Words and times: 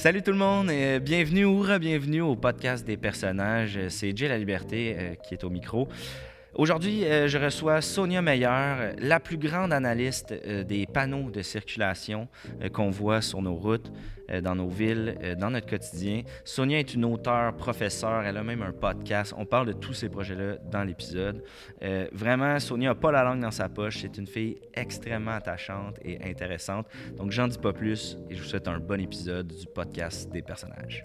Salut 0.00 0.22
tout 0.22 0.30
le 0.30 0.38
monde, 0.38 0.70
et 0.70 0.98
bienvenue 0.98 1.44
ou 1.44 1.60
re-bienvenue 1.60 2.22
au 2.22 2.34
podcast 2.34 2.86
des 2.86 2.96
personnages. 2.96 3.78
C'est 3.90 4.16
Jay 4.16 4.28
La 4.28 4.38
Liberté 4.38 4.96
euh, 4.98 5.14
qui 5.14 5.34
est 5.34 5.44
au 5.44 5.50
micro. 5.50 5.88
Aujourd'hui, 6.54 7.04
euh, 7.04 7.28
je 7.28 7.38
reçois 7.38 7.80
Sonia 7.80 8.20
Meyer, 8.22 8.94
la 8.98 9.20
plus 9.20 9.38
grande 9.38 9.72
analyste 9.72 10.32
euh, 10.32 10.64
des 10.64 10.84
panneaux 10.84 11.30
de 11.30 11.42
circulation 11.42 12.26
euh, 12.60 12.68
qu'on 12.68 12.90
voit 12.90 13.20
sur 13.20 13.40
nos 13.40 13.54
routes, 13.54 13.92
dans 14.44 14.54
nos 14.54 14.68
villes, 14.68 15.36
dans 15.40 15.50
notre 15.50 15.66
quotidien. 15.66 16.22
Sonia 16.44 16.78
est 16.78 16.94
une 16.94 17.04
auteure, 17.04 17.52
professeure, 17.56 18.22
elle 18.22 18.36
a 18.36 18.44
même 18.44 18.62
un 18.62 18.70
podcast. 18.70 19.34
On 19.36 19.44
parle 19.44 19.66
de 19.66 19.72
tous 19.72 19.92
ces 19.92 20.08
projets-là 20.08 20.58
dans 20.70 20.84
l'épisode. 20.84 21.42
Vraiment, 22.12 22.56
Sonia 22.60 22.90
n'a 22.90 22.94
pas 22.94 23.10
la 23.10 23.24
langue 23.24 23.40
dans 23.40 23.50
sa 23.50 23.68
poche. 23.68 24.02
C'est 24.02 24.18
une 24.18 24.28
fille 24.28 24.60
extrêmement 24.72 25.32
attachante 25.32 25.98
et 26.04 26.22
intéressante. 26.22 26.86
Donc, 27.16 27.32
j'en 27.32 27.48
dis 27.48 27.58
pas 27.58 27.72
plus 27.72 28.18
et 28.30 28.36
je 28.36 28.40
vous 28.40 28.48
souhaite 28.48 28.68
un 28.68 28.78
bon 28.78 29.00
épisode 29.00 29.48
du 29.48 29.66
podcast 29.66 30.30
des 30.30 30.42
personnages. 30.42 31.04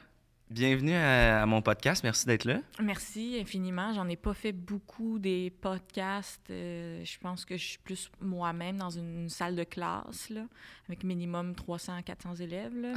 bienvenue 0.51 0.93
à, 0.93 1.41
à 1.41 1.45
mon 1.45 1.61
podcast. 1.61 2.03
Merci 2.03 2.25
d'être 2.27 2.45
là. 2.45 2.59
Merci 2.81 3.37
infiniment. 3.41 3.93
J'en 3.93 4.07
ai 4.09 4.15
pas 4.17 4.33
fait 4.33 4.51
beaucoup 4.51 5.17
des 5.17 5.49
podcasts. 5.61 6.49
Euh, 6.49 7.01
je 7.03 7.17
pense 7.19 7.45
que 7.45 7.55
je 7.57 7.65
suis 7.65 7.77
plus 7.79 8.11
moi-même 8.19 8.77
dans 8.77 8.89
une 8.89 9.29
salle 9.29 9.55
de 9.55 9.63
classe, 9.63 10.29
là, 10.29 10.41
avec 10.87 11.03
minimum 11.03 11.53
300-400 11.53 12.41
élèves. 12.41 12.75
Là, 12.75 12.93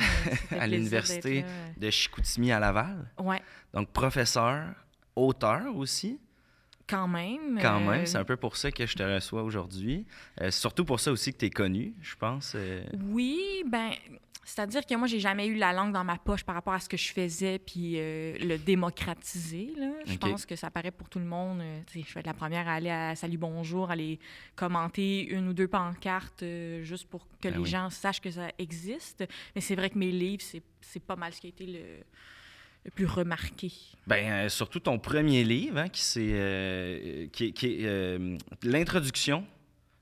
à 0.58 0.66
l'université 0.66 1.44
de 1.76 1.90
Chicoutimi 1.90 2.50
à 2.52 2.58
Laval. 2.58 3.10
Ouais, 3.18 3.40
Donc, 3.72 3.90
professeur, 3.90 4.74
auteur 5.14 5.74
aussi. 5.76 6.18
quand 6.88 7.06
même. 7.08 7.58
Quand 7.62 7.80
euh, 7.80 7.90
même, 7.90 8.06
c'est 8.06 8.18
un 8.18 8.24
peu 8.24 8.36
pour 8.36 8.56
ça 8.56 8.70
que 8.72 8.84
je 8.86 8.94
te 8.96 9.02
reçois 9.02 9.42
aujourd'hui. 9.44 10.04
Euh, 10.40 10.50
surtout 10.50 10.84
pour 10.84 10.98
ça 11.00 11.12
aussi 11.12 11.32
que 11.32 11.38
tu 11.38 11.46
es 11.46 11.50
connu, 11.50 11.94
je 12.02 12.16
pense. 12.16 12.54
euh. 12.56 12.82
Oui, 13.10 13.62
ben, 13.68 13.92
c'est-à-dire 14.44 14.84
que 14.86 14.94
moi, 14.94 15.06
j'ai 15.06 15.20
jamais 15.20 15.46
eu 15.46 15.54
la 15.54 15.72
langue 15.72 15.92
dans 15.92 16.04
ma 16.04 16.16
poche 16.16 16.44
par 16.44 16.54
rapport 16.54 16.72
à 16.72 16.80
ce 16.80 16.88
que 16.88 16.96
je 16.96 17.12
faisais, 17.12 17.58
puis 17.58 17.94
euh, 17.96 18.36
le 18.38 18.58
démocratiser. 18.58 19.72
Là. 19.76 19.90
Je 20.06 20.16
pense 20.16 20.46
que 20.46 20.56
ça 20.56 20.70
paraît 20.70 20.90
pour 20.90 21.08
tout 21.08 21.18
le 21.18 21.24
monde. 21.24 21.60
Euh, 21.60 21.80
je 21.94 22.14
vais 22.14 22.20
être 22.20 22.26
la 22.26 22.34
première 22.34 22.68
à 22.68 22.74
aller 22.74 22.90
à 22.90 23.14
Salut 23.16 23.38
Bonjour, 23.38 23.90
aller 23.90 24.18
commenter 24.56 25.26
une 25.26 25.48
ou 25.48 25.52
deux 25.52 25.68
pancartes 25.68 26.42
euh, 26.42 26.82
juste 26.82 27.08
pour 27.08 27.26
que 27.40 27.48
Ben 27.48 27.54
les 27.54 27.60
oui. 27.60 27.68
gens 27.68 27.90
sachent 27.90 28.20
que 28.20 28.30
ça 28.30 28.48
existe. 28.58 29.24
Mais 29.54 29.60
c'est 29.60 29.74
vrai 29.74 29.90
que 29.90 29.98
mes 29.98 30.12
livres, 30.12 30.42
c'est, 30.42 31.00
pas 31.00 31.16
mal 31.16 31.32
ce 31.32 31.40
qui 31.40 31.46
a 31.46 31.50
été 31.50 31.66
le, 31.66 32.04
le 32.84 32.90
plus 32.90 33.06
remarqué. 33.06 33.72
Euh, 34.10 34.48
surtout 34.48 34.80
ton 34.80 34.98
premier 34.98 35.42
livre, 35.44 35.78
hein, 35.78 35.88
qui, 35.88 36.02
c'est, 36.02 36.30
euh, 36.32 37.26
qui, 37.32 37.54
euh, 37.82 38.36
l'introduction 38.62 39.46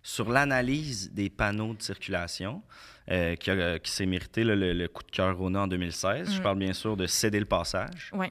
sur 0.03 0.31
l'analyse 0.31 1.13
des 1.13 1.31
panneaux 1.31 1.75
de 1.75 1.83
circulation, 1.83 2.63
euh, 3.11 3.35
qui, 3.37 3.51
a- 3.51 3.79
qui 3.79 3.91
s'est 3.91 4.07
mérité 4.07 4.45
là, 4.45 4.55
le, 4.55 4.73
le 4.73 4.89
coup 4.89 5.03
de 5.03 5.11
cœur 5.11 5.37
Rona 5.37 5.63
en 5.63 5.67
2016. 5.67 6.33
Je 6.33 6.39
Mm. 6.39 6.43
parle 6.43 6.59
bien 6.59 6.73
sûr 6.73 6.97
de 6.97 7.07
Céder 7.07 7.41
le 7.41 7.47
passage. 7.47 8.11
Oui. 8.13 8.27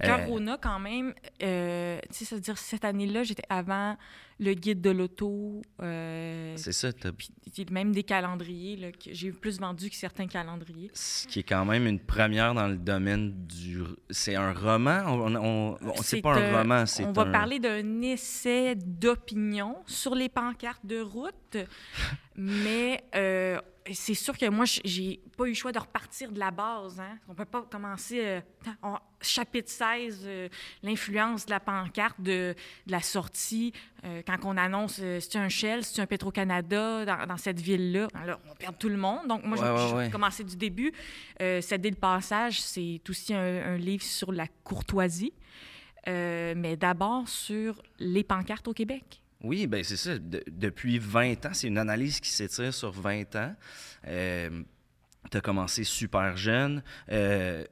Cœur 0.00 0.20
Euh, 0.20 0.26
Rona, 0.26 0.58
quand 0.60 0.78
même, 0.78 1.14
euh, 1.42 1.98
tu 2.10 2.18
sais, 2.18 2.24
c'est-à-dire 2.26 2.58
cette 2.58 2.84
année-là, 2.84 3.22
j'étais 3.24 3.44
avant 3.48 3.96
le 4.38 4.52
guide 4.52 4.82
de 4.82 4.90
l'auto. 4.90 5.62
euh, 5.82 6.52
C'est 6.56 6.72
ça, 6.72 6.90
Puis 6.92 7.30
même 7.70 7.92
des 7.92 8.02
calendriers 8.02 8.76
là, 8.76 8.92
que 8.92 9.12
j'ai 9.12 9.32
plus 9.32 9.58
vendu 9.58 9.88
que 9.88 9.96
certains 9.96 10.26
calendriers. 10.26 10.90
ce 10.92 11.26
qui 11.26 11.38
est 11.38 11.42
quand 11.42 11.64
même 11.64 11.86
une 11.86 11.98
première 12.00 12.52
dans 12.52 12.68
le 12.68 12.76
domaine 12.76 13.32
du... 13.46 13.80
C'est 14.10 14.34
un 14.34 14.52
roman? 14.52 15.04
On, 15.06 15.34
on- 15.36 15.78
on- 15.80 16.02
c'est 16.02 16.20
pas 16.20 16.34
un 16.34 16.58
roman, 16.58 16.84
c'est 16.84 17.04
On 17.06 17.12
va 17.12 17.24
parler 17.26 17.58
d'un 17.58 18.02
essai 18.02 18.74
d'opinion 18.76 19.76
sur 19.86 20.14
les 20.14 20.28
pancartes 20.28 20.84
de 20.84 21.00
route, 21.00 21.56
mais 22.36 23.02
euh, 23.14 23.60
c'est 23.92 24.14
sûr 24.14 24.36
que 24.36 24.48
moi, 24.48 24.64
j'ai 24.84 25.20
pas 25.36 25.44
eu 25.44 25.50
le 25.50 25.54
choix 25.54 25.72
de 25.72 25.78
repartir 25.78 26.30
de 26.32 26.38
la 26.38 26.50
base. 26.50 26.98
Hein. 27.00 27.18
On 27.28 27.34
peut 27.34 27.44
pas 27.44 27.62
commencer... 27.62 28.20
euh, 28.24 28.40
on- 28.82 28.98
chapitre 29.22 29.70
16, 29.70 30.22
euh, 30.26 30.48
l'influence 30.82 31.46
de 31.46 31.50
la 31.50 31.58
pancarte, 31.60 32.20
de, 32.20 32.54
de 32.86 32.92
la 32.92 33.00
sortie, 33.00 33.72
quand 34.26 34.36
on 34.44 34.56
annonce 34.56 35.00
c'est 35.20 35.36
un 35.36 35.48
Shell, 35.48 35.82
c'est 35.84 36.00
un 36.00 36.06
Petro-Canada 36.06 37.04
dans, 37.04 37.26
dans 37.26 37.36
cette 37.36 37.60
ville-là? 37.60 38.06
Alors, 38.14 38.38
on 38.50 38.54
perd 38.54 38.78
tout 38.78 38.88
le 38.90 38.96
monde. 38.98 39.26
Donc, 39.26 39.42
moi, 39.44 39.56
je- 39.56 39.62
Ouais, 39.62 39.90
vais 39.92 39.96
ouais. 40.06 40.10
commencer 40.10 40.44
du 40.44 40.54
début. 40.56 40.92
Euh, 41.40 41.60
Céder 41.60 41.90
le 41.90 41.96
passage, 41.96 42.60
c'est 42.60 43.00
aussi 43.08 43.34
un, 43.34 43.74
un 43.74 43.76
livre 43.78 44.04
sur 44.04 44.30
la 44.32 44.46
courtoisie, 44.62 45.32
mais 46.06 46.76
d'abord 46.76 47.28
sur 47.28 47.82
les 47.98 48.22
pancartes 48.22 48.68
au 48.68 48.72
Québec. 48.74 49.22
Oui, 49.42 49.66
ben 49.66 49.84
c'est 49.84 49.96
ça. 49.96 50.18
De- 50.18 50.42
depuis 50.48 50.98
20 50.98 51.44
ans, 51.46 51.50
c'est 51.52 51.68
une 51.68 51.78
analyse 51.78 52.20
qui 52.20 52.30
s'étire 52.30 52.72
sur 52.72 52.90
20 52.90 53.36
ans. 53.36 53.54
Tu 55.30 55.36
as 55.36 55.40
commencé 55.40 55.84
super 55.84 56.36
jeune. 56.36 56.82
Euh, 57.10 57.64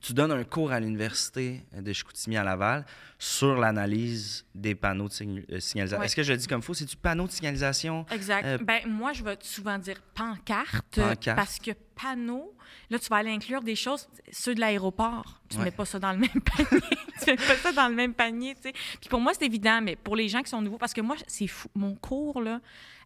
tu 0.00 0.12
donnes 0.12 0.32
un 0.32 0.44
cours 0.44 0.72
à 0.72 0.80
l'université 0.80 1.62
de 1.76 1.92
Chicoutimi 1.92 2.36
à 2.36 2.44
Laval 2.44 2.84
sur 3.18 3.56
l'analyse 3.56 4.44
des 4.54 4.74
panneaux 4.74 5.08
de 5.08 5.12
sign- 5.12 5.44
euh, 5.50 5.60
signalisation. 5.60 5.98
Ouais. 6.00 6.06
Est-ce 6.06 6.16
que 6.16 6.22
je 6.22 6.32
le 6.32 6.38
dis 6.38 6.46
comme 6.46 6.62
faux? 6.62 6.74
C'est-tu 6.74 6.96
panneau 6.96 7.26
de 7.26 7.32
signalisation? 7.32 8.04
Exact. 8.10 8.44
Euh, 8.44 8.58
ben, 8.58 8.80
moi, 8.86 9.12
je 9.12 9.22
vais 9.24 9.36
souvent 9.40 9.78
dire 9.78 9.96
pancarte, 10.14 10.96
Pancarte. 11.00 11.36
parce 11.36 11.58
que 11.58 11.70
panneau, 12.00 12.54
là, 12.90 12.98
tu 12.98 13.08
vas 13.08 13.16
aller 13.16 13.30
inclure 13.30 13.62
des 13.62 13.74
choses, 13.76 14.06
ceux 14.30 14.54
de 14.54 14.60
l'aéroport. 14.60 15.40
Tu 15.48 15.56
ne 15.56 15.60
Ouais. 15.60 15.66
mets 15.66 15.76
pas 15.76 15.84
ça 15.86 15.98
dans 15.98 16.12
le 16.12 16.18
même 16.18 16.28
panier. 16.56 16.80
tu 17.22 17.30
mets 17.30 17.36
pas 17.36 17.56
ça 17.56 17.72
dans 17.72 17.88
le 17.88 17.94
même 17.94 18.12
panier, 18.14 18.54
tu 18.54 18.62
sais. 18.62 18.72
Puis 19.00 19.08
pour 19.08 19.20
moi, 19.20 19.32
c'est 19.34 19.46
évident, 19.46 19.80
mais 19.80 19.96
pour 19.96 20.14
les 20.16 20.28
gens 20.28 20.42
qui 20.42 20.50
sont 20.50 20.60
nouveaux, 20.60 20.78
parce 20.78 20.92
que 20.92 21.00
moi, 21.00 21.16
c'est 21.26 21.46
fou. 21.46 21.68
Mon 21.74 21.94
cours, 21.94 22.42
là, 22.42 22.60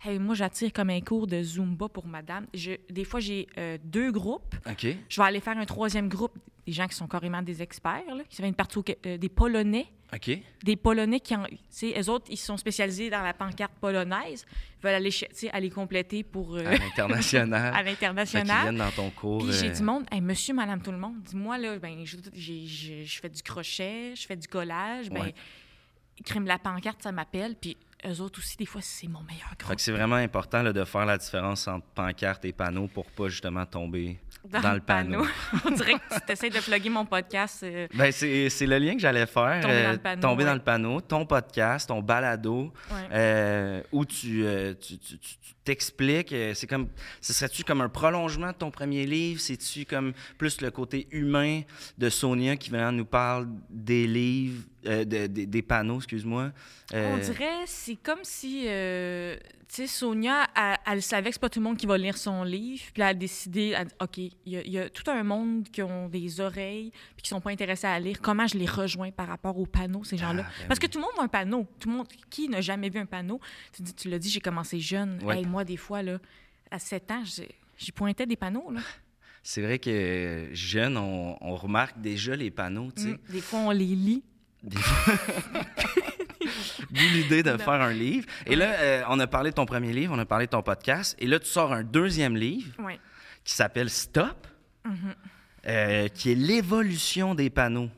hey, 0.05 0.19
moi, 0.19 0.35
j'attire 0.35 0.73
comme 0.73 0.91
un 0.91 1.01
cours 1.01 1.27
de 1.27 1.43
Zumba 1.43 1.89
pour 1.89 2.07
madame. 2.07 2.47
Je, 2.55 2.73
des 2.89 3.05
fois, 3.05 3.21
j'ai 3.21 3.47
euh, 3.59 3.79
deux 3.85 4.11
groupes. 4.13 4.55
OK. 4.69 4.87
Je 5.09 5.21
vais 5.21 5.27
aller 5.27 5.41
faire 5.41 5.57
un 5.59 5.65
troisième 5.67 6.09
groupe, 6.09 6.37
des 6.67 6.73
gens 6.73 6.87
qui 6.87 6.95
sont 6.95 7.07
carrément 7.09 7.43
des 7.43 7.63
experts, 7.63 8.15
là, 8.15 8.23
qui 8.29 8.43
au 8.77 8.83
Qué- 8.83 8.99
euh, 9.07 9.17
des 9.19 9.29
Polonais 9.29 9.87
OK. 10.13 10.31
des 10.65 10.77
Polonais 10.77 11.21
qui, 11.21 11.35
sais, 11.69 11.95
eux 12.01 12.11
autres, 12.11 12.27
ils 12.31 12.37
sont 12.37 12.57
spécialisés 12.57 13.11
dans 13.11 13.23
la 13.23 13.33
pancarte 13.33 13.73
polonaise, 13.81 14.45
ils 14.79 14.83
veulent 14.83 14.95
aller, 14.95 15.11
aller 15.53 15.71
compléter 15.71 16.23
pour 16.25 16.57
euh, 16.57 16.65
À 16.67 16.77
l'international. 16.77 17.75
à 17.77 17.83
l'international. 17.83 18.63
viennent 18.63 18.77
dans 18.77 18.91
ton 18.91 19.11
cours. 19.11 19.45
Puis 19.45 19.53
j'ai 19.53 19.71
du 19.71 19.83
monde, 19.83 20.05
hey, 20.11 20.21
monsieur, 20.21 20.53
madame, 20.55 20.83
tout 20.83 20.91
le 20.93 20.99
monde, 20.99 21.23
dis-moi, 21.23 21.59
là, 21.59 21.79
ben, 21.79 22.05
je, 22.05 22.17
fais 23.21 23.29
du 23.29 23.43
crochet, 23.43 24.15
je 24.17 24.27
fais 24.27 24.37
du 24.37 24.49
collage, 24.49 25.11
ben, 25.11 25.21
Ouais. 25.23 25.35
la 26.47 26.59
pancarte, 26.59 27.03
ça 27.03 27.13
m'appelle, 27.13 27.55
puis 27.61 27.77
eux 28.07 28.21
autres 28.21 28.39
aussi, 28.39 28.57
des 28.57 28.67
fois, 28.67 28.81
c'est 28.83 29.09
mon 29.09 29.21
meilleur 29.23 29.51
groupe. 29.59 29.77
que 29.77 29.83
c'est 29.83 29.93
vraiment 29.93 30.17
important 30.17 30.63
là, 30.63 30.73
de 30.73 30.85
faire 30.85 31.05
la 31.07 31.19
différence 31.19 31.67
entre 31.69 31.87
pancarte 31.95 32.45
et 32.45 32.53
panneau 32.53 32.89
pour 32.89 33.07
pas 33.11 33.29
justement 33.29 33.67
tomber 33.67 34.19
dans, 34.45 34.73
le 34.73 34.81
panneau. 34.81 35.27
On 35.67 35.71
dirait 35.71 35.95
que 35.95 36.25
tu 36.27 36.33
essaies 36.33 36.51
de 36.51 36.61
plugger 36.61 36.89
mon 36.91 37.05
podcast. 37.05 37.63
euh, 37.63 37.87
Ben, 37.95 38.11
c'est 38.11 38.49
le 38.67 38.79
lien 38.79 38.95
que 38.95 39.01
j'allais 39.01 39.27
faire. 39.27 39.61
Tomber 39.61 39.83
dans 39.83 39.89
euh, 39.89 39.93
le 39.93 39.99
panneau, 39.99 40.23
tomber 40.23 40.45
dans 40.45 40.55
le 40.55 40.61
panneau, 40.61 41.01
ton 41.01 41.27
podcast, 41.27 41.89
ton 41.89 42.01
balado, 42.01 42.73
ouais. 42.91 42.97
euh, 43.13 43.83
où 43.93 44.05
tu 44.05 44.45
tu- 44.81 44.99
tu- 44.99 45.19
tu- 45.19 45.37
tu 45.39 45.55
t'expliques. 45.65 46.33
euh, 46.33 46.55
c'est 46.55 46.67
comme, 46.67 46.89
ce 47.21 47.33
serait-tu 47.33 47.65
comme 47.65 47.81
un 47.81 47.89
prolongement 47.89 48.49
de 48.49 48.57
ton 48.57 48.71
premier 48.71 49.07
livre? 49.07 49.41
C'est-tu 49.41 49.85
comme 49.85 50.13
plus 50.39 50.61
le 50.61 50.71
côté 50.71 51.07
humain 51.11 51.63
de 51.99 52.09
Sonia 52.09 52.57
qui 52.57 52.71
vraiment 52.71 52.93
nous 52.93 53.05
parle 53.05 53.49
des 53.69 54.07
livres, 54.07 54.63
euh, 54.87 55.05
de- 55.05 55.27
des- 55.27 55.47
des 55.47 55.63
panneaux, 55.63 55.97
excuse-moi? 55.99 56.51
Euh, 56.95 57.15
On 57.15 57.19
dirait, 57.19 57.67
c'est 57.67 57.97
comme 57.97 58.21
si, 58.23 58.65
euh, 58.67 59.37
tu 59.69 59.77
sais, 59.77 59.87
Sonia, 59.87 60.49
elle, 60.57 60.77
elle 60.87 61.03
savait 61.03 61.29
que 61.31 61.35
c'est 61.35 61.41
pas 61.41 61.49
tout 61.49 61.61
le 61.61 61.65
monde 61.65 61.77
qui 61.77 61.87
va 61.87 61.97
lire 61.97 62.17
son 62.19 62.43
livre, 62.43 62.83
puis 62.93 63.03
elle 63.03 63.09
a 63.09 63.15
décidé, 63.15 63.75
elle 63.79 63.87
a 64.01 64.05
OK, 64.05 64.19
il 64.19 64.33
y, 64.47 64.57
a- 64.57 64.67
y 64.67 64.79
a 64.79 64.89
tout 64.91 65.09
un 65.09 65.23
monde 65.23 65.69
qui 65.71 65.83
ont 65.83 66.09
des 66.09 66.41
oreilles, 66.41 66.91
puis 67.15 67.23
qui 67.23 67.29
sont 67.29 67.41
pas 67.41 67.51
intéressés 67.51 67.87
à 67.87 68.01
lire. 68.01 68.21
Comment 68.21 68.47
je 68.49 68.57
les 68.59 68.67
rejoins 68.67 69.13
par 69.13 69.29
rapport 69.29 69.57
aux 69.57 69.67
panneaux, 69.67 70.03
ces 70.03 70.17
gens-là? 70.17 70.45
Ah, 70.49 70.53
ben 70.63 70.67
Parce 70.69 70.81
que 70.81 70.87
tout 70.89 70.99
le 70.99 71.03
monde 71.03 71.13
voit 71.15 71.25
un 71.25 71.29
panneau. 71.29 71.69
Tout 71.79 71.89
le 71.89 71.97
monde, 71.99 72.09
qui 72.31 72.49
n'a 72.49 72.61
jamais 72.61 72.89
vu 72.89 72.99
un 72.99 73.07
panneau? 73.07 73.39
Tu 73.97 74.09
l'as 74.09 74.19
dit, 74.19 74.31
j'ai 74.31 74.41
commencé 74.41 74.81
jeune. 74.81 75.21
Ouais. 75.23 75.39
Hey, 75.39 75.47
moi, 75.51 75.65
des 75.65 75.77
fois, 75.77 76.03
là, 76.03 76.19
à 76.71 76.79
7 76.79 77.11
ans, 77.11 77.25
j'y 77.79 77.93
pointais 77.93 78.27
des 78.27 78.37
panneaux, 78.37 78.71
là. 78.71 78.81
C'est 79.43 79.63
vrai 79.63 79.79
que 79.79 80.49
jeune, 80.53 80.97
on, 80.99 81.37
on 81.41 81.57
remarque 81.57 81.99
déjà 82.01 82.37
les 82.37 82.51
panneaux, 82.51 82.91
tu 82.95 83.03
sais. 83.03 83.09
Mm. 83.09 83.19
Des 83.31 83.41
fois, 83.41 83.59
on 83.61 83.71
les 83.71 83.87
lit. 83.87 84.23
Des- 84.63 84.77
D'où 86.91 87.03
l'idée 87.13 87.43
de 87.43 87.51
Non. 87.53 87.59
faire 87.59 87.71
un 87.81 87.93
livre. 87.93 88.27
Et 88.47 88.57
là, 88.57 88.73
euh, 88.81 89.03
on 89.09 89.19
a 89.21 89.27
parlé 89.27 89.51
de 89.51 89.55
ton 89.55 89.67
premier 89.67 89.93
livre, 89.93 90.13
on 90.15 90.19
a 90.19 90.27
parlé 90.27 90.47
de 90.47 90.51
ton 90.51 90.63
podcast. 90.63 91.17
Et 91.19 91.27
là, 91.27 91.39
tu 91.39 91.47
sors 91.47 91.73
un 91.73 91.83
deuxième 91.85 92.37
livre 92.37 92.73
qui 93.45 93.55
s'appelle 93.55 93.91
Stop. 93.91 94.47
Mhm. 94.85 95.15
euh, 95.67 96.09
qui 96.09 96.33
est 96.33 96.35
l'évolution 96.35 97.35
des 97.35 97.51
panneaux. 97.51 97.91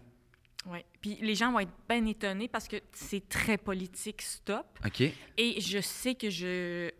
Oui. 0.66 0.81
Puis 1.00 1.16
les 1.22 1.37
gens 1.37 1.52
vont 1.52 1.60
être 1.60 1.70
bien 1.88 2.05
étonnés 2.06 2.48
parce 2.48 2.66
que 2.66 2.76
c'est 2.93 3.28
très 3.28 3.56
politique, 3.56 4.20
stop. 4.20 4.66
OK? 4.84 5.00
Et 5.38 5.60
je 5.60 5.81
sais 5.81 6.16
que 6.16 6.28
je. 6.28 6.90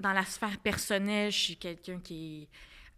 Dans 0.00 0.12
la 0.12 0.24
sphère 0.24 0.58
personnelle, 0.58 1.30
je 1.32 1.38
suis 1.38 1.56
quelqu'un 1.56 1.98
qui 2.00 2.42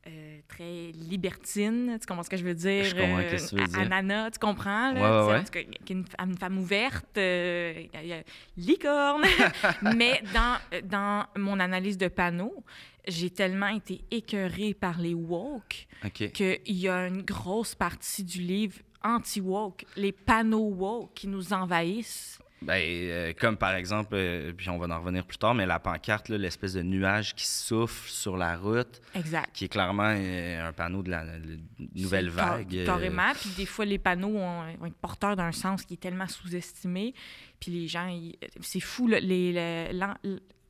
est. 0.06 0.11
euh, 0.11 0.39
très 0.49 0.91
libertine, 0.93 1.99
tu 2.00 2.06
comprends 2.06 2.23
ce 2.23 2.31
que 2.31 2.37
je 2.39 2.45
veux 2.45 2.55
dire? 2.55 2.85
Je 2.85 2.95
comprends 2.97 3.23
que 3.23 3.49
tu 3.49 3.56
veux 3.56 3.67
dire. 3.67 3.79
Ananas, 3.81 4.31
tu 4.31 4.39
comprends? 4.39 4.93
Là, 4.93 5.27
Ouais, 5.27 5.45
Tu 5.45 5.53
sais, 5.53 5.67
une, 5.91 6.05
une 6.19 6.39
femme 6.39 6.59
ouverte, 6.59 7.19
euh, 7.19 7.85
y 7.93 8.12
a- 8.12 8.23
licorne. 8.56 9.25
Mais 9.83 10.23
dans, 10.33 10.56
dans 10.85 11.27
mon 11.37 11.61
analyse 11.61 11.99
de 11.99 12.09
panneaux, 12.09 12.65
j'ai 13.06 13.29
tellement 13.31 13.69
été 13.69 14.03
écœurée 14.11 14.73
par 14.75 14.99
les 14.99 15.15
woke 15.15 15.87
OK. 16.05 16.33
qu'il 16.33 16.59
y 16.67 16.89
a 16.89 17.06
une 17.06 17.23
grosse 17.23 17.75
partie 17.75 18.25
du 18.25 18.41
livre 18.41 18.79
anti-woke, 19.05 19.85
les 19.97 20.12
panneaux 20.12 20.69
woke 20.71 21.12
qui 21.15 21.27
nous 21.29 21.53
envahissent. 21.53 22.39
Ben, 22.61 22.83
euh, 22.83 23.33
comme 23.39 23.57
par 23.57 23.75
exemple, 23.75 24.11
euh, 24.15 24.53
puis 24.53 24.69
on 24.69 24.79
va 24.79 24.93
en 24.95 24.99
revenir 25.01 25.25
plus 25.25 25.39
tard, 25.39 25.55
mais 25.55 25.65
la 25.65 25.79
pancarte, 25.79 26.29
l'espèce 26.29 26.73
de 26.75 26.83
nuage 26.83 27.35
qui 27.35 27.47
souffle 27.47 28.11
sur 28.11 28.37
la 28.37 28.57
route, 28.57 29.01
Exact. 29.15 29.49
qui 29.55 29.67
est 29.67 29.69
clairement 29.69 30.13
euh, 30.17 30.69
un 30.69 30.73
panneau 30.73 31.03
de 31.03 31.11
la, 31.11 31.25
nouvelle 31.95 32.31
vague. 32.31 32.85
Carrément. 32.85 33.33
Puis 33.41 33.51
des 33.57 33.67
fois, 33.67 33.85
les 33.85 33.99
panneaux 33.99 34.37
ont- 34.37 34.65
vont 34.79 34.87
être 34.87 34.97
porteurs 34.97 35.37
d'un 35.37 35.53
sens 35.53 35.85
qui 35.85 35.95
est 35.95 35.99
tellement 35.99 36.27
sous-estimé. 36.27 37.15
Puis 37.61 37.71
les 37.71 37.87
gens, 37.87 38.09
c'est 38.61 38.81
fou, 38.81 39.07
là, 39.07 39.21
les, 39.21 39.91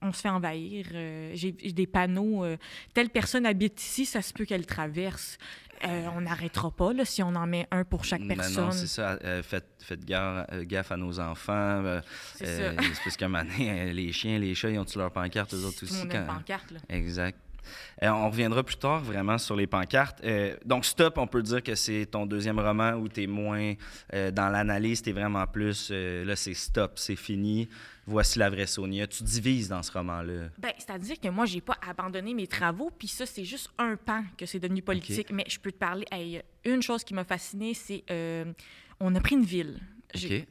on 0.00 0.12
se 0.12 0.20
fait 0.20 0.28
envahir. 0.28 0.86
Euh, 0.94 1.32
J'ai 1.34 1.56
j'ai 1.60 1.72
des 1.72 1.86
panneaux. 1.86 2.44
euh, 2.44 2.56
telle 2.94 3.10
personne 3.10 3.44
habite 3.46 3.80
ici, 3.82 4.06
ça 4.06 4.22
se 4.22 4.32
peut 4.32 4.44
qu'elle 4.44 4.64
traverse. 4.66 5.38
Euh, 5.84 6.06
on 6.16 6.20
n'arrêtera 6.22 6.70
pas 6.70 6.92
là, 6.92 7.04
si 7.04 7.22
on 7.22 7.34
en 7.34 7.46
met 7.46 7.66
un 7.70 7.84
pour 7.84 8.04
chaque 8.04 8.22
Ben 8.22 8.36
personne. 8.36 8.64
non, 8.66 8.70
c'est 8.72 8.86
ça. 8.86 9.18
euh, 9.24 9.42
faites 9.42 9.66
euh, 10.10 10.64
gaffe 10.64 10.92
à 10.92 10.96
nos 10.96 11.20
enfants. 11.20 11.52
euh, 11.84 12.00
C'est 12.34 12.74
parce 13.04 13.16
qu'à 13.16 13.26
un 13.26 13.28
moment 13.28 13.44
donné, 13.44 13.92
les 13.92 14.12
chiens, 14.12 14.38
les 14.38 14.54
chats, 14.54 14.70
ils 14.70 14.78
ont-tu 14.78 14.98
leur 14.98 15.10
pancarte, 15.12 15.54
eux 15.54 15.64
autres 15.64 15.84
aussi? 15.84 16.02
une 16.02 16.08
quand- 16.08 16.26
pancarte. 16.26 16.70
Là. 16.72 16.78
Exact. 16.88 17.38
On 18.00 18.30
reviendra 18.30 18.62
plus 18.62 18.76
tard 18.78 19.00
vraiment 19.02 19.36
sur 19.36 19.54
les 19.54 19.66
pancartes. 19.66 20.22
Donc, 20.64 20.86
Stop, 20.86 21.18
on 21.18 21.26
peut 21.26 21.42
dire 21.42 21.62
que 21.62 21.74
c'est 21.74 22.06
ton 22.10 22.24
deuxième 22.24 22.58
roman 22.58 22.92
où 22.92 23.08
tu 23.08 23.24
es 23.24 23.26
moins 23.26 23.74
dans 24.32 24.48
l'analyse, 24.48 25.02
tu 25.02 25.10
es 25.10 25.12
vraiment 25.12 25.46
plus. 25.46 25.90
là, 25.90 26.34
c'est 26.34 26.54
Stop, 26.54 26.92
c'est 26.96 27.16
fini. 27.16 27.68
Voici 28.08 28.38
la 28.38 28.48
vraie 28.48 28.66
Sonia. 28.66 29.06
Tu 29.06 29.22
divises 29.22 29.68
dans 29.68 29.82
ce 29.82 29.92
roman-là. 29.92 30.48
Ben, 30.58 30.72
c'est-à-dire 30.78 31.20
que 31.20 31.28
moi, 31.28 31.44
j'ai 31.44 31.60
pas 31.60 31.76
abandonné 31.86 32.32
mes 32.32 32.46
travaux, 32.46 32.90
puis 32.90 33.06
ça, 33.06 33.26
c'est 33.26 33.44
juste 33.44 33.70
un 33.78 33.96
pan 33.96 34.24
que 34.36 34.46
c'est 34.46 34.58
devenu 34.58 34.80
politique. 34.82 35.30
Mais 35.30 35.44
je 35.46 35.58
peux 35.60 35.70
te 35.72 35.76
parler. 35.78 36.06
hey, 36.10 36.40
une 36.64 36.80
chose 36.82 37.04
qui 37.04 37.12
m'a 37.14 37.24
fascinée, 37.24 37.74
c'est 37.74 38.02
euh, 38.10 38.46
on 38.98 39.14
a 39.14 39.20
pris 39.20 39.34
une 39.36 39.44
ville. 39.44 39.78
J'ai- 40.14 40.40
OK? 40.42 40.46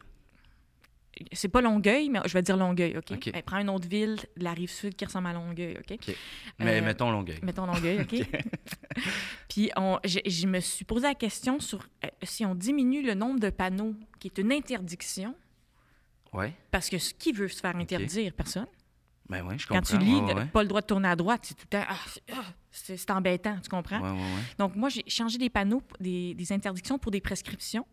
C'est 1.34 1.48
pas 1.48 1.62
Longueuil, 1.62 2.10
mais 2.12 2.20
je 2.26 2.34
vais 2.34 2.44
dire 2.44 2.58
Longueuil, 2.58 2.96
OK? 2.96 3.12
OK. 3.12 3.32
Ben, 3.34 3.42
prends 3.42 3.58
une 3.58 3.72
autre 3.72 3.88
ville 3.88 4.18
de 4.38 4.44
la 4.44 4.54
rive 4.54 4.70
sud 4.70 4.96
qui 4.96 5.04
ressemble 5.04 5.26
à 5.30 5.34
Longueuil, 5.34 5.76
OK? 5.80 5.94
OK. 6.08 6.16
Mais 6.60 6.80
Euh, 6.80 6.86
mettons 6.86 7.10
Longueuil. 7.10 7.40
Mettons 7.42 7.66
Longueuil, 7.66 8.02
OK? 8.02 8.22
Puis 9.50 9.72
on, 9.76 10.00
je, 10.06 10.20
je 10.26 10.46
me 10.46 10.60
suis 10.60 10.86
posé 10.86 11.08
la 11.08 11.16
question 11.16 11.60
sur 11.60 11.80
euh, 12.06 12.10
si 12.22 12.46
on 12.46 12.54
diminue 12.54 13.02
le 13.02 13.16
nombre 13.16 13.40
de 13.40 13.50
panneaux, 13.50 13.96
qui 14.20 14.28
est 14.28 14.38
une 14.38 14.52
interdiction, 14.52 15.34
Ouais. 16.38 16.54
parce 16.72 16.90
que 16.90 16.98
ce 16.98 17.14
qui 17.14 17.32
veut 17.32 17.48
se 17.48 17.60
faire 17.60 17.76
interdire, 17.76 18.32
personne. 18.34 18.68
Ben 19.30 19.46
oui, 19.46 19.56
je 19.60 19.68
comprends. 19.68 19.82
Quand 19.82 19.88
tu 19.88 19.98
lis, 19.98 20.16
ouais, 20.22 20.34
ouais. 20.34 20.46
pas 20.46 20.62
le 20.62 20.70
droit 20.70 20.80
de 20.82 20.86
tourner 20.86 21.10
à 21.10 21.16
droite, 21.16 21.42
c'est 21.44 21.54
tout 21.56 21.66
le 21.72 21.78
temps, 21.78 21.86
ah, 21.90 21.98
c'est- 22.72 23.10
ah, 23.10 23.16
embêtant, 23.18 23.58
tu 23.62 23.70
comprends? 23.70 24.00
Ouais. 24.00 24.18
Donc, 24.58 24.76
moi, 24.76 24.88
j'ai 24.90 25.04
changé 25.08 25.38
des 25.38 25.50
panneaux, 25.50 25.82
des, 26.00 26.34
des 26.34 26.52
interdictions 26.54 26.98
pour 26.98 27.12
des 27.12 27.20
prescriptions. 27.20 27.86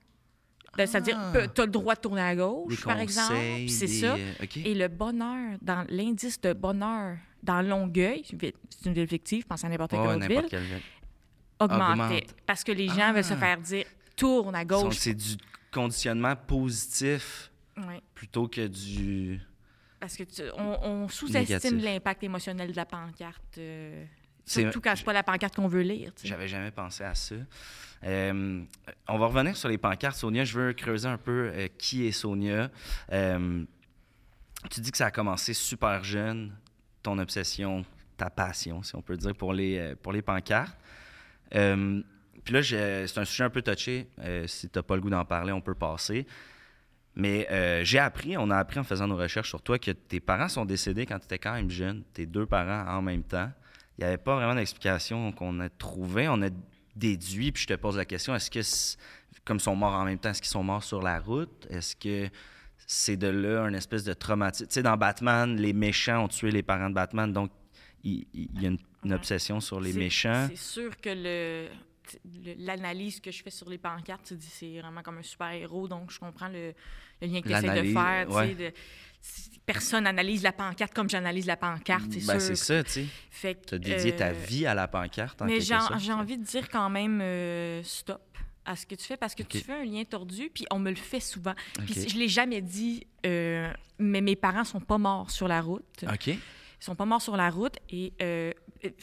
Ben, 0.76 0.86
C'est-à-dire, 0.86 1.16
Ah. 1.18 1.48
tu 1.48 1.60
as 1.60 1.64
le 1.66 1.70
droit 1.72 1.94
de 1.96 2.00
tourner 2.00 2.20
à 2.20 2.34
Des 2.34 2.40
gauche, 2.40 2.84
par 2.84 2.98
exemple. 3.00 3.34
C'est 3.68 3.86
des, 3.86 4.00
ça. 4.00 4.14
euh. 4.14 4.32
Et 4.64 4.74
le 4.74 4.86
bonheur, 4.88 5.56
dans 5.62 5.84
l'indice 5.88 6.40
de 6.40 6.52
bonheur 6.52 7.16
dans 7.42 7.62
Longueuil, 7.62 8.22
c'est 8.28 8.86
une 8.86 8.92
ville 8.94 9.06
fictive, 9.08 9.44
pense 9.46 9.64
à 9.64 9.68
n'importe 9.68 9.90
quelle 9.92 10.00
autre 10.00 10.16
n'importe 10.16 10.40
ville, 10.42 10.50
quelle 10.50 10.62
ville. 10.62 10.82
augmentait. 11.60 12.02
Augmente. 12.16 12.34
Parce 12.46 12.64
que 12.64 12.72
les 12.72 12.88
gens 12.88 13.12
veulent 13.12 13.24
se 13.24 13.34
Ah. 13.34 13.38
faire 13.38 13.58
dire 13.60 13.86
tourne 14.16 14.54
à 14.54 14.64
gauche. 14.64 14.96
c'est 14.98 15.14
du 15.14 15.36
conditionnement 15.72 16.34
positif 16.36 17.50
Plutôt 18.14 18.48
que 18.48 18.66
du. 18.66 19.40
parce 20.00 20.16
que 20.16 20.22
tu- 20.24 20.42
on, 20.56 20.78
on 20.84 21.08
sous-estime 21.08 21.78
l'impact 21.78 22.22
émotionnel 22.22 22.70
de 22.72 22.76
la 22.76 22.84
pancarte. 22.86 23.58
euh, 23.58 24.04
surtout 24.46 24.80
quand 24.80 24.94
c'est 24.94 25.04
pas 25.04 25.12
la 25.14 25.22
pancarte 25.22 25.56
qu'on 25.56 25.68
veut 25.68 25.80
lire. 25.82 26.12
J'avais 26.22 26.48
jamais 26.48 26.70
pensé 26.70 27.02
à 27.04 27.14
ça. 27.14 27.34
Euh, 28.04 28.62
on 29.08 29.18
va 29.18 29.26
revenir 29.26 29.56
sur 29.56 29.68
les 29.70 29.78
pancartes. 29.78 30.16
Sonia, 30.16 30.44
je 30.44 30.58
veux 30.58 30.72
creuser 30.74 31.08
un 31.08 31.16
peu 31.16 31.50
euh, 31.54 31.68
qui 31.78 32.06
est 32.06 32.12
Sonia. 32.12 32.70
Tu 34.70 34.80
dis 34.80 34.90
que 34.90 34.96
ça 34.98 35.06
a 35.06 35.10
commencé 35.10 35.52
super 35.54 36.02
jeune, 36.04 36.52
ton 37.02 37.18
obsession, 37.18 37.84
ta 38.16 38.30
passion, 38.30 38.82
si 38.82 38.94
on 38.96 39.02
peut 39.02 39.16
dire, 39.16 39.34
pour 39.34 39.52
les, 39.52 39.94
pour 40.02 40.12
les 40.12 40.22
pancartes. 40.22 40.76
Puis 41.50 42.52
là, 42.52 42.62
c'est 42.62 43.18
un 43.18 43.24
sujet 43.24 43.44
un 43.44 43.50
peu 43.50 43.62
touché. 43.62 44.08
Si 44.46 44.68
tu 44.68 44.78
n'as 44.78 44.82
pas 44.82 44.96
le 44.96 45.02
goût 45.02 45.10
d'en 45.10 45.24
parler, 45.24 45.52
on 45.52 45.60
peut 45.60 45.74
passer. 45.74 46.26
Mais 47.16 47.46
euh, 47.50 47.84
j'ai 47.84 47.98
appris, 48.00 48.36
on 48.36 48.50
a 48.50 48.56
appris 48.56 48.78
en 48.80 48.84
faisant 48.84 49.06
nos 49.06 49.16
recherches 49.16 49.48
sur 49.48 49.62
toi 49.62 49.78
que 49.78 49.92
tes 49.92 50.18
parents 50.20 50.48
sont 50.48 50.64
décédés 50.64 51.06
quand 51.06 51.18
tu 51.18 51.26
étais 51.26 51.38
quand 51.38 51.52
même 51.52 51.70
jeune, 51.70 52.02
tes 52.12 52.26
deux 52.26 52.46
parents 52.46 52.90
en 52.92 53.02
même 53.02 53.22
temps. 53.22 53.50
Il 53.96 54.00
n'y 54.02 54.08
avait 54.08 54.18
pas 54.18 54.34
vraiment 54.34 54.56
d'explication 54.56 55.30
qu'on 55.30 55.60
a 55.60 55.68
trouvé. 55.68 56.28
On 56.28 56.42
a 56.42 56.48
déduit, 56.96 57.52
puis 57.52 57.62
je 57.62 57.68
te 57.68 57.74
pose 57.74 57.96
la 57.96 58.04
question, 58.04 58.34
est-ce 58.34 58.50
que, 58.50 58.60
comme 59.44 59.58
ils 59.58 59.60
sont 59.60 59.76
morts 59.76 59.94
en 59.94 60.04
même 60.04 60.18
temps, 60.18 60.30
est-ce 60.30 60.42
qu'ils 60.42 60.50
sont 60.50 60.64
morts 60.64 60.82
sur 60.84 61.02
la 61.02 61.20
route? 61.20 61.66
Est-ce 61.70 61.94
que 61.94 62.28
c'est 62.86 63.16
de 63.16 63.28
là 63.28 63.62
un 63.62 63.74
espèce 63.74 64.02
de 64.04 64.12
traumatisme? 64.12 64.66
Tu 64.66 64.74
sais, 64.74 64.82
dans 64.82 64.96
Batman, 64.96 65.56
les 65.56 65.72
méchants 65.72 66.24
ont 66.24 66.28
tué 66.28 66.50
les 66.50 66.62
parents 66.64 66.90
de 66.90 66.94
Batman, 66.94 67.32
donc 67.32 67.50
il, 68.02 68.26
il 68.34 68.60
y 68.60 68.66
a 68.66 68.70
une, 68.70 68.78
une 69.04 69.12
obsession 69.12 69.60
sur 69.60 69.80
les 69.80 69.92
méchants. 69.92 70.46
C'est 70.50 70.56
sûr 70.56 71.00
que 71.00 71.10
le- 71.10 71.68
l'analyse 72.58 73.20
que 73.20 73.30
je 73.30 73.42
fais 73.42 73.50
sur 73.50 73.68
les 73.68 73.78
pancartes, 73.78 74.24
tu 74.26 74.34
dis 74.34 74.46
c'est 74.50 74.80
vraiment 74.80 75.02
comme 75.02 75.18
un 75.18 75.22
super-héros, 75.22 75.88
donc 75.88 76.10
je 76.10 76.18
comprends 76.18 76.48
le, 76.48 76.74
le 77.22 77.26
lien 77.26 77.40
que 77.40 77.48
tu 77.48 77.54
essaies 77.54 77.82
de 77.82 77.92
faire. 77.92 78.30
ouais. 78.30 78.54
de- 78.54 78.72
personne 79.64 80.06
analyse 80.06 80.42
la 80.42 80.52
pancarte 80.52 80.92
comme 80.92 81.08
j'analyse 81.08 81.46
la 81.46 81.56
pancarte, 81.56 82.12
c'est 82.12 82.26
Ben, 82.26 82.38
c'est 82.38 82.56
ça, 82.56 82.84
tu 82.84 82.90
sais. 82.90 83.06
Fait 83.30 83.54
que, 83.54 83.76
as 83.76 83.78
dédié 83.78 84.14
ta 84.14 84.28
euh, 84.28 84.32
vie 84.32 84.66
à 84.66 84.74
la 84.74 84.86
pancarte, 84.86 85.40
en 85.40 85.46
Mais 85.46 85.60
j'ai 85.60 85.74
envie 86.12 86.36
de 86.36 86.44
dire 86.44 86.68
quand 86.68 86.90
même 86.90 87.20
euh, 87.22 87.82
stop 87.82 88.20
à 88.66 88.76
ce 88.76 88.84
que 88.86 88.94
tu 88.94 89.04
fais 89.04 89.16
parce 89.16 89.34
que 89.34 89.42
tu 89.42 89.58
fais 89.58 89.72
un 89.72 89.84
lien 89.84 90.04
tordu, 90.04 90.50
puis 90.52 90.66
on 90.70 90.78
me 90.78 90.90
le 90.90 90.96
fait 90.96 91.20
souvent. 91.20 91.54
Puis 91.86 92.00
Ok. 92.02 92.08
je 92.10 92.18
l'ai 92.18 92.28
jamais 92.28 92.60
dit, 92.60 93.06
euh, 93.26 93.72
mais 93.98 94.20
mes 94.20 94.36
parents 94.36 94.64
sont 94.64 94.80
pas 94.80 94.98
morts 94.98 95.30
sur 95.30 95.48
la 95.48 95.60
route. 95.62 95.84
OK. 96.10 96.26
Ils 96.28 96.38
sont 96.80 96.94
pas 96.94 97.06
morts 97.06 97.22
sur 97.22 97.36
la 97.36 97.48
route 97.48 97.76
et 97.88 98.12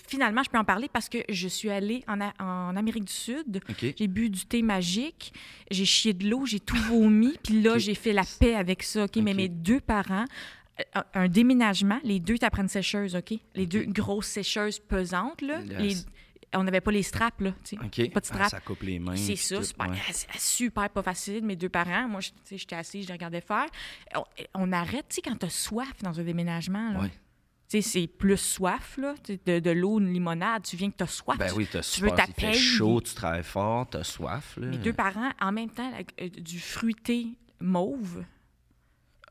finalement, 0.07 0.43
je 0.43 0.49
peux 0.49 0.57
en 0.57 0.63
parler 0.63 0.89
parce 0.91 1.09
que 1.09 1.19
je 1.29 1.47
suis 1.47 1.69
allée 1.69 2.03
en, 2.07 2.19
A- 2.21 2.33
en 2.39 2.75
Amérique 2.75 3.05
du 3.05 3.13
Sud. 3.13 3.61
J'ai 3.97 4.07
bu 4.07 4.29
du 4.29 4.45
thé 4.45 4.61
magique, 4.61 5.33
j'ai 5.69 5.85
chié 5.85 6.13
de 6.13 6.29
l'eau, 6.29 6.45
j'ai 6.45 6.59
tout 6.59 6.75
vomi, 6.89 7.37
puis 7.43 7.61
là, 7.61 7.77
j'ai 7.77 7.95
fait 7.95 8.13
la 8.13 8.23
paix 8.39 8.55
avec 8.55 8.83
ça? 8.83 9.05
Mais 9.15 9.33
mes 9.33 9.47
deux 9.49 9.79
parents, 9.79 10.25
euh, 10.79 10.83
un, 10.95 11.21
un 11.23 11.27
déménagement, 11.27 11.99
les 12.03 12.19
deux 12.19 12.37
t'apprennent 12.37 12.67
sécheuse, 12.69 13.15
OK? 13.15 13.33
Les 13.55 13.65
deux 13.65 13.83
grosses 13.85 14.27
sécheuses 14.27 14.79
pesantes, 14.79 15.41
là. 15.41 15.61
Yes. 15.61 15.79
Les- 15.79 16.11
on 16.53 16.65
n'avait 16.65 16.81
pas 16.81 16.91
les 16.91 17.03
straps, 17.03 17.39
là. 17.39 17.51
Pas 17.77 17.85
de 17.87 18.11
Ah, 18.13 18.19
strap. 18.21 18.49
ça 18.49 18.59
coupe 18.59 18.81
les 18.83 18.99
mains. 18.99 19.15
C'est 19.15 19.37
ça, 19.37 19.55
tout, 19.59 19.63
super, 19.63 19.89
ouais. 19.89 19.95
c'est 20.11 20.27
super 20.37 20.89
pas 20.89 21.01
facile, 21.01 21.45
mes 21.45 21.55
deux 21.55 21.69
parents. 21.69 22.09
Moi, 22.09 22.19
je- 22.19 22.29
tu 22.31 22.35
sais, 22.43 22.57
j'étais 22.57 22.75
assise, 22.75 23.03
je 23.03 23.07
les 23.07 23.13
regardais 23.13 23.39
faire. 23.39 23.67
On, 24.15 24.23
on 24.55 24.71
arrête, 24.73 25.05
tu 25.07 25.15
sais, 25.15 25.21
quand 25.21 25.37
t'as 25.37 25.47
soif 25.49 25.93
dans 26.03 26.19
un 26.19 26.23
déménagement, 26.23 26.91
là. 26.91 26.99
Ouais. 27.03 27.11
Tu 27.71 27.81
c'est 27.81 28.07
plus 28.07 28.35
soif, 28.37 28.97
là. 28.97 29.15
tu 29.23 29.39
De, 29.45 29.59
de 29.59 29.71
l'eau, 29.71 29.99
une 29.99 30.11
limonade, 30.11 30.63
tu 30.63 30.75
viens 30.75 30.91
que 30.91 30.97
t'as 30.97 31.07
soif. 31.07 31.37
Ben 31.37 31.47
tu- 31.47 31.53
oui, 31.55 31.67
t'as 31.71 31.79
tu 31.81 32.01
veux 32.01 32.09
super. 32.09 32.15
ta 32.15 32.23
Il 32.27 32.33
fait 32.33 32.51
paye. 32.51 32.59
chaud, 32.59 32.99
tu 33.01 33.13
travailles 33.13 33.43
fort, 33.43 33.89
t'as 33.89 34.03
soif. 34.03 34.57
Là. 34.57 34.67
Mes 34.67 34.77
deux 34.77 34.91
parents, 34.93 35.31
en 35.39 35.51
même 35.53 35.69
temps, 35.69 35.89
la- 35.89 36.25
euh, 36.25 36.29
du 36.29 36.59
fruité 36.59 37.27
mauve, 37.61 38.23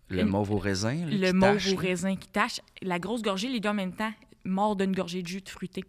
Le 0.09 0.25
mauve 0.25 0.53
au 0.53 0.59
raisin. 0.59 0.95
là, 1.07 1.29
le 1.29 1.33
mauve 1.35 1.73
au 1.73 1.77
raisin 1.77 2.17
qui 2.17 2.29
tâche, 2.29 2.61
la 2.81 2.99
grosse 2.99 3.21
gorgée, 3.23 3.49
les 3.49 3.61
deux 3.61 3.69
en 3.69 3.75
même 3.75 3.93
temps, 3.95 4.13
morts 4.45 4.75
d'une 4.77 4.95
gorgée 4.95 5.23
de 5.23 5.29
jus 5.29 5.43
de 5.43 5.49
fruité. 5.51 5.85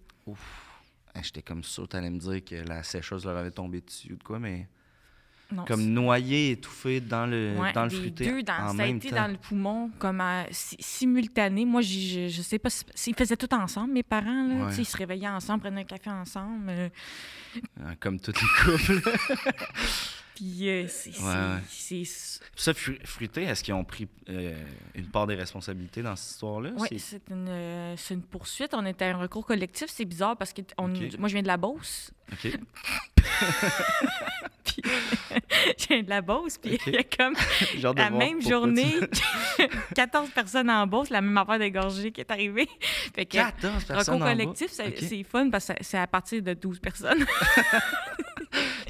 Ah, 1.13 1.22
J'étais 1.24 1.41
comme 1.41 1.63
sûr 1.63 1.84
que 1.84 1.89
t'allais 1.89 2.10
me 2.10 2.20
dire 2.20 2.43
que 2.43 2.55
la 2.67 2.84
sécheuse 2.84 3.25
leur 3.25 3.38
avait 3.38 3.51
tombé 3.51 3.81
dessus 3.81 4.13
ou 4.13 4.17
de 4.17 4.24
quoi, 4.24 4.39
mais 4.39 4.67
Non, 5.51 5.65
comme 5.65 5.84
noyé, 5.86 6.51
étouffé 6.51 7.01
dans 7.01 7.25
le, 7.25 7.55
Ouais, 7.58 7.74
dans 7.74 7.84
le 7.84 7.89
fruité 7.89 8.25
deux, 8.25 8.43
dans, 8.43 8.53
en 8.70 8.75
ça 8.77 8.84
a 8.84 8.88
été 8.88 9.10
temps. 9.10 9.15
dans 9.17 9.27
le 9.27 9.38
poumon, 9.38 9.91
comme 10.00 10.22
à- 10.22 10.46
si- 10.51 10.77
simultané. 10.79 11.65
Moi, 11.65 11.81
je, 11.81 12.27
je 12.29 12.41
sais 12.41 12.58
pas 12.60 12.70
s'ils 12.96 13.15
faisaient 13.15 13.36
tout 13.38 13.53
ensemble, 13.53 13.93
mes 13.93 14.03
parents. 14.03 14.48
Là, 14.48 14.65
Ouais. 14.67 14.75
Ils 14.77 14.86
se 14.86 14.96
réveillaient 14.98 15.27
ensemble, 15.27 15.62
prenaient 15.62 15.81
un 15.81 15.84
café 15.84 16.10
ensemble. 16.10 16.70
euh, 16.70 16.89
Ah, 17.84 17.96
Comme 18.00 18.20
toutes 18.20 18.41
les 18.41 18.48
couples. 18.63 19.01
Puis 20.41 20.69
euh, 20.69 20.86
c'est. 20.88 21.12
Ouais, 21.19 21.25
ouais. 21.27 22.03
Ça, 22.55 22.74
Fru- 22.74 22.98
Fruité, 23.05 23.43
est-ce 23.43 23.63
qu'ils 23.63 23.75
ont 23.75 23.83
pris 23.83 24.07
euh, 24.27 24.55
une 24.95 25.05
part 25.05 25.27
des 25.27 25.36
responsabilités 25.36 26.01
dans 26.01 26.15
cette 26.15 26.31
histoire-là? 26.31 26.71
Oui, 26.77 26.88
C'est- 26.89 26.98
c'est 26.98 27.21
une, 27.29 27.45
euh, 27.48 27.93
c'est 27.95 28.15
une 28.15 28.24
poursuite. 28.24 28.74
On 28.74 28.83
était 28.88 29.05
à 29.05 29.10
un 29.15 29.17
recours 29.19 29.45
collectif. 29.45 29.89
C'est 29.91 30.05
bizarre 30.05 30.36
parce 30.36 30.51
que 30.51 30.62
on- 30.79 30.88
moi, 31.19 31.27
je 31.27 31.33
viens 31.33 31.43
de 31.43 31.48
la 31.48 31.57
Beauce. 31.57 32.10
OK. 32.33 32.53
Puis 34.63 34.81
je 35.77 35.88
viens 35.89 36.01
de 36.01 36.10
la 36.10 36.21
Beauce. 36.21 36.57
Puis 36.57 36.79
il 36.88 36.93
y 36.93 36.98
a 36.98 37.03
comme 37.03 37.36
la 37.95 38.10
même 38.10 38.41
journée, 38.41 38.95
tu- 39.57 39.67
14 39.95 40.31
personnes 40.31 40.71
en 40.71 40.88
Beauce, 40.88 41.12
la 41.12 41.21
même 41.21 41.38
affaire 41.38 41.60
d'égorgé 41.60 42.12
qui 42.12 42.21
est 42.21 42.31
arrivée. 42.31 42.67
Fait 43.13 43.27
que 43.27 43.38
14 43.38 43.83
personnes 43.83 44.15
recours 44.15 44.27
en 44.27 44.31
collectif, 44.31 44.71
c'est 44.71 45.24
fun 45.24 45.50
parce 45.51 45.67
que 45.67 45.74
c'est 45.81 46.00
à 46.00 46.07
partir 46.07 46.41
de 46.41 46.53
12 46.55 46.79
personnes. 46.79 47.24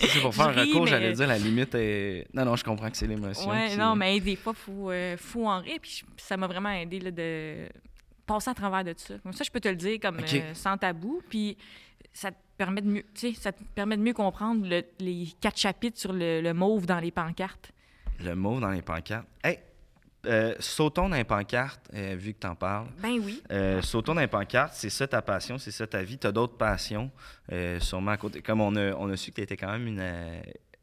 C'est 0.01 0.21
pour 0.21 0.33
faire 0.33 0.47
un 0.49 0.51
recours, 0.53 0.87
j'allais 0.87 1.13
dire 1.13 1.27
la 1.27 1.37
limite 1.37 1.73
est. 1.75 2.27
Non, 2.33 2.45
non, 2.45 2.55
je 2.55 2.63
comprends 2.63 2.89
que 2.89 2.97
c'est 2.97 3.07
l'émotion. 3.07 3.49
Ouais, 3.49 3.69
qui- 3.69 3.77
non, 3.77 3.95
mais 3.95 4.19
des 4.19 4.35
fois, 4.35 4.53
il 4.55 4.59
faut, 4.61 4.91
euh, 4.91 5.15
faut 5.17 5.47
en 5.47 5.59
rire. 5.59 5.77
Puis 5.81 6.03
ça 6.17 6.37
m'a 6.37 6.47
vraiment 6.47 6.71
aidé 6.71 6.99
là, 6.99 7.11
de 7.11 7.67
passer 8.25 8.49
à 8.49 8.53
travers 8.53 8.83
de 8.83 8.93
ça. 8.97 9.15
Comme 9.23 9.33
ça, 9.33 9.43
je 9.43 9.51
peux 9.51 9.59
te 9.59 9.67
le 9.69 9.75
dire 9.75 9.99
comme 10.01 10.17
euh, 10.41 10.53
sans 10.53 10.77
tabou. 10.77 11.21
Puis 11.29 11.57
ça 12.13 12.31
te 12.31 12.37
permet 12.57 12.81
de 12.81 12.87
mieux, 12.87 13.03
ça 13.35 13.51
te 13.51 13.63
permet 13.75 13.97
de 13.97 14.01
mieux 14.01 14.13
comprendre 14.13 14.67
le- 14.67 14.83
les 14.99 15.27
quatre 15.39 15.57
chapitres 15.57 15.99
sur 15.99 16.13
le, 16.13 16.41
le 16.41 16.53
mauve 16.53 16.85
dans 16.85 16.99
les 16.99 17.11
pancartes. 17.11 17.71
Le 18.23 18.35
mot 18.35 18.59
dans 18.59 18.69
les 18.71 18.81
pancartes. 18.81 19.27
Hey, 19.43 19.59
euh, 20.25 20.53
sautons 20.59 21.09
dans 21.09 21.15
les 21.15 21.23
pancartes, 21.23 21.89
euh, 21.93 22.15
vu 22.17 22.33
que 22.33 22.39
t'en 22.39 22.55
parles. 22.55 22.87
Ben 23.01 23.17
oui. 23.19 23.41
Euh, 23.51 23.81
sautons 23.81 24.13
dans 24.15 24.21
les 24.21 24.27
pancartes, 24.27 24.73
c'est 24.75 24.89
ça 24.89 25.07
ta 25.07 25.21
passion, 25.21 25.57
c'est 25.57 25.71
ça 25.71 25.87
ta 25.87 26.03
vie. 26.03 26.17
Tu 26.17 26.27
as 26.27 26.31
d'autres 26.31 26.57
passions, 26.57 27.11
sûrement 27.79 28.11
à 28.11 28.17
côté. 28.17 28.41
Comme 28.41 28.61
on 28.61 28.75
a, 28.75 28.93
on 28.93 29.09
a 29.09 29.17
su 29.17 29.31
que 29.31 29.35
tu 29.35 29.41
étais 29.41 29.57
quand 29.57 29.71
même 29.71 29.87
une, 29.87 30.03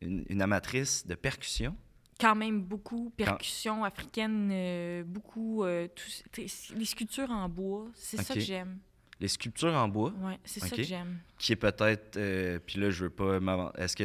une, 0.00 0.24
une 0.28 0.42
amatrice 0.42 1.06
de 1.06 1.14
percussion. 1.14 1.76
Quand 2.20 2.34
même 2.34 2.60
beaucoup 2.62 3.10
percussions 3.16 3.84
africaines, 3.84 4.50
euh, 4.52 5.04
beaucoup 5.04 5.64
tout- 5.94 6.30
tu 6.32 6.46
les 6.74 6.84
sculptures 6.84 7.30
en 7.30 7.48
bois. 7.48 7.86
C'est 7.94 8.16
ça 8.20 8.34
que 8.34 8.40
j'aime. 8.40 8.78
Les 9.20 9.28
sculptures 9.28 9.74
en 9.74 9.88
bois, 9.88 10.12
Ouais, 10.20 10.38
c'est 10.44 10.60
ça 10.60 10.76
que 10.76 10.82
j'aime. 10.82 11.18
qui 11.38 11.52
est 11.52 11.56
peut-être. 11.56 12.18
Puis 12.66 12.78
là, 12.80 12.90
je 12.90 13.04
veux 13.04 13.10
pas 13.10 13.38
m'avancer. 13.40 13.74
Est-ce 13.78 13.96
que, 13.96 14.04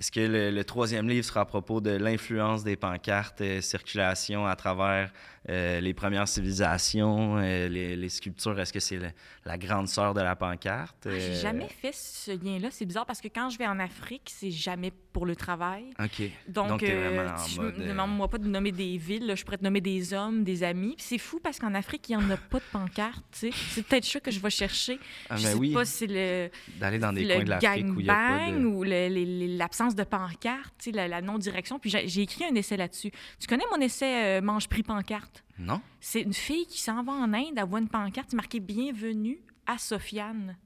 est-ce 0.00 0.10
que 0.10 0.20
le, 0.20 0.50
le 0.50 0.64
troisième 0.64 1.08
livre 1.08 1.24
sera 1.26 1.42
à 1.42 1.44
propos 1.44 1.80
de 1.80 1.90
l'influence 1.90 2.64
des 2.64 2.74
pancartes, 2.76 3.42
euh, 3.42 3.60
circulation 3.60 4.46
à 4.46 4.56
travers 4.56 5.12
euh, 5.48 5.80
les 5.80 5.92
premières 5.94 6.26
civilisations, 6.26 7.36
euh, 7.38 7.68
les, 7.68 7.96
les 7.96 8.08
sculptures? 8.08 8.58
Est-ce 8.58 8.72
que 8.72 8.80
c'est 8.80 8.98
la 9.44 9.58
grande 9.58 9.88
sœur 9.88 10.14
de 10.14 10.20
la 10.20 10.36
pancarte? 10.36 11.06
Ah, 11.06 11.10
J'ai 11.10 11.32
Euh, 11.32 11.42
jamais 11.42 11.68
fait 11.68 11.92
ce 11.94 12.30
lien-là. 12.30 12.68
C'est 12.70 12.86
bizarre 12.86 13.06
parce 13.06 13.20
que 13.20 13.28
quand 13.28 13.50
je 13.50 13.58
vais 13.58 13.66
en 13.66 13.78
Afrique, 13.78 14.30
c'est 14.34 14.50
jamais 14.50 14.90
pour 15.12 15.26
le 15.26 15.36
travail. 15.36 15.90
OK. 16.02 16.22
Donc, 16.48 16.80
t'es 16.80 16.92
euh, 16.92 17.00
vraiment 17.10 17.32
en 17.34 17.46
je 17.46 17.60
mode, 17.60 17.78
me 17.78 17.88
demande-moi 17.88 18.28
pas 18.28 18.38
de 18.38 18.46
nommer 18.48 18.72
des 18.72 18.96
villes, 18.96 19.26
là, 19.26 19.34
je 19.34 19.44
pourrais 19.44 19.58
te 19.58 19.64
nommer 19.64 19.80
des 19.80 20.14
hommes, 20.14 20.44
des 20.44 20.62
amis. 20.62 20.94
C'est 20.98 21.18
fou 21.18 21.40
parce 21.42 21.58
qu'en 21.58 21.74
Afrique, 21.74 22.08
il 22.08 22.16
n'y 22.16 22.24
en 22.24 22.30
a 22.30 22.36
pas 22.36 22.58
de 22.58 22.64
pancarte. 22.72 23.22
tu. 23.38 23.50
C'est 23.52 23.82
peut-être 23.86 24.04
ça 24.04 24.20
que 24.20 24.30
je 24.30 24.40
vais 24.40 24.50
chercher. 24.50 24.98
Ah, 25.28 25.36
je 25.36 25.42
ben 25.44 25.48
sais 25.52 25.58
oui, 25.58 25.72
pas 25.74 25.84
si 25.84 25.92
c'est 25.92 26.06
le, 26.06 26.50
d'aller 26.78 26.98
dans 26.98 27.12
des 27.12 27.24
le 27.24 27.34
coins 27.34 27.44
de 27.44 27.50
l'Afrique 27.50 27.86
où 27.96 28.00
il 28.00 28.04
n'y 28.04 28.10
a 28.10 28.14
pas 28.14 28.38
gangbang 28.46 28.60
de... 28.62 28.66
ou 28.66 28.82
le- 28.84 29.58
de 29.94 30.04
pancarte, 30.04 30.86
la, 30.92 31.08
la 31.08 31.20
non-direction. 31.20 31.78
Puis 31.78 31.90
j'ai 31.90 32.22
écrit 32.22 32.44
un 32.44 32.54
essai 32.54 32.76
là-dessus. 32.76 33.10
Tu 33.38 33.46
connais 33.46 33.64
mon 33.70 33.80
essai 33.80 34.38
euh, 34.38 34.40
Mange-prix 34.40 34.82
pancarte? 34.82 35.44
Non? 35.58 35.80
C'est 36.00 36.22
une 36.22 36.32
fille 36.34 36.66
qui 36.66 36.80
s'en 36.80 37.02
va 37.02 37.12
en 37.12 37.32
Inde, 37.34 37.54
elle 37.56 37.64
voit 37.64 37.80
une 37.80 37.88
pancarte 37.88 38.32
marquée 38.32 38.60
Bienvenue 38.60 39.38
à 39.66 39.78
Sofiane. 39.78 40.56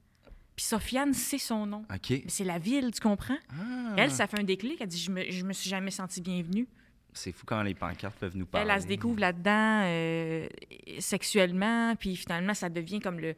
Puis 0.55 0.65
Sofiane, 0.65 1.13
c'est 1.13 1.37
son 1.37 1.65
nom. 1.65 1.85
OK. 1.93 2.09
Mais 2.11 2.23
c'est 2.27 2.45
la 2.45 2.57
ville, 2.59 2.91
tu 2.93 3.01
comprends? 3.01 3.37
Ah, 3.49 3.93
Elle, 3.97 4.09
ça 4.11 4.25
fait 4.25 4.39
un 4.39 4.43
déclic. 4.45 4.77
Elle 4.79 4.87
dit 4.87 4.97
Je 4.99 5.11
me, 5.11 5.29
je 5.29 5.43
me 5.43 5.51
suis 5.51 5.69
jamais 5.69 5.91
sentie 5.91 6.21
bienvenue. 6.21 6.65
C'est 7.11 7.31
fou 7.33 7.45
quand 7.45 7.61
les 7.61 7.73
pancartes 7.73 8.17
peuvent 8.17 8.35
nous 8.35 8.45
parler. 8.45 8.67
Elle, 8.69 8.75
elle 8.75 8.81
se 8.81 8.87
découvre 8.87 9.19
là-dedans 9.19 9.81
euh, 9.85 10.47
sexuellement, 10.99 11.95
puis 11.95 12.15
finalement, 12.15 12.53
ça 12.53 12.69
devient 12.69 12.99
comme 12.99 13.19
le, 13.19 13.35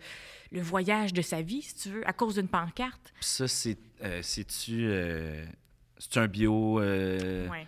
le 0.52 0.62
voyage 0.62 1.14
de 1.14 1.22
sa 1.22 1.42
vie, 1.42 1.62
si 1.62 1.76
tu 1.76 1.90
veux, 1.90 2.08
à 2.08 2.14
cause 2.14 2.36
d'une 2.36 2.48
pancarte. 2.48 3.12
Puis 3.16 3.26
ça, 3.26 3.48
c'est... 3.48 3.78
euh, 4.04 4.20
C'est-tu... 4.24 4.86
euh, 4.86 5.46
C'est 6.00 6.18
un 6.18 6.28
bio... 6.28 6.80
euh, 6.80 7.48
Ouais. 7.50 7.66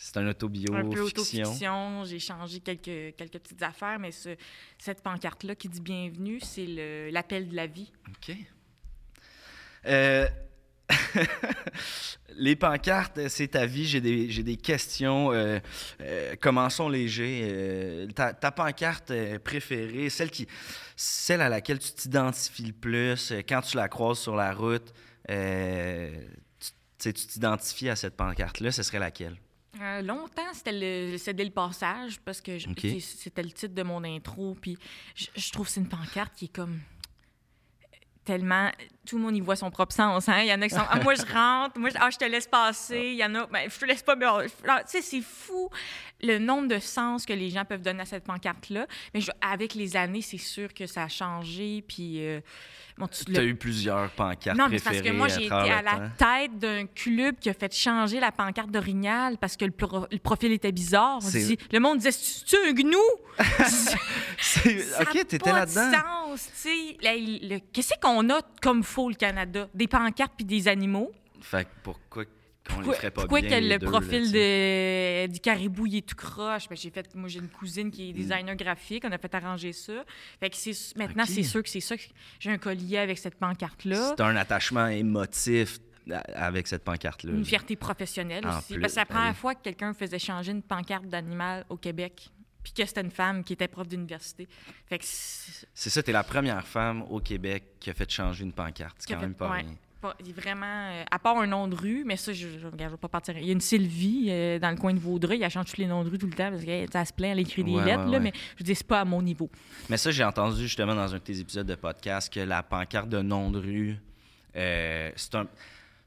C'est 0.00 0.16
un 0.18 0.28
autobio, 0.28 0.72
Un 0.74 0.88
peu 0.88 1.00
autofiction. 1.02 2.04
J'ai 2.04 2.18
changé 2.20 2.60
quelques, 2.60 3.16
quelques 3.16 3.38
petites 3.40 3.62
affaires, 3.62 3.98
mais 3.98 4.12
ce- 4.12 4.36
cette 4.78 5.02
pancarte-là 5.02 5.54
qui 5.56 5.68
dit 5.68 5.80
bienvenue, 5.80 6.38
c'est 6.40 7.10
l'appel 7.10 7.48
de 7.48 7.56
la 7.56 7.66
vie. 7.66 7.90
OK. 8.08 8.36
Euh, 9.86 10.26
les 12.36 12.56
pancartes, 12.56 13.28
c'est 13.28 13.48
ta 13.48 13.66
vie. 13.66 13.86
J'ai 13.86 14.00
des, 14.00 14.56
questions. 14.56 15.32
Euh, 15.32 15.58
euh, 16.00 16.36
commençons 16.40 16.88
léger. 16.88 17.42
Euh, 17.44 18.06
ta, 18.08 18.32
ta 18.32 18.50
pancarte 18.52 19.12
préférée, 19.40 20.08
celle, 20.10 20.30
qui, 20.30 20.46
celle 20.96 21.40
à 21.40 21.48
laquelle 21.48 21.78
tu 21.80 21.92
t'identifies 21.92 22.66
le 22.66 22.72
plus, 22.72 23.32
quand 23.48 23.60
tu 23.62 23.76
la 23.76 23.88
croises 23.88 24.18
sur 24.20 24.36
la 24.36 24.52
route, 24.54 24.92
tu 26.98 27.12
t'identifies 27.12 27.88
à 27.88 27.96
cette 27.96 28.16
pancarte-là, 28.16 28.72
ce 28.72 28.82
serait 28.82 28.98
laquelle? 28.98 29.36
Euh, 29.80 30.02
longtemps, 30.02 30.52
c'était 30.52 30.72
le, 30.72 31.18
céder 31.18 31.44
le 31.44 31.50
passage 31.50 32.18
parce 32.20 32.40
que 32.40 32.58
c'était 33.00 33.42
le 33.42 33.50
titre 33.50 33.74
de 33.74 33.82
mon 33.82 34.02
intro. 34.02 34.56
Puis 34.60 34.76
je, 35.14 35.26
je 35.36 35.52
trouve 35.52 35.66
que 35.66 35.72
c'est 35.72 35.80
une 35.80 35.88
pancarte 35.88 36.34
qui 36.34 36.46
est 36.46 36.54
comme 36.54 36.80
tellement. 38.24 38.70
Tout 39.08 39.16
le 39.16 39.22
monde 39.22 39.36
y 39.36 39.40
voit 39.40 39.56
son 39.56 39.70
propre 39.70 39.94
sens. 39.94 40.28
Hein? 40.28 40.40
Il 40.42 40.48
y 40.48 40.52
en 40.52 40.60
a 40.60 40.68
qui 40.68 40.74
sont. 40.74 40.82
Ah, 40.86 41.00
moi, 41.02 41.14
je 41.14 41.22
rentre. 41.32 41.78
Moi, 41.78 41.88
je, 41.88 41.96
ah, 41.98 42.10
je 42.10 42.18
te 42.18 42.26
laisse 42.26 42.46
passer. 42.46 43.00
Il 43.12 43.16
y 43.16 43.24
en 43.24 43.34
a. 43.36 43.46
Ben, 43.46 43.68
je 43.72 43.78
te 43.78 43.86
laisse 43.86 44.02
pas. 44.02 44.14
mais, 44.16 44.26
ah, 44.26 44.80
tu 44.84 44.90
sais, 44.90 45.00
c'est 45.02 45.22
fou 45.22 45.70
le 46.20 46.38
nombre 46.38 46.68
de 46.68 46.78
sens 46.78 47.24
que 47.24 47.32
les 47.32 47.48
gens 47.48 47.64
peuvent 47.64 47.80
donner 47.80 48.02
à 48.02 48.04
cette 48.04 48.24
pancarte-là. 48.24 48.86
Mais 49.14 49.20
je- 49.22 49.30
avec 49.40 49.74
les 49.74 49.96
années, 49.96 50.20
c'est 50.20 50.36
sûr 50.36 50.74
que 50.74 50.86
ça 50.86 51.04
a 51.04 51.08
changé. 51.08 51.82
Puis. 51.88 52.16
euh, 52.26 52.40
bon, 52.98 53.06
tu- 53.06 53.24
Tu 53.24 53.36
as 53.38 53.44
eu 53.44 53.54
plusieurs 53.54 54.10
pancartes 54.10 54.58
non, 54.58 54.66
mais 54.68 54.78
parce 54.80 55.00
que 55.00 55.10
moi, 55.10 55.28
j'ai 55.28 55.44
été 55.46 55.54
à 55.54 55.80
la 55.80 56.10
tête 56.18 56.58
d'un 56.58 56.84
club 56.86 57.36
qui 57.40 57.48
a 57.48 57.54
fait 57.54 57.72
changer 57.74 58.20
la 58.20 58.30
pancarte 58.32 58.70
d'Orignal 58.70 59.38
parce 59.38 59.56
que 59.56 59.64
le, 59.64 59.70
pro- 59.70 60.06
le 60.10 60.18
profil 60.18 60.52
était 60.52 60.72
bizarre. 60.72 61.16
On 61.18 61.20
C'est- 61.20 61.46
dit- 61.46 61.58
le 61.72 61.80
monde 61.80 61.96
disait 61.98 62.12
C'est-tu 62.12 62.56
un 62.68 62.72
gnou? 62.72 62.98
OK, 65.00 65.26
t'étais 65.26 65.52
là-dedans. 65.52 65.90
tu 66.62 67.58
Qu'est-ce 67.72 67.92
qu'on 68.00 68.28
a 68.30 68.40
comme 68.60 68.82
le 69.08 69.14
Canada 69.14 69.68
Des 69.74 69.86
pancartes 69.86 70.32
puis 70.36 70.44
des 70.44 70.66
animaux. 70.68 71.12
Fait 71.40 71.64
que 71.64 71.70
pourquoi 71.84 72.24
qu'on 72.68 72.80
les 72.80 72.92
ferait 72.92 73.10
pas 73.10 73.22
pourquoi 73.22 73.40
bien 73.40 73.48
que 73.50 73.54
les 73.54 73.68
le 73.68 73.78
deux, 73.78 73.86
là, 73.86 73.90
profil 73.92 74.30
de, 74.32 75.26
du 75.28 75.40
caribou 75.40 75.86
il 75.86 75.96
est 75.98 76.06
tout 76.06 76.16
croche? 76.16 76.68
Ben, 76.68 76.76
j'ai 76.76 76.90
fait, 76.90 77.14
moi, 77.14 77.28
j'ai 77.28 77.38
une 77.38 77.48
cousine 77.48 77.86
Mm. 77.86 77.90
qui 77.90 78.10
est 78.10 78.12
designer 78.12 78.56
graphique. 78.56 79.04
On 79.06 79.12
a 79.12 79.16
fait 79.18 79.34
arranger 79.34 79.72
ça. 79.72 80.04
Fait 80.40 80.50
que 80.50 80.56
c'est- 80.56 80.96
maintenant, 80.96 81.24
c'est 81.26 81.42
sûr 81.44 81.62
que 81.62 81.68
c'est 81.68 81.80
ça 81.80 81.96
que 81.96 82.02
j'ai 82.40 82.50
un 82.50 82.58
collier 82.58 82.98
avec 82.98 83.16
cette 83.18 83.36
pancarte-là. 83.36 84.14
C'est 84.16 84.22
un 84.22 84.36
attachement 84.36 84.88
émotif 84.88 85.78
avec 86.34 86.66
cette 86.66 86.84
pancarte-là. 86.84 87.32
Une 87.32 87.44
fierté 87.44 87.76
professionnelle 87.76 88.46
En 88.46 88.58
aussi. 88.58 88.74
que 88.78 88.88
c'est 88.88 88.96
la 88.96 89.04
ben 89.04 89.14
première 89.14 89.36
fois 89.36 89.54
que 89.54 89.62
quelqu'un 89.62 89.92
faisait 89.94 90.18
changer 90.18 90.52
une 90.52 90.62
pancarte 90.62 91.06
d'animal 91.06 91.64
au 91.68 91.76
Québec. 91.76 92.30
Puis 92.74 92.82
que 92.82 92.86
c'était 92.88 93.00
une 93.00 93.10
femme 93.10 93.42
qui 93.44 93.54
était 93.54 93.68
prof 93.68 93.88
d'université. 93.88 94.46
Fait 94.86 94.98
que 94.98 95.04
c'est- 95.06 95.66
ça, 95.90 96.02
t'es 96.02 96.12
la 96.12 96.22
première 96.22 96.66
femme 96.66 97.02
au 97.08 97.18
Québec 97.20 97.64
qui 97.80 97.88
a 97.90 97.94
fait 97.94 98.10
changer 98.10 98.44
une 98.44 98.52
pancarte. 98.52 98.96
C'est 98.98 99.12
quand 99.12 99.18
fait- 99.20 99.26
même 99.26 99.34
pas 99.34 99.50
ouais. 99.50 99.60
rien. 99.62 99.74
pas- 100.00 100.14
vraiment. 100.36 100.66
euh, 100.92 101.02
à 101.10 101.18
part 101.18 101.38
un 101.38 101.46
nom 101.48 101.66
de 101.66 101.74
rue, 101.74 102.04
mais 102.06 102.16
ça, 102.16 102.32
je 102.32 102.46
ne 102.46 102.88
vais 102.88 102.96
pas 103.00 103.08
partir. 103.08 103.36
Il 103.36 103.46
y 103.46 103.48
a 103.48 103.52
une 103.52 103.60
Sylvie 103.60 104.26
euh, 104.28 104.58
dans 104.60 104.70
le 104.70 104.76
coin 104.76 104.94
de 104.94 105.00
Vaudreuil. 105.00 105.42
Elle 105.42 105.50
change 105.50 105.72
tous 105.72 105.78
les 105.80 105.86
noms 105.88 106.04
de 106.04 106.10
rue 106.10 106.18
tout 106.18 106.26
le 106.28 106.34
temps 106.34 106.50
parce 106.50 106.62
qu'elle 106.64 106.88
elle 106.92 107.06
se 107.06 107.12
plaint, 107.12 107.32
elle 107.32 107.40
écrit 107.40 107.64
des 107.64 107.72
Ouais, 107.72 107.84
lettres, 107.84 108.04
ouais, 108.04 108.10
là, 108.12 108.18
ouais. 108.18 108.20
mais 108.20 108.32
je 108.58 108.62
dis, 108.62 108.74
c'est 108.76 108.86
pas 108.86 109.00
à 109.00 109.04
mon 109.04 109.20
niveau. 109.22 109.50
Mais 109.88 109.96
ça, 109.96 110.10
j'ai 110.12 110.22
entendu 110.22 110.62
justement 110.62 110.94
dans 110.94 111.12
un 111.12 111.18
de 111.18 111.22
tes 111.22 111.40
épisodes 111.40 111.66
de 111.66 111.74
podcast 111.74 112.32
que 112.32 112.38
la 112.40 112.62
pancarte 112.62 113.08
de 113.08 113.20
nom 113.22 113.50
de 113.50 113.58
rue, 113.58 113.96
euh, 114.56 115.10
c'est 115.16 115.34
un, 115.34 115.48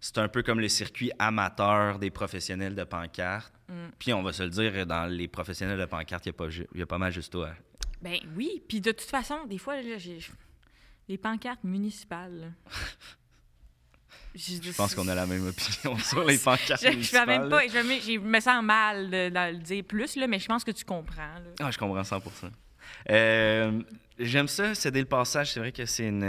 c'est 0.02 0.18
un 0.18 0.28
peu 0.28 0.42
comme 0.44 0.60
le 0.60 0.68
circuit 0.68 1.12
amateur 1.20 2.00
des 2.00 2.10
professionnels 2.10 2.76
de 2.76 2.84
pancarte. 2.84 3.54
Mm. 3.70 3.74
Puis 4.00 4.14
on 4.14 4.24
va 4.24 4.34
se 4.34 4.44
le 4.44 4.50
dire, 4.50 4.86
dans 4.86 5.06
les 5.06 5.28
professionnels 5.30 5.80
de 5.80 5.86
pancarte, 5.86 6.26
il 6.26 6.30
y 6.30 6.32
a 6.32 6.34
pas 6.34 6.48
y, 6.76 6.82
a 6.82 6.86
pas 6.86 6.98
mal 6.98 7.14
juste 7.14 7.32
toi. 7.32 7.52
Ben 8.02 8.18
oui. 8.36 8.62
Puis 8.68 8.82
de 8.82 8.92
toute 8.92 9.10
façon, 9.10 9.46
des 9.46 9.60
fois, 9.60 9.82
là, 9.82 9.98
j'ai. 9.98 10.18
Les 11.08 11.18
pancartes 11.18 11.64
municipales. 11.64 12.52
Je 14.34 14.72
pense 14.72 14.96
qu'on 14.96 15.08
a 15.10 15.16
la 15.16 15.26
même 15.26 15.46
opinion 15.48 15.98
sur 16.04 16.24
les 16.24 16.38
pancartes 16.38 16.82
Je, 16.82 17.02
je 17.02 17.26
même 17.26 17.50
pas. 17.50 17.68
Je, 17.68 17.78
me- 17.80 18.00
je 18.00 18.18
me 18.18 18.40
sens 18.40 18.64
mal 18.64 19.10
de, 19.10 19.30
de 19.30 19.52
le 19.52 19.58
dire 19.58 19.84
plus, 19.84 20.16
là, 20.16 20.26
mais 20.28 20.40
je 20.40 20.48
pense 20.48 20.64
que 20.64 20.72
tu 20.72 20.86
comprends. 20.86 21.18
là. 21.36 21.52
Ah, 21.60 21.70
je 21.72 21.78
comprends 21.78 22.02
100% 22.02 22.22
Euh, 23.10 23.82
J'aime 24.18 24.48
ça, 24.48 24.74
céder 24.74 25.02
le 25.02 25.06
passage. 25.06 25.52
C'est 25.52 25.60
vrai 25.60 25.72
que 25.72 25.86
c'est 25.86 26.08
une. 26.08 26.24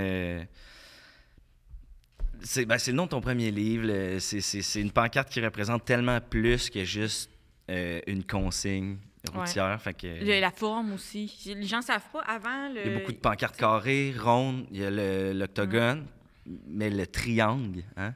C'est 2.45 2.65
ben, 2.67 2.77
le 2.87 2.93
nom 2.93 3.05
de 3.05 3.11
ton 3.11 3.21
premier 3.21 3.51
livre. 3.51 4.19
c'est- 4.19 4.81
une 4.81 4.91
pancarte 4.91 5.31
qui 5.31 5.41
représente 5.41 5.85
tellement 5.85 6.21
plus 6.21 6.71
que 6.71 6.85
juste 6.85 7.31
euh, 7.71 8.01
une 8.07 8.25
consigne 8.25 8.97
routière. 9.33 9.81
Fait 9.81 9.95
que, 9.95 10.07
Le- 10.07 10.41
la 10.41 10.51
forme 10.51 10.93
aussi. 10.95 11.33
Les 11.47 11.67
gens 11.67 11.81
savent 11.83 12.09
pas 12.13 12.21
avant. 12.23 12.69
Le... 12.69 12.81
il 12.85 12.93
y 12.93 12.95
a 12.95 12.99
beaucoup 12.99 13.13
de 13.13 13.19
pancartes 13.19 13.57
carrées, 13.57 14.15
rondes. 14.19 14.67
Il 14.73 14.79
y 14.81 14.85
a 14.85 14.91
l'octogone, 15.33 16.07
mais 16.67 16.91
le 16.91 17.07
triangle. 17.07 17.85
Hein? 17.97 18.15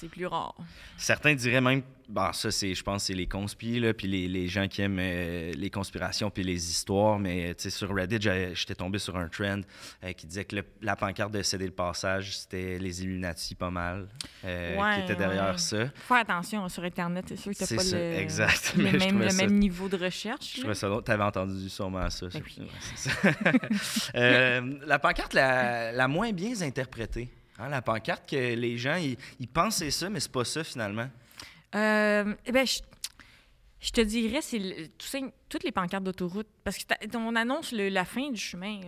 C'est 0.00 0.08
plus 0.08 0.26
rare. 0.26 0.54
Certains 0.96 1.34
diraient 1.34 1.60
même, 1.60 1.82
bon, 2.08 2.32
ça, 2.32 2.50
c'est, 2.50 2.74
je 2.74 2.82
pense, 2.82 3.04
c'est 3.04 3.14
les 3.14 3.26
conspires, 3.26 3.82
là, 3.82 3.94
puis 3.94 4.06
les, 4.08 4.28
les 4.28 4.48
gens 4.48 4.66
qui 4.68 4.82
aiment 4.82 4.98
euh, 5.00 5.52
les 5.56 5.70
conspirations 5.70 6.30
puis 6.30 6.42
les 6.42 6.70
histoires. 6.70 7.18
Mais 7.18 7.54
tu 7.54 7.64
sais, 7.64 7.70
sur 7.70 7.94
Reddit, 7.94 8.18
j'étais 8.54 8.74
tombé 8.74 8.98
sur 8.98 9.16
un 9.16 9.28
trend 9.28 9.60
euh, 10.04 10.12
qui 10.12 10.26
disait 10.26 10.44
que 10.44 10.56
le- 10.56 10.64
la 10.82 10.96
pancarte 10.96 11.32
de 11.32 11.42
céder 11.42 11.66
le 11.66 11.72
passage, 11.72 12.36
c'était 12.36 12.78
les 12.78 13.02
Illuminati 13.02 13.54
pas 13.54 13.70
mal, 13.70 14.08
euh, 14.44 14.76
Ouais, 14.76 14.94
qui 14.96 15.00
étaient 15.02 15.16
derrière 15.16 15.52
ouais. 15.52 15.58
ça. 15.58 15.86
Faut 15.86 16.14
faire 16.14 16.18
attention 16.18 16.64
hein, 16.64 16.68
sur 16.68 16.82
Internet, 16.84 17.24
c'est 17.28 17.36
sûr 17.36 17.52
que 17.52 17.58
t'as 17.58 17.76
pas 17.76 17.82
ça, 17.82 17.96
le, 17.98 18.12
exact. 18.14 18.74
le 18.76 18.82
même, 18.92 18.98
trouvais 18.98 19.24
le 19.24 19.30
ça- 19.30 19.46
même 19.46 19.58
niveau 19.58 19.88
de 19.88 19.96
recherche. 19.96 20.54
Je 20.54 20.60
trouvais 20.60 20.74
ça 20.74 20.88
drôle. 20.88 21.02
T'avais 21.04 21.24
entendu 21.24 21.68
sûrement 21.68 22.08
ça. 22.10 22.26
Ben 22.32 22.42
oui. 22.44 22.68
Ça. 22.96 23.10
La 24.14 24.98
pancarte 24.98 25.34
la, 25.34 25.92
la 25.92 26.08
moins 26.08 26.32
bien 26.32 26.52
interprétée. 26.62 27.28
Hein, 27.60 27.68
la 27.68 27.82
pancarte 27.82 28.28
que 28.28 28.54
les 28.54 28.78
gens, 28.78 28.96
ils, 28.96 29.48
pensent 29.48 29.76
c'est 29.76 29.90
ça, 29.90 30.08
mais 30.08 30.20
c'est 30.20 30.32
pas 30.32 30.44
ça 30.44 30.64
finalement. 30.64 31.08
Euh, 31.74 32.34
eh 32.46 32.52
ben, 32.52 32.66
je, 32.66 33.90
te 33.90 34.00
dirais, 34.00 34.40
c'est 34.40 34.90
toutes 35.48 35.64
les 35.64 35.72
pancartes 35.72 36.04
d'autoroute. 36.04 36.48
Parce 36.64 36.78
que 36.78 36.84
on 37.16 37.36
annonce 37.36 37.72
le- 37.72 37.90
la 37.90 38.04
fin 38.04 38.30
du 38.30 38.40
chemin. 38.40 38.80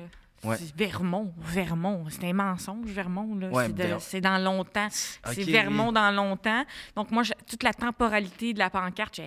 Ouais. 0.44 0.56
C'est 0.58 0.74
Vermont, 0.74 1.32
Vermont. 1.38 2.04
C'est 2.08 2.24
un 2.28 2.32
mensonge, 2.32 2.86
Vermont. 2.90 3.38
Ouais, 3.52 3.68
c'est, 4.00 4.20
dans 4.20 4.38
longtemps. 4.38 4.88
C'est 4.90 5.44
Vermont 5.44 5.92
dans 5.92 6.10
longtemps. 6.10 6.64
Donc, 6.96 7.10
moi, 7.10 7.22
toute 7.48 7.62
la 7.62 7.72
temporalité 7.72 8.52
de 8.52 8.58
la 8.58 8.68
pancarte, 8.68 9.20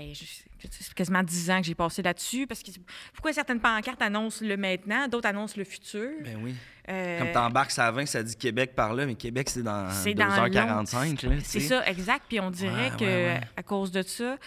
c'est 0.70 0.94
quasiment 0.94 1.24
10 1.24 1.52
ans 1.52 1.62
que 1.62 1.68
j'ai 1.68 1.76
passé 1.76 2.02
là-dessus. 2.02 2.48
Parce 2.48 2.62
que 2.62 2.72
pourquoi 3.14 3.32
certaines 3.32 3.60
pancartes 3.62 4.02
annoncent 4.02 4.44
le 4.46 4.58
maintenant, 4.58 5.08
d'autres 5.08 5.28
annoncent 5.28 5.56
le 5.58 5.64
futur? 5.64 6.10
Ben 6.24 6.38
oui. 6.42 6.56
Euh, 6.90 7.20
Comme 7.20 7.32
t'embarques 7.32 7.78
à 7.80 7.92
20, 7.92 8.06
ça 8.06 8.22
dit 8.22 8.36
Québec 8.36 8.74
par 8.76 8.94
là, 8.94 9.06
mais 9.06 9.16
Québec, 9.16 9.50
c'est 9.50 9.64
dans 9.64 9.90
C'est 9.92 10.14
dans 10.14 10.28
2h45. 10.28 11.28
là, 11.30 11.38
tu 11.38 11.42
C'est 11.44 11.60
ça, 11.62 11.86
exact. 11.88 12.26
Puis 12.28 12.40
on 12.40 12.52
dirait 12.52 12.92
Ouais, 12.92 12.98
que 12.98 13.60
à 13.60 13.64
cause 13.64 13.92
de 13.92 14.02
ça, 14.02 14.38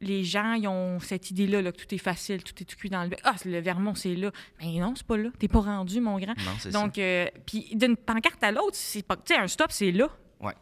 les 0.00 0.24
gens 0.24 0.52
ils 0.54 0.68
ont 0.68 1.00
cette 1.00 1.30
idée-là 1.30 1.62
là, 1.62 1.72
que 1.72 1.78
tout 1.78 1.94
est 1.94 1.98
facile, 1.98 2.42
tout 2.42 2.52
est 2.60 2.64
tout 2.64 2.76
cuit 2.76 2.90
dans 2.90 3.02
le 3.02 3.08
bec. 3.08 3.20
Ah, 3.24 3.34
le 3.44 3.60
Vermont, 3.60 3.94
c'est 3.94 4.14
là. 4.14 4.30
Mais 4.60 4.78
non, 4.78 4.94
c'est 4.96 5.06
pas 5.06 5.16
là. 5.16 5.30
T'es 5.38 5.48
pas 5.48 5.60
rendu, 5.60 6.00
mon 6.00 6.18
grand. 6.18 6.34
Non, 6.38 6.52
c'est. 6.58 6.70
Donc, 6.70 6.98
euh, 6.98 7.26
puis 7.46 7.68
d'une 7.74 7.96
pancarte 7.96 8.42
à 8.44 8.52
l'autre, 8.52 8.74
c'est 8.76 9.02
pas. 9.02 9.16
Tu 9.16 9.34
sais, 9.34 9.36
un 9.40 9.48
stop, 9.48 9.72
c'est 9.72 9.92
là. 9.92 10.08
Ouais. 10.40 10.52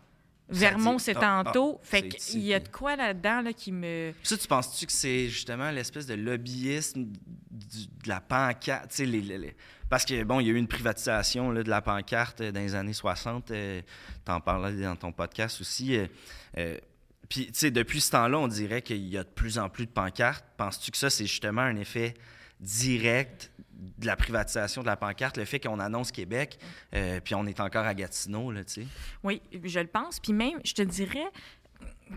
Vermont, 0.49 0.97
dit, 0.97 1.05
c'est 1.05 1.17
ah, 1.17 1.43
tantôt. 1.45 1.79
ah, 1.83 1.85
fait 1.87 2.09
c'est 2.19 2.33
qu'il 2.33 2.43
y 2.43 2.55
a 2.55 2.61
de 2.61 2.69
quoi 2.69 2.97
là-dedans 2.97 3.41
là, 3.41 3.53
qui 3.53 3.73
me. 3.73 4.13
Ça, 4.23 4.37
tu 4.37 4.47
penses-tu 4.47 4.87
que 4.87 4.93
c'est 4.93 5.29
justement 5.29 5.71
l'espèce 5.71 6.07
de 6.07 6.15
lobbyisme 6.15 7.05
du- 7.51 7.87
de 8.05 8.09
la 8.09 8.21
pancarte? 8.21 8.91
tu 8.91 8.97
sais, 8.97 9.07
les- 9.07 9.21
les- 9.23 9.39
les- 9.39 9.57
Parce 9.89 10.05
que, 10.05 10.23
bon, 10.23 10.41
il 10.41 10.47
y 10.47 10.51
a 10.51 10.53
eu 10.53 10.57
une 10.57 10.69
privatisation 10.69 11.51
là, 11.51 11.63
de 11.63 11.71
la 11.71 11.81
pancarte 11.83 12.41
euh, 12.41 12.53
dans 12.53 12.61
les 12.61 12.75
années 12.75 12.93
60. 12.93 13.51
euh, 13.51 13.81
T'en 14.25 14.41
parlais 14.41 14.81
dans 14.83 14.97
ton 14.97 15.13
podcast 15.13 15.61
aussi. 15.61 15.97
euh, 15.97 16.07
euh, 16.59 16.79
Puis, 17.35 17.47
tu 17.47 17.53
sais, 17.55 17.71
depuis 17.73 18.01
ce 18.01 18.13
temps-là, 18.13 18.39
on 18.39 18.47
dirait 18.47 18.81
qu'il 18.81 19.05
y 19.09 19.19
a 19.19 19.25
de 19.25 19.29
plus 19.29 19.59
en 19.59 19.69
plus 19.69 19.87
de 19.87 19.91
pancartes. 19.91 20.45
Penses-tu 20.57 20.93
que 20.93 20.97
ça, 20.97 21.11
c'est 21.11 21.27
justement 21.27 21.63
un 21.63 21.75
effet 21.75 22.15
direct 22.61 23.51
de 23.73 24.07
la 24.07 24.15
privatisation 24.15 24.83
de 24.83 24.87
la 24.87 24.97
pancarte, 24.97 25.37
le 25.37 25.45
fait 25.45 25.59
qu'on 25.59 25.81
annonce 25.81 26.13
Québec, 26.13 26.59
euh, 26.95 27.19
puis 27.21 27.35
on 27.35 27.45
est 27.47 27.59
encore 27.59 27.85
à 27.85 27.93
Gatineau, 27.93 28.53
là, 28.53 28.63
tu 28.65 28.83
sais? 28.83 28.87
Oui, 29.25 29.43
je 29.65 29.81
le 29.81 29.89
pense. 29.89 30.21
Puis 30.21 30.33
même, 30.33 30.61
je 30.65 30.75
te 30.75 30.83
dirais, 30.83 31.27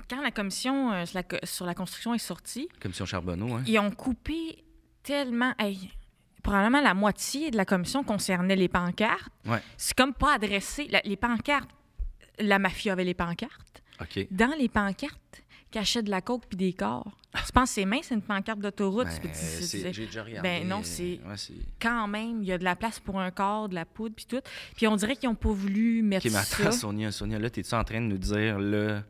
quand 0.08 0.22
la 0.22 0.30
commission 0.30 0.92
euh, 0.94 1.06
sur, 1.08 1.18
la, 1.18 1.24
co- 1.24 1.38
sur 1.46 1.66
la 1.66 1.74
construction 1.74 2.14
est 2.14 2.20
sortie, 2.20 2.70
Commission 2.80 3.06
Charbonneau, 3.08 3.56
hein? 3.56 3.64
Ils 3.66 3.80
ont 3.80 3.90
coupé 3.92 4.64
tellement. 5.02 5.54
hey, 5.58 5.90
probablement 6.44 6.82
la 6.82 6.94
moitié 6.94 7.50
de 7.50 7.58
la 7.58 7.66
commission 7.66 8.04
concernait 8.04 8.56
les 8.56 8.70
pancartes. 8.70 9.32
Ouais. 9.46 9.62
C'est 9.78 9.98
comme 9.98 10.14
pas 10.14 10.36
adressé. 10.36 10.88
la- 10.92 11.02
les 11.04 11.18
pancartes, 11.18 11.70
la 12.40 12.60
mafia 12.60 12.94
avait 12.94 13.04
les 13.04 13.16
pancartes. 13.16 13.82
Dans 14.32 14.54
les 14.58 14.70
pancartes, 14.70 15.42
cachaient 15.72 16.04
de 16.04 16.10
la 16.10 16.22
coke 16.22 16.44
puis 16.48 16.58
des 16.58 16.74
corps. 16.74 17.12
Tu 17.46 17.52
penses 17.52 17.70
que 17.70 17.76
c'est 17.76 17.86
mince, 17.86 18.06
c'est 18.08 18.16
une 18.16 18.22
pancarte 18.22 18.60
d'autoroute? 18.60 19.06
Ben, 19.08 19.94
J'ai 19.94 20.06
déjà 20.06 20.24
regardé. 20.24 20.48
Ben 20.50 20.68
non, 20.68 20.82
c'est- 20.84 21.20
ouais. 21.26 21.36
Quand 21.80 22.08
même, 22.08 22.42
il 22.42 22.48
y 22.48 22.52
a 22.52 22.58
de 22.58 22.64
la 22.64 22.76
place 22.76 23.00
pour 23.00 23.20
un 23.20 23.30
corps, 23.32 23.70
de 23.70 23.76
la 23.76 23.86
poudre 23.86 24.16
puis 24.16 24.26
tout. 24.26 24.42
Puis 24.76 24.88
on 24.88 24.96
dirait 24.96 25.16
qu'ils 25.16 25.30
n'ont 25.30 25.36
pas 25.36 25.50
voulu 25.52 26.02
mettre 26.02 26.26
mais 26.26 26.32
ça. 26.32 26.72
Sonia, 26.72 27.12
Sonia, 27.12 27.38
là, 27.38 27.50
t'es-tu 27.50 27.76
en 27.76 27.84
train 27.84 28.02
de 28.02 28.08
nous 28.08 28.18
dire, 28.18 28.58
là, 28.60 29.04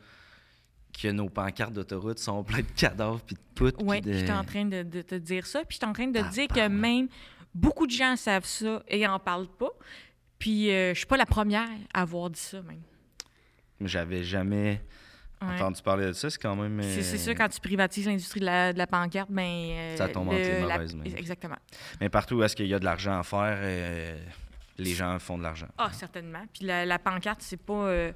que 1.00 1.08
nos 1.10 1.30
pancartes 1.30 1.74
d'autoroute 1.74 2.20
sont 2.20 2.44
pleines 2.44 2.66
de 2.66 2.80
cadavres 2.80 3.22
puis 3.22 3.36
de 3.36 3.42
poutres? 3.56 3.78
Oui, 3.84 4.02
de... 4.02 4.12
j'étais 4.12 4.32
en 4.34 4.44
train 4.44 4.66
de, 4.66 4.84
de 4.84 5.02
te 5.04 5.16
dire 5.16 5.46
ça. 5.46 5.60
Puis 5.64 5.76
j'étais 5.76 5.86
en 5.86 5.94
train 5.94 6.08
de 6.08 6.20
te 6.20 6.30
dire 6.32 6.48
que 6.48 6.68
même 6.68 7.08
beaucoup 7.54 7.86
de 7.86 7.92
gens 7.92 8.16
savent 8.16 8.46
ça 8.46 8.84
et 8.88 9.08
en 9.08 9.20
parlent 9.20 9.48
pas. 9.60 9.70
Puis 10.40 10.72
euh, 10.72 10.94
je 10.94 10.98
suis 10.98 11.08
pas 11.08 11.18
la 11.18 11.26
première 11.26 11.70
à 11.94 12.02
avoir 12.02 12.30
dit 12.30 12.40
ça, 12.40 12.62
même. 12.64 12.82
J'avais 13.82 14.24
jamais 14.24 14.82
Ouais. 15.40 15.54
entendu 15.54 15.80
parler 15.84 16.08
de 16.08 16.14
ça. 16.14 16.32
C'est 16.32 16.42
quand 16.42 16.56
même... 16.56 16.82
C'est 16.82 16.98
euh, 17.00 17.04
c'est 17.04 17.18
sûr, 17.20 17.36
quand 17.36 17.48
tu 17.48 17.60
privatises 17.60 18.08
l'industrie 18.08 18.40
de 18.40 18.46
la, 18.46 18.74
de 18.74 18.78
la 18.80 18.88
pancarte, 18.88 19.30
ben, 19.30 19.44
euh, 19.44 19.96
Ça 19.96 20.10
tombe 20.10 20.30
entre 20.30 20.38
les 20.40 20.62
mauvaises 20.62 20.96
mains. 20.96 21.04
Exactement. 21.04 21.58
Mais 22.02 22.10
partout 22.10 22.38
où 22.38 22.44
est-ce 22.44 22.56
qu'il 22.56 22.66
y 22.66 22.74
a 22.74 22.80
de 22.80 22.86
l'argent 22.86 23.20
à 23.20 23.22
faire, 23.22 23.56
euh, 23.62 24.20
les 24.80 24.96
gens 24.96 25.20
font 25.20 25.38
de 25.38 25.44
l'argent. 25.44 25.68
Ah, 25.78 25.92
certainement. 25.94 26.44
Puis 26.52 26.66
la, 26.66 26.88
la 26.88 26.98
pancarte, 26.98 27.44
c'est 27.44 27.62
pas, 27.64 28.12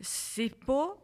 c'est 0.00 0.54
pas 0.64 0.94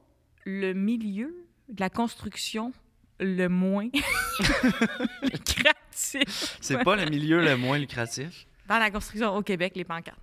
le 0.44 0.72
milieu 0.72 1.34
de 1.68 1.80
la 1.80 1.90
construction 1.90 2.72
le 3.18 3.48
moins 3.48 3.88
lucratif. 5.22 6.56
C'est 6.60 6.82
pas 6.84 6.96
le 6.96 7.06
milieu 7.10 7.40
le 7.40 7.56
moins 7.56 7.78
lucratif? 7.78 8.46
Dans 8.68 8.78
la 8.78 8.90
construction 8.90 9.34
au 9.34 9.42
Québec, 9.42 9.72
les 9.76 9.84
pancartes. 9.84 10.20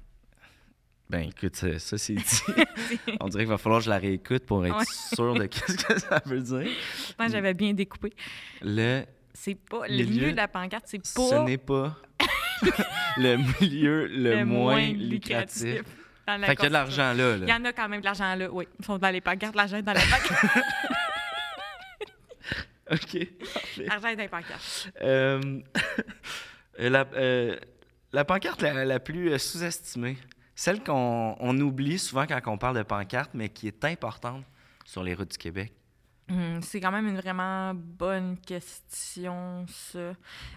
Ben 1.09 1.29
écoute, 1.29 1.55
ça, 1.55 1.79
ça, 1.79 1.97
c'est 1.97 2.13
dit. 2.15 2.41
On 3.21 3.27
dirait 3.29 3.43
qu'il 3.43 3.49
va 3.49 3.57
falloir 3.57 3.79
que 3.79 3.85
je 3.85 3.89
la 3.89 3.97
réécoute 3.97 4.45
pour 4.45 4.65
être 4.65 4.77
Ouais. 4.77 4.83
sûr 5.15 5.33
de 5.35 5.47
ce 5.67 5.73
que 5.85 5.99
ça 5.99 6.21
veut 6.25 6.41
dire. 6.41 6.69
Pourtant, 7.15 7.31
j'avais 7.31 7.53
bien 7.53 7.73
découpé. 7.73 8.11
Le 8.61 9.03
C'est 9.33 9.55
pas 9.55 9.87
le 9.87 10.03
Milieu- 10.03 10.31
de 10.31 10.35
la 10.37 10.47
pancarte, 10.49 10.83
c'est 10.87 10.97
pas 10.99 11.29
Ce 11.29 11.45
n'est 11.45 11.57
pas 11.57 11.95
le 13.17 13.37
milieu 13.61 14.07
le, 14.07 14.43
moins 14.43 14.91
lucratif. 14.91 15.83
dans 16.27 16.37
la 16.37 16.47
Fait 16.47 16.55
qu'il 16.55 16.63
y 16.63 16.65
a 16.65 16.69
de 16.69 16.73
l'argent 16.73 17.13
là. 17.13 17.35
Il 17.37 17.47
y 17.47 17.53
en 17.53 17.63
a 17.63 17.71
quand 17.71 17.87
même 17.87 18.01
de 18.01 18.05
l'argent 18.05 18.35
là, 18.35 18.49
oui. 18.51 18.67
Ils 18.79 18.85
sont 18.85 18.97
dans 18.97 19.09
les 19.09 19.21
pancartes, 19.21 19.55
l'argent 19.55 19.77
est 19.77 19.83
dans 19.83 19.93
la 19.93 20.01
pancarte. 20.01 20.57
OK. 22.91 23.27
l'argent 23.85 24.07
est 24.07 24.15
dans 24.15 24.21
les 24.23 24.27
pancartes. 24.29 24.91
Euh, 25.01 25.59
la, 26.79 27.05
euh, 27.15 27.57
la 28.13 28.25
pancarte 28.25 28.61
la, 28.61 28.85
la 28.85 28.99
plus 28.99 29.31
euh, 29.31 29.37
sous-estimée, 29.37 30.17
celle 30.57 30.83
qu'on 30.83 31.35
on 31.39 31.57
oublie 31.59 31.99
souvent 31.99 32.25
quand 32.25 32.41
on 32.47 32.57
parle 32.57 32.77
de 32.77 32.83
pancarte, 32.83 33.29
mais 33.35 33.47
qui 33.47 33.67
est 33.67 33.85
importante 33.85 34.43
sur 34.83 35.03
les 35.03 35.13
routes 35.13 35.31
du 35.31 35.37
Québec. 35.37 35.71
Hum, 36.29 36.61
c'est 36.63 36.81
quand 36.81 36.91
même 36.91 37.07
une 37.07 37.19
vraiment 37.19 37.73
bonne 37.75 38.37
question, 38.39 39.65
ça. 39.67 40.13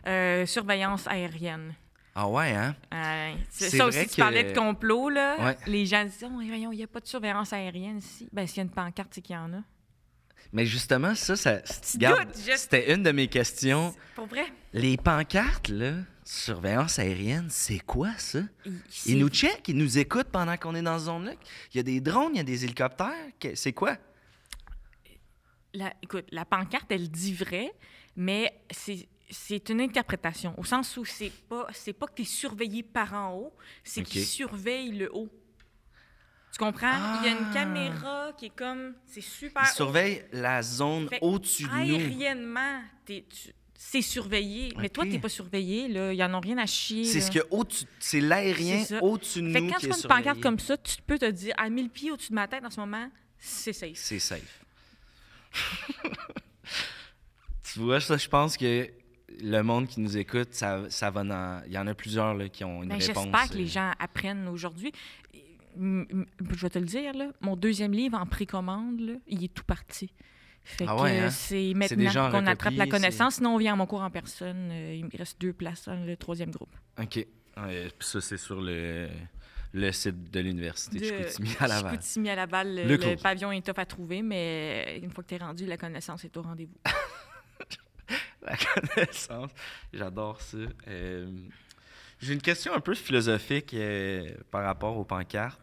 Euh, 0.06 0.46
surveillance 0.46 1.06
aérienne. 1.06 1.74
Ah 2.14 2.26
ouais, 2.28 2.50
hein? 2.52 2.74
Euh, 2.94 3.34
ça 3.50 3.86
aussi, 3.86 4.06
tu 4.08 4.16
que- 4.16 4.20
parlais 4.20 4.52
de 4.52 4.58
complot, 4.58 5.10
là. 5.10 5.36
Ouais. 5.38 5.58
Les 5.66 5.84
gens 5.86 6.02
disent, 6.04 6.24
oh, 6.24 6.30
voyons, 6.30 6.72
il 6.72 6.78
n'y 6.78 6.82
a 6.82 6.86
pas 6.88 7.00
de 7.00 7.06
surveillance 7.06 7.52
aérienne 7.52 7.98
ici. 7.98 8.26
Ben, 8.32 8.46
s'il 8.46 8.56
y 8.56 8.60
a 8.60 8.62
une 8.64 8.70
pancarte, 8.70 9.10
c'est 9.12 9.20
qu'il 9.20 9.36
y 9.36 9.38
en 9.38 9.52
a. 9.52 9.62
Mais 10.52 10.64
justement, 10.66 11.14
ça, 11.14 11.36
ça 11.36 11.60
c'était 11.64 12.92
une 12.92 13.02
de 13.02 13.12
mes 13.12 13.28
questions. 13.28 13.94
Pour 14.16 14.26
vrai? 14.26 14.46
Les 14.72 14.96
pancartes, 14.96 15.68
là, 15.68 15.92
surveillance 16.30 16.98
aérienne, 16.98 17.48
c'est 17.50 17.80
quoi 17.80 18.12
ça? 18.18 18.40
Ils 19.06 19.18
nous 19.18 19.28
checkent, 19.28 19.68
ils 19.68 19.76
nous 19.76 19.98
écoutent 19.98 20.28
pendant 20.30 20.56
qu'on 20.56 20.74
est 20.74 20.82
dans 20.82 20.98
ce 20.98 21.06
zone-là. 21.06 21.32
Il 21.72 21.76
y 21.76 21.80
a 21.80 21.82
des 21.82 22.00
drones, 22.00 22.32
il 22.34 22.38
y 22.38 22.40
a 22.40 22.44
des 22.44 22.64
hélicoptères. 22.64 23.12
C'est 23.54 23.72
quoi? 23.72 23.96
la, 25.72 25.92
écoute, 26.02 26.26
la 26.32 26.44
pancarte, 26.44 26.90
elle 26.90 27.10
dit 27.10 27.34
vrai, 27.34 27.72
mais 28.16 28.52
c'est 28.70 29.08
c'est 29.32 29.68
une 29.68 29.80
interprétation, 29.80 30.52
au 30.58 30.64
sens 30.64 30.96
où 30.96 31.04
c'est 31.04 31.30
pas 31.48 31.68
c'est 31.72 31.92
pas 31.92 32.06
que 32.08 32.14
tu 32.14 32.22
es 32.22 32.24
surveillé 32.24 32.82
par 32.82 33.14
en 33.14 33.34
haut, 33.36 33.56
c'est 33.84 34.00
OK. 34.00 34.06
qu'ils 34.08 34.24
surveillent 34.24 34.90
le 34.98 35.08
haut. 35.14 35.28
Tu 36.52 36.58
comprends? 36.58 37.20
Il 37.20 37.26
y 37.26 37.28
a 37.28 37.38
une 37.38 37.46
Ah. 37.50 37.54
caméra 37.54 38.32
qui 38.36 38.46
est 38.46 38.56
comme... 38.56 38.94
C'est 39.06 39.20
super... 39.20 39.62
Ils 39.64 39.72
surveillent 39.76 40.24
la 40.32 40.60
zone 40.62 41.08
au-dessus 41.20 41.62
de 41.62 41.68
nous. 41.68 41.76
Aériennement, 41.94 42.82
t'es- 43.04 43.24
tu- 43.30 43.52
c'est 43.82 44.02
surveillé. 44.02 44.74
Mais 44.76 44.90
toi, 44.90 45.04
tu 45.04 45.12
n'es 45.12 45.18
pas 45.18 45.30
surveillé. 45.30 45.88
Là. 45.88 46.12
Ils 46.12 46.22
en 46.22 46.34
ont 46.34 46.40
rien 46.40 46.58
à 46.58 46.66
chier. 46.66 47.06
C'est 47.06 47.22
ce 47.22 47.30
que 47.30 47.38
au-dessus, 47.50 47.86
c'est 47.98 48.20
l'aérien 48.20 48.84
au-dessus 49.00 49.40
de 49.40 49.50
Fait 49.50 49.60
nous 49.62 49.68
que 49.68 49.72
quand 49.72 49.78
tu 49.78 49.86
vois 49.86 49.96
une 49.96 50.02
pancarte 50.02 50.40
comme 50.40 50.58
ça, 50.58 50.76
tu 50.76 50.96
peux 51.06 51.18
te 51.18 51.30
dire, 51.30 51.54
à 51.56 51.70
1000 51.70 51.88
pieds 51.88 52.10
au-dessus 52.10 52.28
de 52.28 52.34
ma 52.34 52.46
tête 52.46 52.62
en 52.62 52.68
ce 52.68 52.78
moment, 52.78 53.10
c'est 53.38 53.72
safe. 53.72 53.92
C'est 53.94 54.18
safe. 54.18 54.64
tu 57.72 57.78
vois, 57.78 58.00
ça, 58.00 58.18
je 58.18 58.28
pense 58.28 58.58
que 58.58 58.86
le 59.42 59.62
monde 59.62 59.88
qui 59.88 60.00
nous 60.00 60.14
écoute, 60.18 60.48
ça, 60.52 60.82
ça 60.90 61.10
va 61.10 61.24
dans... 61.24 61.62
Il 61.66 61.72
y 61.72 61.78
en 61.78 61.86
a 61.86 61.94
plusieurs 61.94 62.34
là, 62.34 62.50
qui 62.50 62.64
ont 62.64 62.82
une 62.82 62.90
Ben, 62.90 62.98
réponse. 62.98 63.24
J'espère 63.24 63.48
que 63.48 63.54
euh, 63.54 63.58
les 63.58 63.66
gens 63.66 63.92
apprennent 63.98 64.46
aujourd'hui. 64.48 64.92
Je 65.78 66.60
vais 66.60 66.70
te 66.70 66.78
le 66.78 66.84
dire, 66.84 67.14
là, 67.14 67.30
mon 67.40 67.56
deuxième 67.56 67.92
livre 67.92 68.18
en 68.18 68.26
précommande, 68.26 69.00
là, 69.00 69.14
il 69.26 69.42
est 69.42 69.54
tout 69.54 69.64
parti. 69.64 70.12
Fait 70.62 70.84
Ah 70.86 70.96
ouais, 70.96 71.18
hein? 71.20 71.30
c'est 71.30 71.72
maintenant 71.74 72.28
en 72.28 72.30
qu'on 72.30 72.46
attrape 72.46 72.74
la 72.74 72.86
connaissance. 72.86 73.36
Sinon, 73.36 73.54
on 73.54 73.58
vient 73.58 73.72
à 73.72 73.76
mon 73.76 73.86
cours 73.86 74.02
en 74.02 74.10
personne. 74.10 74.70
Euh, 74.70 74.94
il 74.94 75.04
me 75.04 75.10
reste 75.16 75.40
deux 75.40 75.52
places 75.52 75.86
dans 75.86 76.04
le 76.04 76.16
troisième 76.16 76.50
groupe. 76.50 76.74
OK. 76.98 77.26
Puis 77.56 77.92
ça, 78.00 78.20
c'est 78.20 78.36
sur 78.36 78.60
le, 78.60 79.08
le 79.72 79.92
site 79.92 80.30
de 80.30 80.40
l'université 80.40 80.98
de, 80.98 81.04
de 81.04 81.28
Chicoutimi 81.28 81.56
à 81.60 81.66
Laval. 81.68 81.92
Chicoutimi 81.92 82.30
à 82.30 82.34
Laval, 82.36 82.74
le, 82.74 82.96
Le 82.96 83.16
pavillon 83.16 83.52
est 83.52 83.64
tough 83.66 83.78
à 83.78 83.86
trouver, 83.86 84.22
mais 84.22 85.00
une 85.02 85.10
fois 85.10 85.24
que 85.24 85.28
tu 85.28 85.34
es 85.34 85.38
rendu, 85.38 85.66
la 85.66 85.76
connaissance 85.76 86.24
est 86.24 86.36
au 86.36 86.42
rendez-vous. 86.42 86.78
La 88.42 88.56
connaissance. 88.56 89.50
J'adore 89.92 90.40
ça. 90.40 90.56
Euh, 90.88 91.30
J'ai 92.20 92.32
une 92.32 92.40
question 92.40 92.72
un 92.74 92.80
peu 92.80 92.94
philosophique 92.94 93.74
euh, 93.74 94.30
par 94.50 94.64
rapport 94.64 94.96
aux 94.96 95.04
pancartes. 95.04 95.60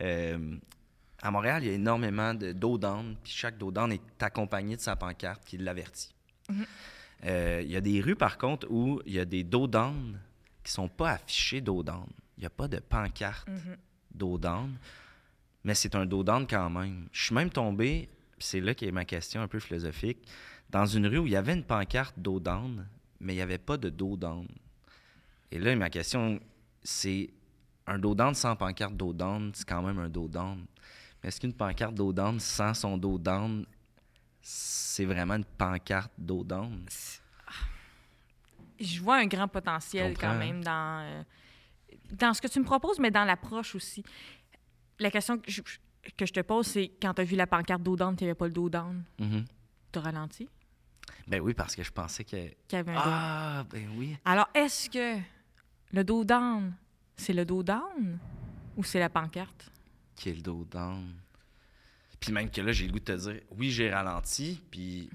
Euh, 0.00 0.56
à 1.22 1.30
Montréal, 1.30 1.62
il 1.64 1.66
y 1.68 1.70
a 1.70 1.74
énormément 1.74 2.34
de 2.34 2.52
dos 2.52 2.76
down, 2.78 3.16
puis 3.22 3.32
chaque 3.32 3.56
dos 3.58 3.70
down 3.70 3.92
est 3.92 4.22
accompagné 4.22 4.76
de 4.76 4.80
sa 4.80 4.96
pancarte 4.96 5.44
qui 5.44 5.56
l'avertit. 5.58 6.14
Mhm. 6.50 6.66
Euh, 7.26 7.62
il 7.64 7.70
y 7.70 7.76
a 7.76 7.80
des 7.80 8.00
rues, 8.00 8.16
par 8.16 8.36
contre, 8.36 8.66
où 8.70 9.00
il 9.06 9.14
y 9.14 9.18
a 9.20 9.24
des 9.24 9.44
dos 9.44 9.66
down 9.66 10.18
qui 10.62 10.72
sont 10.72 10.88
pas 10.88 11.12
affichés 11.12 11.60
dos 11.60 11.82
down. 11.82 12.06
Il 12.36 12.40
n'y 12.40 12.46
a 12.46 12.50
pas 12.50 12.68
de 12.68 12.78
pancarte 12.78 13.48
Mhm. 13.48 13.76
dos 14.14 14.38
down, 14.38 14.76
mais 15.62 15.74
c'est 15.74 15.94
un 15.94 16.04
dos 16.04 16.22
down 16.22 16.46
quand 16.46 16.68
même. 16.68 17.08
Je 17.12 17.24
suis 17.26 17.34
même 17.34 17.50
tombé, 17.50 18.08
puis 18.36 18.46
c'est 18.46 18.60
là 18.60 18.74
qu'est 18.74 18.90
ma 18.92 19.04
question 19.04 19.40
un 19.40 19.48
peu 19.48 19.60
philosophique, 19.60 20.18
dans 20.68 20.84
une 20.86 21.06
rue 21.06 21.18
où 21.18 21.26
il 21.26 21.32
y 21.32 21.36
avait 21.36 21.54
une 21.54 21.64
pancarte 21.64 22.18
dos 22.18 22.40
down, 22.40 22.86
mais 23.20 23.32
il 23.32 23.36
n'y 23.36 23.42
avait 23.42 23.58
pas 23.58 23.76
de 23.78 23.88
dos 23.88 24.16
down. 24.16 24.46
Et 25.50 25.58
là, 25.58 25.74
ma 25.76 25.88
question, 25.88 26.40
c'est 26.82 27.30
un 27.86 27.98
dos 27.98 28.14
down 28.14 28.34
sans 28.34 28.56
pancarte 28.56 28.96
dos 28.96 29.12
down, 29.12 29.52
c'est 29.54 29.66
quand 29.66 29.82
même 29.82 29.98
un 29.98 30.08
dos 30.08 30.28
down. 30.28 30.64
Mais 31.24 31.28
est-ce 31.28 31.40
qu'une 31.40 31.54
pancarte 31.54 31.94
down 31.94 32.38
sans 32.38 32.74
son 32.74 32.98
dos 32.98 33.16
down, 33.18 33.64
c'est 34.42 35.06
vraiment 35.06 35.36
une 35.36 35.44
pancarte 35.46 36.12
down? 36.18 36.84
Je 38.78 39.00
vois 39.00 39.16
un 39.16 39.26
grand 39.26 39.48
potentiel 39.48 40.18
quand 40.18 40.34
même 40.34 40.62
dans, 40.62 41.00
euh, 41.02 41.22
dans 42.12 42.34
ce 42.34 42.42
que 42.42 42.48
tu 42.48 42.60
me 42.60 42.64
proposes, 42.66 42.98
mais 42.98 43.10
dans 43.10 43.24
l'approche 43.24 43.74
aussi. 43.74 44.04
La 44.98 45.10
question 45.10 45.38
que 45.38 45.50
je, 45.50 45.62
que 46.14 46.26
je 46.26 46.32
te 46.34 46.40
pose, 46.40 46.66
c'est 46.66 46.92
quand 47.00 47.14
tu 47.14 47.22
as 47.22 47.24
vu 47.24 47.36
la 47.36 47.46
pancarte 47.46 47.82
down, 47.82 48.14
tu 48.14 48.24
n'avais 48.24 48.34
pas 48.34 48.46
le 48.46 48.52
dos 48.52 48.68
down, 48.68 49.02
Mhm. 49.18 49.46
tu 49.92 49.98
as 49.98 50.02
ralenti? 50.02 50.46
Ben 51.26 51.40
oui, 51.40 51.54
parce 51.54 51.74
que 51.74 51.82
je 51.82 51.90
pensais 51.90 52.24
que... 52.24 52.36
Qu'il 52.68 52.72
y 52.72 52.76
avait 52.76 52.92
un 52.92 52.96
dos- 52.96 53.00
Ah, 53.06 53.64
ben 53.70 53.88
oui. 53.96 54.14
Alors, 54.26 54.48
est-ce 54.54 54.90
que 54.90 55.18
le 55.92 56.04
dos 56.04 56.22
down, 56.22 56.74
c'est 57.16 57.32
le 57.32 57.46
dos 57.46 57.62
down 57.62 58.18
ou 58.76 58.84
c'est 58.84 59.00
la 59.00 59.08
pancarte? 59.08 59.70
Qui 60.16 60.30
est 60.30 60.34
le 60.34 60.42
dos 60.42 60.66
down. 60.70 61.14
Puis 62.20 62.32
même 62.32 62.50
que 62.50 62.60
là, 62.60 62.72
j'ai 62.72 62.86
le 62.86 62.92
goût 62.92 63.00
de 63.00 63.04
te 63.04 63.12
dire, 63.12 63.40
oui, 63.58 63.70
j'ai 63.70 63.92
ralenti, 63.92 64.60
puis, 64.70 65.10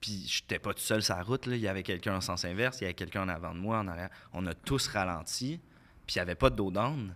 puis 0.00 0.24
j'étais 0.26 0.58
pas 0.58 0.74
tout 0.74 0.80
seul 0.80 1.02
sur 1.02 1.16
la 1.16 1.22
route. 1.22 1.46
Là. 1.46 1.56
Il 1.56 1.62
y 1.62 1.68
avait 1.68 1.82
quelqu'un 1.82 2.16
en 2.16 2.20
sens 2.20 2.44
inverse, 2.44 2.78
il 2.80 2.82
y 2.82 2.84
avait 2.84 2.94
quelqu'un 2.94 3.22
en 3.22 3.28
avant 3.28 3.54
de 3.54 3.58
moi, 3.58 3.78
en 3.78 3.88
arrière. 3.88 4.10
On 4.32 4.44
a 4.46 4.54
tous 4.54 4.88
ralenti, 4.88 5.60
puis 6.06 6.16
il 6.16 6.18
n'y 6.18 6.22
avait 6.22 6.34
pas 6.34 6.50
de 6.50 6.56
dos 6.56 6.70
down. 6.70 7.14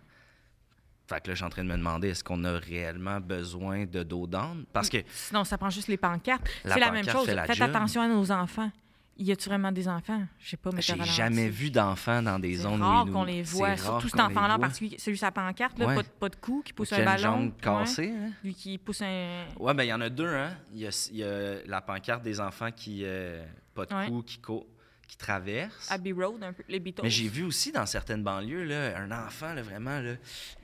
Fait 1.08 1.20
que 1.20 1.28
là, 1.28 1.34
je 1.34 1.36
suis 1.36 1.44
en 1.44 1.50
train 1.50 1.62
de 1.62 1.68
me 1.68 1.76
demander, 1.76 2.08
est-ce 2.08 2.24
qu'on 2.24 2.42
a 2.44 2.58
réellement 2.58 3.20
besoin 3.20 3.84
de 3.84 4.02
dos 4.02 4.26
down? 4.26 4.64
Parce 4.72 4.88
que 4.88 4.98
Sinon, 5.08 5.44
ça 5.44 5.56
prend 5.56 5.70
juste 5.70 5.88
les 5.88 5.96
pancartes. 5.96 6.48
La 6.64 6.74
C'est 6.74 6.80
la 6.80 6.90
même 6.90 7.08
chose. 7.08 7.26
Faites 7.26 7.54
job. 7.54 7.70
attention 7.70 8.00
à 8.00 8.08
nos 8.08 8.32
enfants. 8.32 8.70
Y 9.18 9.32
a-tu 9.32 9.48
vraiment 9.48 9.72
des 9.72 9.88
enfants? 9.88 10.22
Je 10.38 10.50
sais 10.50 10.56
pas, 10.58 10.70
mais 10.74 10.82
j'ai 10.82 11.02
jamais 11.04 11.48
vu 11.48 11.70
d'enfants 11.70 12.20
dans 12.22 12.38
des 12.38 12.54
zones 12.56 12.82
rare 12.82 13.04
où 13.04 13.08
ils 13.08 13.12
qu'on 13.12 13.24
les 13.24 13.42
voit. 13.42 13.76
Surtout 13.76 14.08
cet 14.08 14.20
enfant-là 14.20 14.54
en 14.54 14.58
voit. 14.58 14.66
particulier. 14.66 14.96
Celui 14.98 15.16
sur 15.16 15.26
la 15.26 15.32
pancarte, 15.32 15.78
là, 15.78 15.86
Ouais. 15.86 15.94
pas, 15.94 16.02
de, 16.02 16.08
pas 16.08 16.28
de 16.28 16.36
cou, 16.36 16.62
qui 16.64 16.72
pousse 16.74 16.92
un 16.92 17.02
ballon. 17.04 17.50
cassée, 17.62 18.12
hein? 18.14 18.30
Lui 18.44 18.54
qui 18.54 18.76
pousse 18.76 19.00
un... 19.00 19.46
Ouais, 19.58 19.72
ben 19.72 19.84
il 19.84 19.88
y 19.88 19.92
en 19.94 20.00
a 20.02 20.10
deux, 20.10 20.28
hein. 20.34 20.50
Il 20.74 20.80
y 20.80 20.86
a, 20.86 21.08
il 21.12 21.16
y 21.16 21.24
a 21.24 21.54
la 21.66 21.80
pancarte 21.80 22.22
des 22.22 22.40
enfants 22.40 22.70
qui, 22.70 23.00
euh, 23.04 23.42
pas 23.74 23.86
de 23.86 23.94
Ouais. 23.94 24.08
cou, 24.08 24.22
qui, 24.22 24.38
co- 24.38 24.66
qui 25.08 25.16
traversent. 25.16 25.90
Abbey 25.90 26.12
Road, 26.12 26.42
un 26.42 26.52
peu, 26.52 26.64
les 26.68 26.80
Beatles. 26.80 27.02
Mais 27.04 27.10
j'ai 27.10 27.28
vu 27.28 27.44
aussi 27.44 27.70
dans 27.72 27.86
certaines 27.86 28.22
banlieues, 28.24 28.64
là, 28.64 28.98
un 28.98 29.10
enfant, 29.26 29.54
là, 29.54 29.62
vraiment, 29.62 30.00
là, 30.00 30.14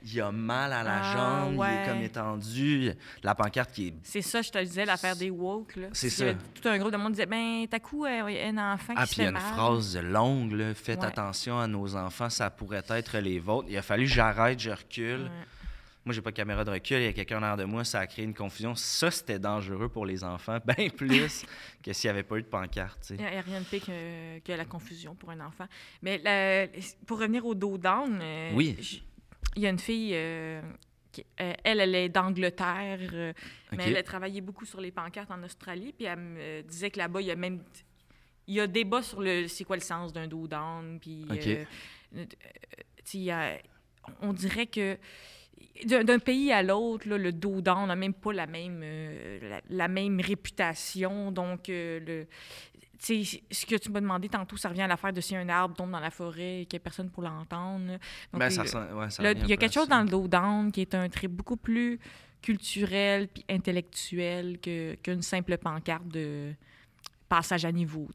il 0.03 0.21
a 0.21 0.31
mal 0.31 0.73
à 0.73 0.83
la 0.83 0.99
Ah, 1.01 1.13
jambe, 1.13 1.65
il 1.65 1.73
est 1.73 1.87
comme 1.87 2.01
étendu. 2.01 2.91
La 3.23 3.35
pancarte 3.35 3.71
qui 3.71 3.87
est. 3.87 3.93
C'est 4.03 4.21
ça, 4.21 4.41
je 4.41 4.49
te 4.51 4.57
disais, 4.57 4.85
l'affaire 4.85 5.15
des 5.15 5.29
woke. 5.29 5.75
là. 5.77 5.87
C'est 5.93 6.09
ça. 6.09 6.25
Tout 6.33 6.67
un 6.67 6.77
groupe 6.77 6.91
de 6.91 6.97
monde 6.97 7.13
disait, 7.13 7.25
ben, 7.25 7.65
t'as 7.69 7.79
coup, 7.79 8.05
euh, 8.05 8.49
un 8.49 8.73
enfant 8.73 8.93
qui 8.93 8.99
Ah, 9.01 9.05
se 9.05 9.11
puis 9.13 9.21
il 9.21 9.23
y 9.23 9.27
a 9.27 9.29
une 9.29 9.33
mal. 9.35 9.53
phrase 9.53 9.97
longue, 9.97 10.51
là, 10.51 10.73
faites 10.73 10.99
Ouais. 10.99 11.05
attention 11.05 11.59
à 11.59 11.67
nos 11.67 11.95
enfants, 11.95 12.29
ça 12.29 12.49
pourrait 12.49 12.83
être 12.89 13.17
les 13.19 13.39
vôtres. 13.39 13.67
Il 13.69 13.77
a 13.77 13.81
fallu 13.81 14.03
que 14.05 14.11
j'arrête, 14.11 14.59
je 14.59 14.71
recule. 14.71 15.23
Ouais. 15.23 15.29
Moi, 16.05 16.13
j'ai 16.13 16.21
pas 16.21 16.31
de 16.31 16.35
caméra 16.35 16.65
de 16.65 16.69
recul, 16.71 16.97
il 16.97 17.03
y 17.05 17.07
a 17.07 17.13
quelqu'un 17.13 17.39
en 17.39 17.43
arrière 17.43 17.57
de 17.57 17.63
moi, 17.63 17.85
ça 17.85 17.99
a 18.01 18.07
créé 18.07 18.25
une 18.25 18.33
confusion. 18.33 18.75
Ça, 18.75 19.09
c'était 19.09 19.39
dangereux 19.39 19.87
pour 19.87 20.05
les 20.05 20.23
enfants, 20.23 20.57
bien 20.77 20.89
plus 20.89 21.45
que 21.81 21.93
s'il 21.93 22.09
n'y 22.09 22.11
avait 22.11 22.23
pas 22.23 22.37
eu 22.37 22.41
de 22.41 22.47
pancarte. 22.47 23.11
Il 23.11 23.17
n'y 23.17 23.25
a 23.25 23.41
rien 23.41 23.61
de 23.61 23.65
pire 23.65 23.85
que, 23.85 24.39
que 24.39 24.51
la 24.51 24.65
confusion 24.65 25.15
pour 25.15 25.29
un 25.29 25.39
enfant. 25.39 25.65
Mais 26.01 26.17
la- 26.17 26.67
pour 27.07 27.19
revenir 27.19 27.45
au 27.45 27.55
dos 27.55 27.77
down, 27.77 28.19
euh, 28.21 28.51
Oui. 28.53 29.01
il 29.55 29.61
y 29.61 29.65
a 29.65 29.69
une 29.69 29.79
fille, 29.79 30.11
euh, 30.13 30.61
qui- 31.11 31.25
euh, 31.39 31.53
elle, 31.63 31.79
elle 31.79 31.95
est 31.95 32.09
d'Angleterre, 32.09 32.99
mais 33.71 33.83
elle 33.85 33.95
a 33.97 34.03
travaillé 34.03 34.41
beaucoup 34.41 34.65
sur 34.65 34.81
les 34.81 34.91
pancartes 34.91 35.31
en 35.31 35.41
Australie, 35.43 35.93
puis 35.95 36.05
elle 36.05 36.19
me 36.19 36.61
disait 36.63 36.91
que 36.91 36.97
là-bas, 36.97 37.21
il 37.21 37.27
y 37.27 37.31
a 37.31 37.35
même... 37.37 37.63
Il 38.45 38.55
y 38.55 38.59
a 38.59 38.67
débat 38.67 39.01
sur 39.01 39.21
le 39.21 39.47
c'est 39.47 39.63
quoi 39.63 39.77
le 39.77 39.81
sens 39.81 40.11
d'un 40.11 40.27
dos 40.27 40.47
down, 40.49 40.99
puis... 40.99 41.25
Euh, 43.29 43.57
on 44.21 44.33
dirait 44.33 44.67
que 44.67 44.97
d'un 45.85 46.19
pays 46.19 46.51
à 46.51 46.61
l'autre, 46.61 47.07
là, 47.09 47.17
le 47.17 47.31
dos 47.31 47.61
down 47.61 47.87
n'a 47.87 47.95
même 47.95 48.13
pas 48.13 48.31
la 48.33 48.45
même, 48.45 48.81
euh, 48.83 49.39
la, 49.49 49.61
la 49.69 49.87
même 49.87 50.19
réputation. 50.19 51.31
Donc, 51.31 51.69
euh, 51.69 51.99
le, 51.99 52.27
ce 53.03 53.65
que 53.65 53.75
tu 53.75 53.91
m'as 53.91 54.01
demandé 54.01 54.29
tantôt, 54.29 54.55
ça 54.55 54.69
revient 54.69 54.83
à 54.83 54.87
l'affaire 54.87 55.11
de 55.11 55.21
si 55.21 55.35
un 55.35 55.49
arbre 55.49 55.75
tombe 55.75 55.91
dans 55.91 55.99
la 55.99 56.11
forêt 56.11 56.61
et 56.61 56.65
qu'il 56.65 56.77
n'y 56.77 56.81
a 56.81 56.83
personne 56.83 57.09
pour 57.09 57.23
l'entendre. 57.23 57.97
Ben, 58.31 58.49
ouais, 58.49 59.33
il 59.33 59.47
y 59.47 59.53
a 59.53 59.57
quelque 59.57 59.73
chose 59.73 59.87
ça. 59.87 59.97
dans 59.97 60.03
le 60.03 60.09
dos 60.09 60.27
down 60.27 60.71
qui 60.71 60.81
est 60.81 60.95
un 60.95 61.09
trait 61.09 61.27
beaucoup 61.27 61.57
plus 61.57 61.99
culturel 62.41 63.27
puis 63.27 63.43
intellectuel 63.49 64.59
qu'une 64.59 65.21
simple 65.21 65.57
pancarte 65.57 66.07
de 66.07 66.53
passage 67.27 67.65
à 67.65 67.71
niveau, 67.71 68.07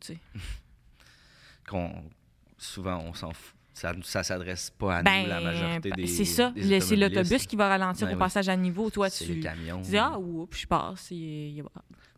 qu'on 1.69 2.05
souvent 2.57 2.99
on 2.99 3.15
s'en 3.15 3.33
fout. 3.33 3.58
Ça, 3.81 3.95
ça 4.03 4.23
s'adresse 4.25 4.71
pas 4.71 4.97
à 4.99 5.03
Ben, 5.05 5.23
nous, 5.23 5.29
la 5.29 5.41
majorité 5.41 5.91
des. 5.93 6.07
c'est 6.09 6.25
ça. 6.25 6.53
C'est 6.57 6.97
l'autobus 6.97 7.47
qui 7.47 7.55
va 7.55 7.69
ralentir 7.69 8.07
Ben 8.09 8.13
au 8.13 8.17
oui. 8.17 8.19
passage 8.19 8.49
à 8.49 8.57
niveau. 8.57 8.91
Toi, 8.91 9.09
tu, 9.09 9.25
les 9.25 9.41
camions. 9.41 9.81
tu 9.83 9.91
dis 9.91 9.97
Ah, 9.99 10.19
oups, 10.19 10.59
je 10.59 10.67
passe. 10.67 11.11
il- 11.13 11.63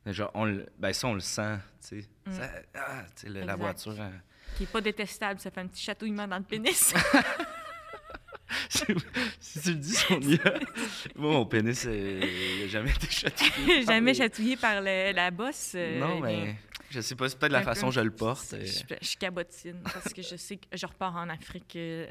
Genre, 0.06 0.30
on 0.32 0.58
ben 0.78 0.92
ça, 0.94 1.08
on 1.08 1.14
le 1.14 1.20
sent, 1.20 1.56
tu 1.86 2.00
sais. 2.00 2.08
Mm. 2.26 2.32
Ça- 2.32 2.50
ah, 2.74 3.02
le- 3.26 3.44
la 3.44 3.56
voiture. 3.56 3.94
hein. 4.00 4.12
qui 4.56 4.62
est 4.64 4.66
pas 4.66 4.80
détestable, 4.80 5.38
ça 5.38 5.50
fait 5.50 5.60
un 5.60 5.66
petit 5.66 5.82
chatouillement 5.84 6.26
dans 6.26 6.38
le 6.38 6.42
pénis. 6.44 6.94
si 8.68 9.60
tu 9.60 9.68
le 9.70 9.74
dis, 9.76 9.92
Sonia, 9.94 10.38
moi, 11.16 11.30
mon 11.32 11.46
pénis, 11.46 11.84
euh, 11.86 12.20
il 12.58 12.64
a 12.64 12.68
jamais 12.68 12.90
été 12.90 13.06
chatouillé. 13.08 13.82
Jamais 13.86 14.14
chatouillé 14.14 14.56
par 14.56 14.80
le- 14.80 15.12
la 15.12 15.30
bosse. 15.30 15.72
euh, 15.76 16.00
Non, 16.00 16.20
mais 16.20 16.56
je 16.90 17.00
sais 17.00 17.16
pas, 17.16 17.28
c'est 17.28 17.38
peut-être 17.38 17.52
la 17.52 17.62
façon 17.62 17.86
dont 17.86 17.90
je 17.92 18.00
le 18.00 18.10
porte. 18.10 18.48
je, 18.50 18.56
euh, 18.56 18.64
je- 18.66 18.94
je 19.12 19.16
cabotine 19.16 19.80
parce 19.82 20.12
que 20.12 20.20
je 20.22 20.36
sais 20.36 20.56
que 20.58 20.76
je 20.76 20.86
repars 20.86 21.16
en 21.16 21.28
Afrique 21.30 21.74
euh, 21.76 22.06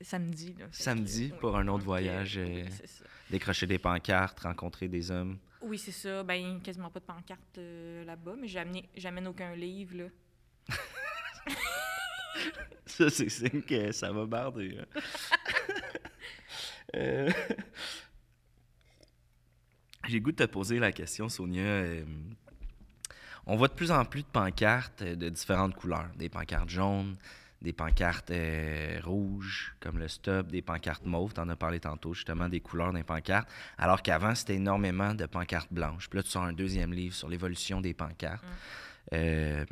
samedi. 0.00 0.54
là. 0.58 0.64
Fait 0.66 0.70
que, 0.78 0.82
Samedi, 0.82 1.30
oui. 1.32 1.38
pour 1.40 1.56
un 1.56 1.68
autre 1.68 1.84
voyage, 1.84 2.36
euh. 2.38 2.64
Décrocher 3.30 3.66
des 3.66 3.78
pancartes, 3.78 4.40
rencontrer 4.40 4.88
des 4.88 5.10
hommes. 5.10 5.38
Oui, 5.62 5.78
c'est 5.78 5.92
ça. 5.92 6.22
Ben, 6.22 6.60
quasiment 6.60 6.90
pas 6.90 7.00
de 7.00 7.04
pancarte 7.06 7.56
euh, 7.58 8.04
là-bas, 8.04 8.34
mais 8.38 8.48
j'amène 8.48 9.26
aucun 9.28 9.54
livre. 9.56 9.96
Là. 9.96 10.04
Ça, 12.86 13.10
c'est 13.10 13.28
signe 13.28 13.62
que 13.62 13.90
ça 13.92 14.12
va 14.12 14.26
barder. 14.26 14.78
hein. 14.78 15.00
Euh, 16.96 17.28
J'ai 20.08 20.20
goût 20.20 20.30
de 20.30 20.36
te 20.36 20.44
poser 20.44 20.78
la 20.78 20.92
question, 20.92 21.28
Sonia. 21.28 21.82
On 23.46 23.56
voit 23.56 23.68
de 23.68 23.74
plus 23.74 23.90
en 23.90 24.04
plus 24.04 24.22
de 24.22 24.28
pancartes 24.28 25.02
euh, 25.02 25.16
de 25.16 25.28
différentes 25.28 25.74
couleurs. 25.74 26.10
Des 26.16 26.28
pancartes 26.28 26.68
jaunes, 26.68 27.16
des 27.64 27.72
pancartes 27.72 28.30
euh, 28.30 29.00
rouges, 29.02 29.74
comme 29.80 29.98
le 29.98 30.06
stop, 30.06 30.48
des 30.48 30.62
pancartes 30.62 31.04
mauves. 31.06 31.32
Tu 31.32 31.40
en 31.40 31.48
as 31.48 31.56
parlé 31.56 31.80
tantôt, 31.80 32.12
justement, 32.12 32.48
des 32.48 32.60
couleurs 32.60 32.92
des 32.92 33.02
pancartes. 33.02 33.48
Alors 33.78 34.02
qu'avant, 34.02 34.34
c'était 34.34 34.56
énormément 34.56 35.14
de 35.14 35.26
pancartes 35.26 35.72
blanches. 35.72 36.08
Puis 36.08 36.18
là, 36.18 36.22
tu 36.22 36.30
sors 36.30 36.42
un 36.42 36.52
deuxième 36.52 36.92
livre 36.92 37.14
sur 37.14 37.28
l'évolution 37.28 37.80
des 37.80 37.94
pancartes. 37.94 38.44
Euh, 39.12 39.64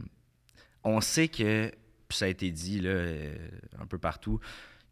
on 0.82 1.00
sait 1.00 1.28
que, 1.28 1.70
puis 2.08 2.18
ça 2.18 2.24
a 2.24 2.28
été 2.28 2.50
dit 2.50 2.80
là, 2.80 2.90
euh, 2.90 3.36
un 3.78 3.86
peu 3.86 3.98
partout, 3.98 4.40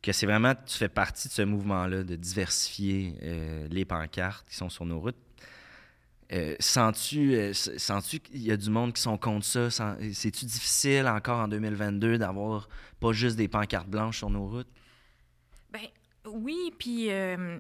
que 0.03 0.13
c'est 0.13 0.27
vraiment, 0.27 0.55
tu 0.55 0.77
fais 0.77 0.89
partie 0.89 1.29
de 1.29 1.33
ce 1.33 1.43
mouvement-là 1.43 2.05
de 2.05 2.17
diversifier 2.17 3.69
les 3.71 3.85
pancartes 3.85 4.49
qui 4.49 4.57
sont 4.57 4.71
sur 4.71 4.87
nos 4.87 4.99
routes. 4.99 5.17
Euh, 6.33 6.55
sens-tu, 6.61 7.35
euh, 7.35 7.53
sens-tu 7.53 8.21
qu'il 8.21 8.43
y 8.43 8.53
a 8.53 8.57
du 8.57 8.71
monde 8.71 8.93
qui 8.93 9.03
sont 9.03 9.19
contre 9.19 9.45
ça? 9.45 9.69
C'est-tu 9.71 10.45
difficile 10.45 11.07
encore 11.09 11.41
en 11.41 11.49
2022 11.49 12.19
d'avoir 12.19 12.69
pas 13.01 13.13
juste 13.13 13.37
des 13.37 13.49
pancartes 13.49 13.89
blanches 13.89 14.19
sur 14.19 14.31
nos 14.31 14.47
routes? 14.47 14.69
Ben 15.73 15.81
oui, 16.27 16.73
puis 16.79 17.11
euh, 17.11 17.59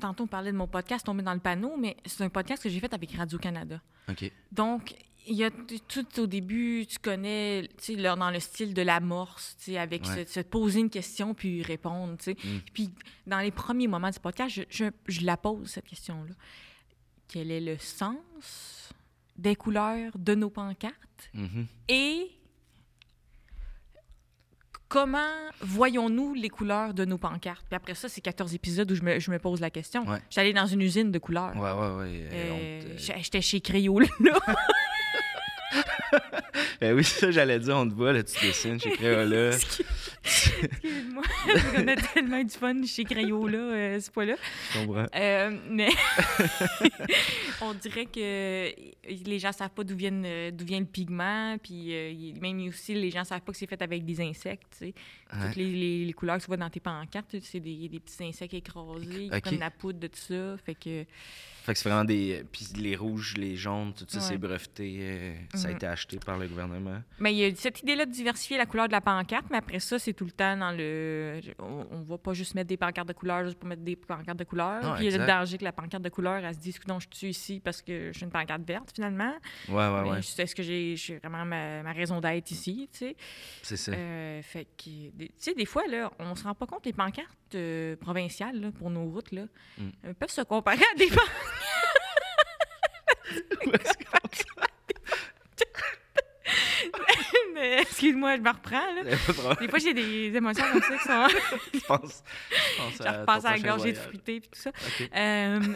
tantôt 0.00 0.24
on 0.24 0.26
parlait 0.26 0.52
de 0.52 0.56
mon 0.56 0.66
podcast 0.68 1.04
Tomber 1.04 1.22
dans 1.22 1.34
le 1.34 1.40
panneau, 1.40 1.76
mais 1.76 1.96
c'est 2.06 2.24
un 2.24 2.30
podcast 2.30 2.62
que 2.62 2.68
j'ai 2.70 2.80
fait 2.80 2.92
avec 2.94 3.12
Radio-Canada. 3.12 3.80
OK. 4.08 4.30
Donc, 4.52 4.94
il 5.26 5.36
y 5.36 5.44
a 5.44 5.50
tout 5.50 6.20
au 6.20 6.26
début, 6.26 6.86
tu 6.88 6.98
connais, 6.98 7.68
tu 7.76 7.94
sais, 7.96 8.02
dans 8.02 8.30
le 8.30 8.40
style 8.40 8.72
de 8.72 8.80
l'amorce, 8.80 9.54
tu 9.58 9.72
sais, 9.72 9.78
avec 9.78 10.06
Ouais. 10.06 10.24
se, 10.24 10.32
se 10.32 10.40
poser 10.40 10.80
une 10.80 10.88
question 10.88 11.34
puis 11.34 11.62
répondre, 11.62 12.16
tu 12.16 12.24
sais. 12.24 12.36
Mm. 12.42 12.58
Puis 12.72 12.90
dans 13.26 13.40
les 13.40 13.50
premiers 13.50 13.88
moments 13.88 14.08
du 14.08 14.18
podcast, 14.20 14.54
je, 14.54 14.62
je- 14.70 14.90
je 15.06 15.26
la 15.26 15.36
pose, 15.36 15.68
cette 15.68 15.84
question-là. 15.86 16.34
Quel 17.28 17.50
est 17.50 17.60
le 17.60 17.76
sens 17.78 18.90
des 19.36 19.54
couleurs 19.54 20.12
de 20.18 20.34
nos 20.34 20.50
pancartes 20.50 20.94
Mhm. 21.34 21.66
et 21.88 22.30
comment 24.88 25.18
voyons-nous 25.60 26.34
les 26.34 26.48
couleurs 26.48 26.94
de 26.94 27.04
nos 27.04 27.18
pancartes? 27.18 27.64
Puis 27.68 27.76
après 27.76 27.94
ça, 27.94 28.08
c'est 28.08 28.20
14 28.20 28.54
épisodes 28.54 28.90
où 28.90 28.94
je 28.94 29.02
me, 29.02 29.18
je 29.18 29.30
me 29.30 29.38
pose 29.38 29.60
la 29.60 29.70
question. 29.70 30.06
Ouais. 30.06 30.20
J'allais 30.30 30.52
dans 30.52 30.66
une 30.66 30.80
usine 30.80 31.10
de 31.12 31.18
couleurs. 31.18 31.54
Ouais, 31.56 31.72
ouais, 31.72 31.96
ouais. 31.96 32.28
euh, 32.32 32.80
Euh, 32.94 32.94
J'étais 32.96 33.40
chez 33.42 33.60
Crayola. 33.60 34.06
Ben 36.80 36.94
oui, 36.94 37.02
ça, 37.04 37.30
j'allais 37.32 37.58
dire, 37.58 37.76
on 37.76 37.88
te 37.88 37.94
voit, 37.94 38.12
là, 38.12 38.22
tu 38.22 38.40
dessines 38.46 38.80
chez 38.80 38.90
Crayola. 38.92 39.50
Excuse-moi, 40.24 41.22
on 41.76 41.88
a 41.88 41.96
tellement 41.96 42.42
du 42.44 42.50
fun 42.54 42.84
chez 42.86 43.04
Crayola, 43.04 43.58
euh, 43.58 44.00
ce 44.00 44.10
fois-là. 44.10 44.34
Je 44.74 44.78
comprends. 44.84 45.06
Euh, 45.14 45.50
mais 45.70 45.88
on 47.60 47.74
dirait 47.74 48.06
que 48.06 48.72
les 49.08 49.38
gens 49.38 49.52
savent 49.52 49.70
pas 49.70 49.84
d'où 49.84 49.96
euh, 50.00 50.50
d'où 50.52 50.64
vient 50.64 50.80
le 50.80 50.86
pigment, 50.86 51.56
puis 51.58 51.88
euh, 51.94 52.32
même 52.40 52.66
aussi 52.68 52.94
les 52.94 53.10
gens 53.10 53.24
savent 53.24 53.40
pas 53.42 53.52
que 53.52 53.58
c'est 53.58 53.66
fait 53.68 53.82
avec 53.82 54.04
des 54.04 54.20
insectes. 54.20 54.66
tu 54.78 54.78
sais. 54.86 54.94
Ouais. 55.32 55.46
Toutes 55.48 55.56
les, 55.56 55.72
les- 55.72 56.04
les 56.06 56.12
couleurs 56.12 56.36
que 56.36 56.42
tu 56.42 56.46
vois 56.46 56.56
dans 56.56 56.70
tes 56.70 56.80
pancartes, 56.80 57.34
c'est 57.42 57.60
des, 57.60 57.88
des 57.88 58.00
petits 58.00 58.22
insectes 58.24 58.54
écrasés 58.54 59.28
qui 59.28 59.30
Ok. 59.34 59.40
prennent 59.42 59.58
la 59.58 59.70
poudre 59.70 59.98
de 59.98 60.06
tout 60.06 60.20
ça. 60.20 60.56
Fait 60.64 60.74
que 60.74 61.04
Fait 61.68 61.74
que 61.74 61.80
c'est 61.80 61.88
vraiment 61.90 62.04
des. 62.06 62.44
Puis 62.50 62.66
les 62.78 62.96
rouges, 62.96 63.34
les 63.36 63.54
jaunes, 63.54 63.92
tout 63.92 64.06
ça, 64.08 64.16
Ouais. 64.20 64.24
c'est 64.24 64.38
breveté. 64.38 64.96
euh, 65.02 65.34
Ça 65.52 65.68
a 65.68 65.70
Mhm. 65.70 65.76
été 65.76 65.86
acheté 65.86 66.18
par 66.18 66.38
le 66.38 66.48
gouvernement. 66.48 67.02
Mais 67.18 67.34
il 67.34 67.36
y 67.36 67.44
a 67.44 67.54
cette 67.54 67.82
idée-là 67.82 68.06
de 68.06 68.10
diversifier 68.10 68.56
la 68.56 68.64
couleur 68.64 68.86
de 68.86 68.92
la 68.92 69.02
pancarte, 69.02 69.44
mais 69.50 69.58
après 69.58 69.78
ça, 69.78 69.98
c'est 69.98 70.14
tout 70.14 70.24
le 70.24 70.30
temps 70.30 70.56
dans 70.56 70.72
le. 70.72 71.40
On, 71.58 71.86
on 71.90 72.02
va 72.04 72.16
pas 72.16 72.32
juste 72.32 72.54
mettre 72.54 72.68
des 72.68 72.78
pancartes 72.78 73.06
de 73.08 73.12
couleur 73.12 73.44
juste 73.44 73.58
pour 73.58 73.68
mettre 73.68 73.82
des 73.82 73.96
pancartes 73.96 74.38
de 74.38 74.44
couleur. 74.44 74.82
Non, 74.82 74.94
Puis 74.94 75.04
il 75.04 75.12
y 75.12 75.14
a 75.14 75.18
le 75.18 75.26
danger 75.26 75.58
que 75.58 75.64
la 75.64 75.72
pancarte 75.72 76.02
de 76.02 76.08
couleur, 76.08 76.42
elle 76.42 76.54
se 76.54 76.58
dise 76.60 76.78
que 76.78 76.88
non, 76.88 77.00
je 77.00 77.06
suis 77.12 77.28
ici 77.28 77.60
parce 77.62 77.82
que 77.82 78.08
je 78.12 78.16
suis 78.16 78.24
une 78.24 78.30
pancarte 78.32 78.62
verte 78.66 78.90
finalement. 78.94 79.34
Ouais, 79.68 79.74
ouais, 79.74 80.02
Mais 80.04 80.10
ouais. 80.10 80.22
je- 80.22 80.40
Est-ce 80.42 80.54
que 80.54 80.62
j'ai 80.62 80.96
vraiment 81.22 81.44
ma, 81.44 81.82
ma 81.82 81.92
raison 81.92 82.18
d'être 82.18 82.50
ici, 82.50 82.88
tu 82.92 82.98
sais? 83.00 83.16
C'est 83.62 83.76
ça. 83.76 83.92
Euh, 83.92 84.40
fait 84.42 84.64
que, 84.64 85.10
des- 85.14 85.28
tu 85.28 85.32
sais, 85.36 85.52
des 85.54 85.66
fois, 85.66 85.86
là, 85.86 86.10
on 86.18 86.34
se 86.34 86.44
rend 86.44 86.54
pas 86.54 86.64
compte, 86.66 86.86
les 86.86 86.94
pancartes 86.94 87.28
euh, 87.54 87.96
provinciales 87.96 88.60
là, 88.60 88.70
pour 88.72 88.88
nos 88.90 89.04
routes, 89.04 89.32
là, 89.32 89.42
Mm. 89.78 89.82
euh, 90.06 90.14
peuvent 90.14 90.30
se 90.30 90.42
comparer 90.42 90.82
à 90.94 90.98
des 90.98 91.06
pancartes. 91.08 91.57
Mais 97.54 97.82
excuse-moi, 97.82 98.36
je 98.36 98.40
me 98.40 98.50
reprends, 98.50 98.94
là. 98.94 99.54
Des 99.60 99.68
fois, 99.68 99.78
j'ai 99.78 99.92
des 99.92 100.36
émotions 100.36 100.64
comme 100.72 100.82
ça 100.82 100.96
qui 100.96 101.04
sont. 101.04 101.28
Je 101.74 101.80
pense. 101.80 102.22
Je 102.50 102.76
pense 102.76 102.92
Je 102.98 103.20
repense 103.20 103.44
à 103.44 103.50
la 103.52 103.58
gorgée 103.58 103.92
de 103.92 103.98
fruité 103.98 104.36
et 104.36 104.40
tout 104.40 104.48
ça. 104.52 104.70
Euh, 105.14 105.58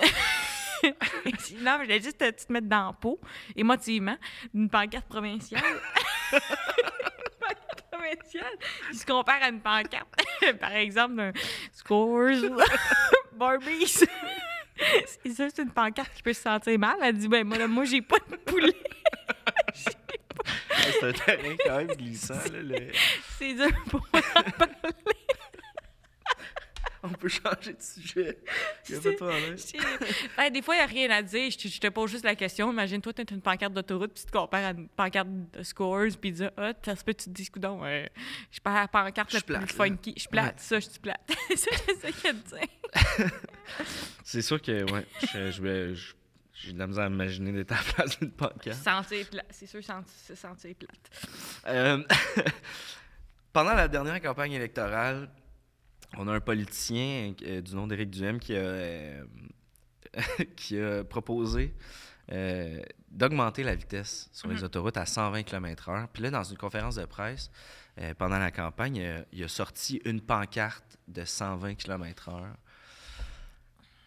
non, 0.83 0.93
mais 1.25 1.33
je 1.38 1.83
voulais 1.83 2.01
juste 2.01 2.19
te, 2.19 2.31
te 2.31 2.53
mettre 2.53 2.69
dans 2.69 2.87
la 2.87 2.93
peau, 2.93 3.21
émotivement, 3.57 4.17
d'une 4.53 4.69
pancarte 4.69 5.07
provinciale. 5.07 5.62
Une 6.33 6.38
pancarte 7.38 7.83
provinciale 7.91 8.59
qui 8.91 8.99
se 8.99 9.07
compare 9.07 9.43
à 9.43 9.49
une 9.49 9.61
pancarte, 9.61 10.09
par 10.61 10.73
exemple, 10.73 11.17
d'un 11.17 11.33
Scores, 11.73 12.59
Barbies. 13.33 14.05
C'est 15.25 15.35
sûr, 15.35 15.49
c'est 15.55 15.62
une 15.62 15.71
pancarte 15.71 16.12
qui 16.14 16.23
peut 16.23 16.33
se 16.33 16.42
sentir 16.42 16.79
mal. 16.79 16.97
Elle 17.03 17.16
dit 17.18 17.29
Ben, 17.29 17.45
moi, 17.47 17.59
là, 17.59 17.66
moi 17.68 17.85
j'ai 17.85 18.03
pas 18.03 18.18
de 18.31 18.37
poulet. 18.37 18.75
C'est 20.75 21.05
un 21.05 21.12
terrain 21.12 21.57
quand 21.64 21.77
même 21.79 21.87
glissant. 21.88 22.35
Là, 22.35 22.62
le- 22.62 22.90
C'est 23.38 23.55
dur 23.55 23.68
pour 23.88 24.01
moi 24.12 24.23
d'en 24.35 24.42
parler. 24.66 25.16
On 27.05 27.09
peut 27.09 27.29
changer 27.29 27.73
de 27.73 27.83
sujet. 27.83 28.38
Y 28.88 28.95
a 28.95 29.01
pas 29.01 29.11
de 29.11 29.14
problème. 29.16 29.57
J'ai- 29.59 29.79
Ben, 30.37 30.53
des 30.53 30.62
fois, 30.62 30.77
il 30.77 30.79
n'y 30.79 30.85
a 30.85 30.87
rien 30.87 31.11
à 31.11 31.23
dire. 31.23 31.51
Je 31.51 31.59
te, 31.59 31.66
je 31.68 31.81
te 31.81 31.88
pose 31.88 32.11
juste 32.12 32.25
la 32.25 32.37
question. 32.37 32.71
Imagine-toi, 32.73 33.12
tu 33.12 33.23
as 33.23 33.25
une 33.35 33.40
pancarte 33.40 33.73
d'autoroute, 33.73 34.12
puis 34.14 34.23
tu 34.25 34.31
te 34.31 34.37
compares 34.37 34.64
à 34.66 34.71
une 34.71 34.88
pancarte 34.88 35.29
de 35.53 35.62
scores, 35.64 36.07
puis 36.21 36.31
tu 36.33 36.42
dis 36.42 36.47
Ah, 36.57 36.73
ça 36.85 36.95
se 36.97 37.03
peut, 37.05 37.12
tu 37.14 37.25
te 37.25 37.31
dis, 37.31 37.49
ouais, 37.59 38.11
je 38.51 38.55
suis 38.55 38.61
pas 38.61 38.75
la 38.83 38.88
pancarte 38.88 39.31
Je 39.31 39.37
la 39.37 39.42
plus 39.42 39.55
plate, 39.55 39.73
funky. 39.73 40.12
Je 40.16 40.21
suis 40.21 40.29
plate, 40.29 40.47
Ouais. 40.47 40.53
ça, 40.59 40.79
je 40.81 40.88
suis 40.88 41.01
plate. 41.01 41.21
C'est 41.49 41.57
ça, 41.57 41.71
j'essayais 41.88 42.35
de 42.35 42.38
dire. 42.38 43.31
C'est 44.25 44.43
sûr 44.43 44.61
que, 44.61 44.91
ouais, 44.93 45.07
je, 45.33 45.51
je 45.51 45.63
vais- 45.63 45.95
je- 45.95 46.15
j'ai 46.55 46.73
de 46.73 46.79
la 46.79 46.87
misère 46.87 47.05
à 47.05 47.09
imaginer 47.09 47.53
d'être 47.53 47.73
à 47.73 47.77
la 47.77 47.83
place 47.93 48.19
d'une 48.19 48.31
pancarte. 48.31 48.81
Sentir 48.83 49.29
plate. 49.31 49.47
C'est 49.51 49.67
sûr, 49.67 49.81
se 49.83 50.35
sentir 50.35 50.75
plate. 50.77 51.11
Euh, 51.67 52.03
pendant 53.53 53.75
la 53.75 53.89
dernière 53.89 54.21
campagne 54.21 54.53
électorale, 54.53 55.29
on 56.17 56.29
a 56.29 56.35
un 56.35 56.41
politicien 56.41 57.35
euh, 57.43 57.61
du 57.61 57.75
nom 57.75 57.87
d'Éric 57.87 58.11
Duhem 58.11 58.39
qui 58.39 58.55
a, 58.55 58.61
euh, 58.61 59.25
qui 60.57 60.79
a 60.79 61.05
proposé 61.05 61.75
d'augmenter 63.11 63.63
la 63.63 63.75
vitesse 63.75 64.31
sur 64.33 64.49
les 64.49 64.55
Mhm. 64.57 64.65
autoroutes 64.65 64.97
à 64.97 65.05
120 65.05 65.43
km/h. 65.43 66.07
Puis 66.13 66.23
là, 66.23 66.31
dans 66.31 66.45
une 66.45 66.57
conférence 66.57 66.95
de 66.95 67.05
presse, 67.05 67.51
pendant 68.17 68.39
la 68.39 68.51
campagne, 68.51 69.25
il 69.33 69.45
a 69.45 69.49
sorti 69.49 70.01
une 70.07 70.21
pancarte 70.23 70.97
de 71.09 71.25
120 71.27 71.75
km/h. 71.75 72.43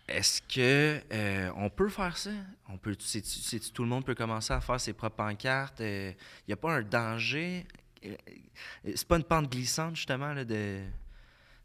Est-ce 0.08 0.42
que 0.42 1.02
euh, 1.12 1.52
on 1.56 1.70
peut 1.70 1.90
faire 1.90 2.16
ça? 2.18 2.30
On 2.70 2.78
peut, 2.78 2.96
tout 2.96 3.84
le 3.84 3.90
monde 3.90 4.06
peut 4.06 4.14
commencer 4.14 4.54
à 4.54 4.62
faire 4.62 4.80
ses 4.80 4.94
propres 4.94 5.16
pancartes? 5.16 5.80
Il 5.80 6.16
n'y 6.48 6.54
a 6.54 6.58
pas 6.58 6.74
un 6.74 6.84
danger? 6.84 7.66
Euh, 8.06 8.16
euh, 8.88 8.92
C'est 8.96 9.08
pas 9.08 9.18
une 9.18 9.24
pente 9.24 9.52
glissante, 9.52 9.96
justement, 9.96 10.34
là, 10.34 10.46
de, 10.46 10.82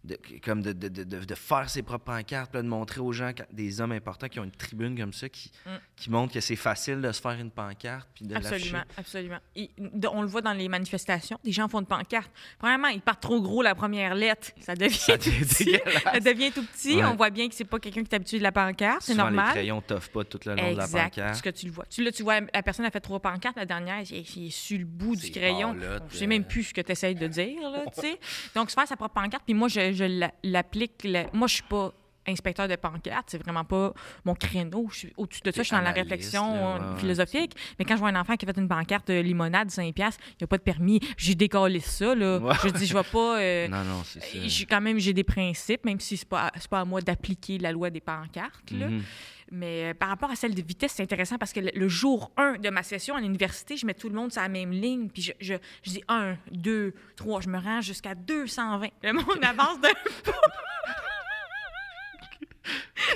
de- 0.04 0.18
comme 0.42 0.62
de, 0.62 0.72
de, 0.72 0.88
de- 0.88 1.04
de- 1.04 1.34
faire 1.34 1.68
ses 1.68 1.82
propres 1.82 2.04
pancartes, 2.04 2.54
là, 2.54 2.62
de 2.62 2.66
montrer 2.68 3.00
aux 3.00 3.12
gens, 3.12 3.32
des 3.52 3.80
hommes 3.80 3.92
importants 3.92 4.28
qui 4.28 4.40
ont 4.40 4.44
une 4.44 4.50
tribune 4.50 4.96
comme 4.98 5.12
ça, 5.12 5.28
qui, 5.28 5.50
Mm. 5.66 5.70
qui 5.96 6.10
montrent 6.10 6.32
que 6.32 6.40
c'est 6.40 6.56
facile 6.56 7.00
de 7.02 7.12
se 7.12 7.20
faire 7.20 7.32
une 7.38 7.50
pancarte, 7.50 8.08
puis 8.14 8.24
de 8.26 8.34
Absolument, 8.34 8.82
absolument. 8.96 9.38
Et 9.56 9.70
on 10.10 10.22
le 10.22 10.28
voit 10.28 10.40
dans 10.40 10.52
les 10.54 10.68
manifestations. 10.68 11.38
Des 11.44 11.52
gens 11.52 11.68
font 11.68 11.80
une 11.80 11.86
pancarte. 11.86 12.30
Premièrement, 12.58 12.88
ils 12.88 13.00
partent 13.02 13.20
trop 13.22 13.40
gros 13.42 13.62
la 13.62 13.74
première 13.74 14.14
lettre. 14.14 14.52
Ça 14.60 14.74
devient 14.74 14.94
Ça 14.94 15.18
tout 15.18 15.30
petit. 15.30 15.76
Ça 16.04 16.20
devient 16.20 16.50
tout 16.50 16.64
petit. 16.64 16.96
Ouais. 16.96 17.04
On 17.04 17.14
voit 17.16 17.30
bien 17.30 17.48
que 17.48 17.54
c'est 17.54 17.64
pas 17.64 17.78
quelqu'un 17.78 18.02
qui 18.02 18.08
est 18.10 18.14
habitué 18.16 18.38
de 18.38 18.42
la 18.42 18.52
pancarte. 18.52 19.02
C'est 19.02 19.12
Souvent, 19.12 19.28
les 19.28 19.36
normal. 19.36 19.52
crayons 19.52 19.80
t'offrent 19.82 20.10
pas 20.10 20.24
tout 20.24 20.40
le 20.46 20.54
long 20.54 20.72
de 20.72 20.76
la 20.78 20.84
Exact. 20.84 21.02
pancarte. 21.10 21.28
Parce 21.28 21.42
que 21.42 21.50
tu 21.50 21.66
le 21.66 21.72
vois. 21.72 21.84
Tu, 21.90 22.02
là, 22.02 22.10
tu 22.10 22.22
vois, 22.22 22.40
la 22.40 22.62
personne 22.62 22.86
a 22.86 22.90
fait 22.90 23.00
trois 23.00 23.20
pancartes. 23.20 23.56
La 23.56 23.66
dernière, 23.66 24.00
il 24.10 24.46
est, 24.46 24.50
sur 24.50 24.78
le 24.78 24.84
bout 24.86 25.14
du 25.16 25.30
crayon. 25.30 25.76
Je 26.10 26.16
sais 26.16 26.26
même 26.26 26.42
euh. 26.42 26.46
plus 26.46 26.64
ce 26.64 26.74
que 26.74 26.80
tu 26.80 26.92
essayes 26.92 27.14
de 27.14 27.26
dire. 27.26 27.60
Là. 27.70 27.84
Donc, 28.54 28.70
se 28.70 28.74
faire 28.74 28.86
sa 28.88 28.96
propre 28.96 29.14
pancarte. 29.14 29.42
Puis 29.44 29.54
moi, 29.54 29.68
je, 29.68 29.89
je 29.92 30.04
la- 30.04 30.32
l'applique. 30.42 31.02
la- 31.04 31.26
Moi, 31.32 31.46
je 31.48 31.54
suis 31.54 31.62
pas 31.64 31.92
inspecteur 32.28 32.68
de 32.68 32.76
pancarte, 32.76 33.28
c'est 33.30 33.42
vraiment 33.42 33.64
pas 33.64 33.92
mon 34.24 34.34
créneau. 34.34 34.86
Je 34.92 34.96
suis 34.98 35.12
au-dessus 35.16 35.40
de 35.42 35.50
ça, 35.50 35.62
je 35.62 35.66
suis 35.68 35.74
dans 35.76 35.82
la 35.82 35.90
réflexion 35.90 36.54
là, 36.54 36.60
euh, 36.60 36.78
ouais, 36.78 36.92
ouais. 36.94 37.00
philosophique. 37.00 37.56
Mais 37.78 37.84
quand 37.84 37.94
je 37.94 38.00
vois 38.00 38.10
un 38.10 38.20
enfant 38.20 38.36
qui 38.36 38.44
a 38.46 38.52
fait 38.52 38.60
une 38.60 38.68
pancarte 38.68 39.08
de 39.08 39.18
limonade 39.20 39.68
de 39.68 39.72
5 39.72 39.92
piastres, 39.94 40.22
il 40.32 40.36
n'y 40.42 40.44
a 40.44 40.46
pas 40.46 40.58
de 40.58 40.62
permis, 40.62 41.00
j'ai 41.16 41.34
décalé 41.34 41.80
ça 41.80 42.14
là. 42.14 42.38
Ouais. 42.38 42.54
Je 42.62 42.68
dis 42.68 42.86
je 42.86 42.94
vais 42.94 43.02
pas 43.02 43.40
euh, 43.40 43.68
Non, 43.68 43.82
non, 43.84 44.02
c'est 44.04 44.20
ça. 44.20 44.26
j'ai 44.46 44.66
quand 44.66 44.80
même 44.82 44.98
j'ai 44.98 45.14
des 45.14 45.24
principes 45.24 45.84
même 45.84 45.98
si 45.98 46.16
c'est 46.18 46.28
pas 46.28 46.52
c'est 46.56 46.68
pas 46.68 46.80
à 46.80 46.84
moi 46.84 47.00
d'appliquer 47.00 47.58
la 47.58 47.72
loi 47.72 47.88
des 47.90 48.00
pancartes 48.00 48.70
là. 48.70 48.88
Mhm. 48.88 49.02
Mais 49.50 49.90
euh, 49.90 49.94
par 49.94 50.08
rapport 50.08 50.30
à 50.30 50.36
celle 50.36 50.54
de 50.54 50.62
vitesse, 50.62 50.92
c'est 50.96 51.02
intéressant 51.02 51.38
parce 51.38 51.52
que 51.52 51.60
le, 51.60 51.88
jour 51.88 52.30
1 52.36 52.58
de 52.58 52.70
ma 52.70 52.82
session 52.82 53.16
à 53.16 53.20
l'université, 53.20 53.76
je 53.76 53.84
mets 53.84 53.94
tout 53.94 54.08
le 54.08 54.14
monde 54.14 54.32
sur 54.32 54.42
la 54.42 54.48
même 54.48 54.70
ligne. 54.70 55.08
Puis 55.08 55.22
je, 55.22 55.32
je, 55.40 55.54
je 55.82 55.90
dis 55.90 56.04
1, 56.08 56.36
2, 56.52 56.94
3, 57.16 57.40
je 57.40 57.48
me 57.48 57.58
rends 57.58 57.80
jusqu'à 57.80 58.14
220. 58.14 58.88
Le 59.02 59.12
monde 59.12 59.24
avance 59.42 59.80
d'un 59.80 59.92
pas. 60.24 60.32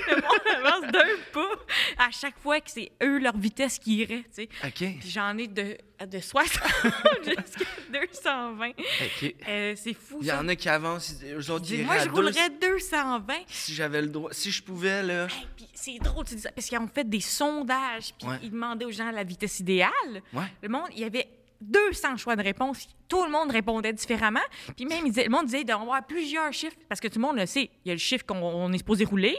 Le 0.07 0.15
monde 0.15 0.65
avance 0.65 0.91
d'un 0.91 1.15
pas 1.31 1.49
à 1.97 2.11
chaque 2.11 2.37
fois 2.39 2.59
que 2.59 2.69
c'est 2.71 2.91
eux 3.03 3.19
leur 3.19 3.37
vitesse 3.37 3.77
qui 3.79 3.97
irait. 3.97 4.23
tu 4.35 4.43
sais. 4.43 4.49
OK. 4.63 4.97
Puis 4.99 5.09
j'en 5.09 5.37
ai 5.37 5.47
de, 5.47 5.77
de 6.05 6.19
60 6.19 6.61
jusqu'à 7.23 7.65
220. 7.93 8.69
OK. 8.69 9.35
Euh, 9.47 9.73
c'est 9.75 9.93
fou 9.93 10.17
Il 10.21 10.27
y 10.27 10.29
ça. 10.29 10.39
en 10.39 10.47
a 10.47 10.55
qui 10.55 10.69
avancent, 10.69 11.15
eux 11.23 11.51
autres, 11.51 11.65
ils 11.71 11.85
moi, 11.85 11.99
je 11.99 12.09
roulerais 12.09 12.49
220. 12.61 13.33
Si 13.47 13.73
j'avais 13.73 14.01
le 14.01 14.07
droit, 14.07 14.29
si 14.33 14.51
je 14.51 14.63
pouvais, 14.63 15.03
là. 15.03 15.25
Hey, 15.25 15.47
puis 15.55 15.67
c'est 15.73 15.97
drôle, 15.99 16.25
tu 16.25 16.35
dis 16.35 16.41
ça, 16.41 16.51
parce 16.51 16.67
qu'ils 16.67 16.77
ont 16.79 16.87
fait 16.87 17.07
des 17.07 17.21
sondages, 17.21 18.13
puis 18.19 18.27
Ouais. 18.27 18.39
ils 18.43 18.51
demandaient 18.51 18.85
aux 18.85 18.91
gens 18.91 19.11
la 19.11 19.23
vitesse 19.23 19.59
idéale. 19.59 19.91
Ouais. 20.33 20.45
Le 20.63 20.69
monde, 20.69 20.87
il 20.93 20.99
y 21.01 21.03
avait 21.03 21.27
200 21.71 22.17
choix 22.17 22.35
de 22.35 22.43
réponse. 22.43 22.87
Tout 23.07 23.23
le 23.25 23.31
monde 23.31 23.51
répondait 23.51 23.93
différemment. 23.93 24.39
Puis 24.75 24.85
même, 24.85 25.05
le 25.05 25.29
monde 25.29 25.45
disait 25.45 25.63
d'avoir 25.63 26.05
plusieurs 26.05 26.51
chiffres, 26.53 26.75
parce 26.89 26.99
que 27.01 27.07
tout 27.07 27.19
le 27.19 27.25
monde 27.25 27.37
le 27.37 27.45
sait. 27.45 27.69
Il 27.85 27.89
y 27.89 27.91
a 27.91 27.93
le 27.95 27.99
chiffre 27.99 28.25
qu'on 28.25 28.37
on 28.37 28.71
est 28.73 28.77
supposé 28.79 29.05
rouler, 29.05 29.35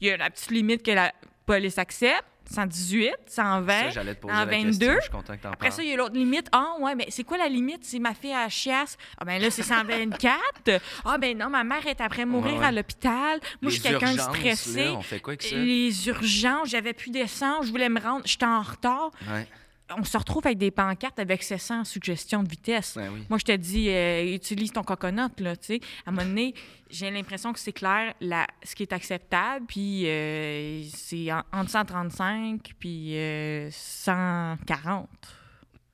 il 0.00 0.08
y 0.08 0.10
a 0.10 0.16
la 0.16 0.30
petite 0.30 0.50
limite 0.50 0.82
que 0.82 0.90
la 0.90 1.12
police 1.46 1.78
accepte, 1.78 2.24
118, 2.48 3.12
120, 3.26 3.66
Ça, 3.66 3.90
j'allais 3.90 4.14
te 4.14 4.20
poser 4.20 4.32
la 4.34 4.40
122. 4.44 4.68
question. 4.68 4.94
Je 4.96 5.00
suis 5.02 5.10
content 5.10 5.36
que 5.36 5.42
t'en 5.42 5.48
Après 5.50 5.68
parles. 5.68 5.72
ça, 5.78 5.82
il 5.82 5.88
y 5.90 5.92
a 5.92 5.96
l'autre 5.96 6.14
limite. 6.14 6.46
Ah, 6.52 6.74
ouais, 6.78 6.94
mais 6.94 7.06
c'est 7.08 7.24
quoi 7.24 7.38
la 7.38 7.48
limite? 7.48 7.84
C'est 7.84 7.98
ma 7.98 8.14
fille 8.14 8.32
à 8.32 8.48
chiasse. 8.48 8.96
Ah, 9.18 9.24
ben 9.24 9.40
là, 9.42 9.50
c'est 9.50 9.64
124. 9.64 10.80
Ah, 11.04 11.18
ben 11.18 11.36
non, 11.36 11.50
ma 11.50 11.64
mère 11.64 11.84
est 11.86 12.00
après 12.00 12.24
mourir 12.24 12.54
Ouais, 12.54 12.58
ouais. 12.60 12.66
à 12.66 12.72
l'hôpital. 12.72 13.40
Moi, 13.60 13.70
je 13.70 13.80
suis 13.80 13.82
quelqu'un 13.82 14.14
de 14.14 14.20
stressé. 14.20 14.84
là, 14.84 14.92
on 14.94 15.02
fait 15.02 15.18
quoi 15.20 15.32
avec 15.32 15.42
ça? 15.42 15.56
Les 15.56 16.06
urgences, 16.08 16.68
j'avais 16.68 16.92
plus 16.92 17.10
d'essence, 17.10 17.66
je 17.66 17.70
voulais 17.70 17.88
me 17.88 18.00
rendre, 18.00 18.22
j'étais 18.26 18.46
en 18.46 18.62
retard. 18.62 19.10
Ouais. 19.28 19.46
On 19.96 20.02
se 20.04 20.16
retrouve 20.18 20.46
avec 20.46 20.58
des 20.58 20.70
pancartes 20.70 21.18
avec 21.18 21.42
700 21.42 21.84
suggestions 21.84 22.42
de 22.42 22.48
vitesse. 22.48 22.94
Ben 22.96 23.10
oui. 23.12 23.24
Moi, 23.28 23.38
je 23.38 23.44
te 23.44 23.52
dis, 23.52 23.88
euh, 23.90 24.34
utilise 24.34 24.72
ton 24.72 24.82
coconut, 24.82 25.30
là, 25.38 25.56
tu 25.56 25.66
sais. 25.66 25.80
À 26.04 26.10
un 26.10 26.12
moment 26.12 26.26
donné, 26.26 26.54
j'ai 26.90 27.10
l'impression 27.10 27.52
que 27.52 27.58
c'est 27.60 27.72
clair 27.72 28.14
la, 28.20 28.46
ce 28.64 28.74
qui 28.74 28.82
est 28.82 28.92
acceptable, 28.92 29.66
puis 29.66 30.08
euh, 30.08 30.82
c'est 30.92 31.32
en- 31.32 31.42
entre 31.52 31.70
135 31.70 32.72
puis 32.78 33.16
euh, 33.16 33.68
140. 33.70 35.08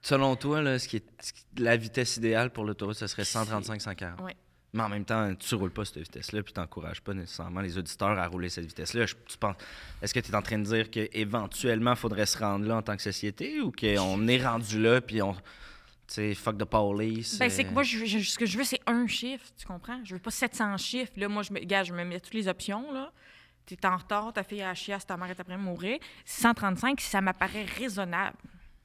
Selon 0.01 0.35
toi, 0.37 0.63
là, 0.63 0.79
ce 0.79 0.89
qui 0.89 0.97
est, 0.97 1.05
ce 1.21 1.33
qui- 1.33 1.45
la 1.59 1.77
vitesse 1.77 2.17
idéale 2.17 2.51
pour 2.51 2.65
l'autoroute, 2.65 2.97
ce 2.97 3.07
serait 3.07 3.23
135-140. 3.25 4.21
Ouais. 4.23 4.35
Mais 4.75 4.83
en 4.83 4.89
même 4.89 5.05
temps, 5.05 5.35
tu 5.35 5.55
roules 5.55 5.71
pas 5.71 5.85
cette 5.85 5.99
vitesse-là, 5.99 6.43
puis 6.43 6.55
tu 6.55 6.59
n'encourages 6.61 7.03
pas 7.03 7.13
nécessairement 7.13 7.61
les 7.61 7.77
auditeurs 7.77 8.19
à 8.19 8.27
rouler 8.27 8.49
cette 8.49 8.65
vitesse-là. 8.65 9.05
Je- 9.05 9.15
tu 9.27 9.37
penses- 9.37 9.57
Est-ce 10.01 10.15
que 10.15 10.21
tu 10.21 10.31
es 10.31 10.35
en 10.35 10.41
train 10.41 10.59
de 10.59 10.65
dire 10.65 10.91
qu'éventuellement, 10.91 11.91
il 11.93 11.97
faudrait 11.99 12.25
se 12.25 12.39
rendre 12.39 12.67
là 12.67 12.77
en 12.77 12.83
tant 12.83 12.97
que 12.97 13.03
société 13.03 13.61
ou 13.61 13.71
qu'on 13.71 14.27
est 14.29 14.43
rendu 14.45 14.81
là, 14.81 15.01
puis 15.03 15.21
on. 15.21 15.35
Tu 15.35 16.15
sais, 16.15 16.35
fuck 16.35 16.57
the 16.59 16.65
police. 16.65 17.39
Ben, 17.39 17.49
c'est 17.51 17.65
euh, 17.65 17.69
que 17.69 17.73
moi, 17.75 17.83
je, 17.83 18.05
je- 18.05 18.19
ce 18.19 18.39
que 18.39 18.47
je 18.47 18.57
veux, 18.59 18.65
c'est 18.65 18.81
un 18.87 19.07
chiffre, 19.07 19.45
tu 19.57 19.67
comprends? 19.67 20.01
Je 20.05 20.15
veux 20.15 20.21
pas 20.21 20.31
700 20.31 20.77
chiffres. 20.79 21.13
Là, 21.17 21.29
moi, 21.29 21.43
je 21.43 21.53
me, 21.53 21.61
gars, 21.61 21.85
je 21.85 21.93
me 21.93 22.05
mets 22.05 22.21
toutes 22.21 22.35
les 22.35 22.49
options, 22.49 22.93
là. 22.93 23.13
T'es 23.67 23.87
en 23.87 23.97
retard, 23.97 24.33
ta 24.33 24.43
fille 24.43 24.63
a 24.63 24.75
chiasse, 24.75 25.07
ta 25.07 25.17
mère 25.17 25.31
est 25.31 25.39
après 25.41 25.57
mourir. 25.57 25.99
135, 26.25 27.01
ça 27.01 27.21
m'apparaît 27.21 27.65
raisonnable. 27.79 28.37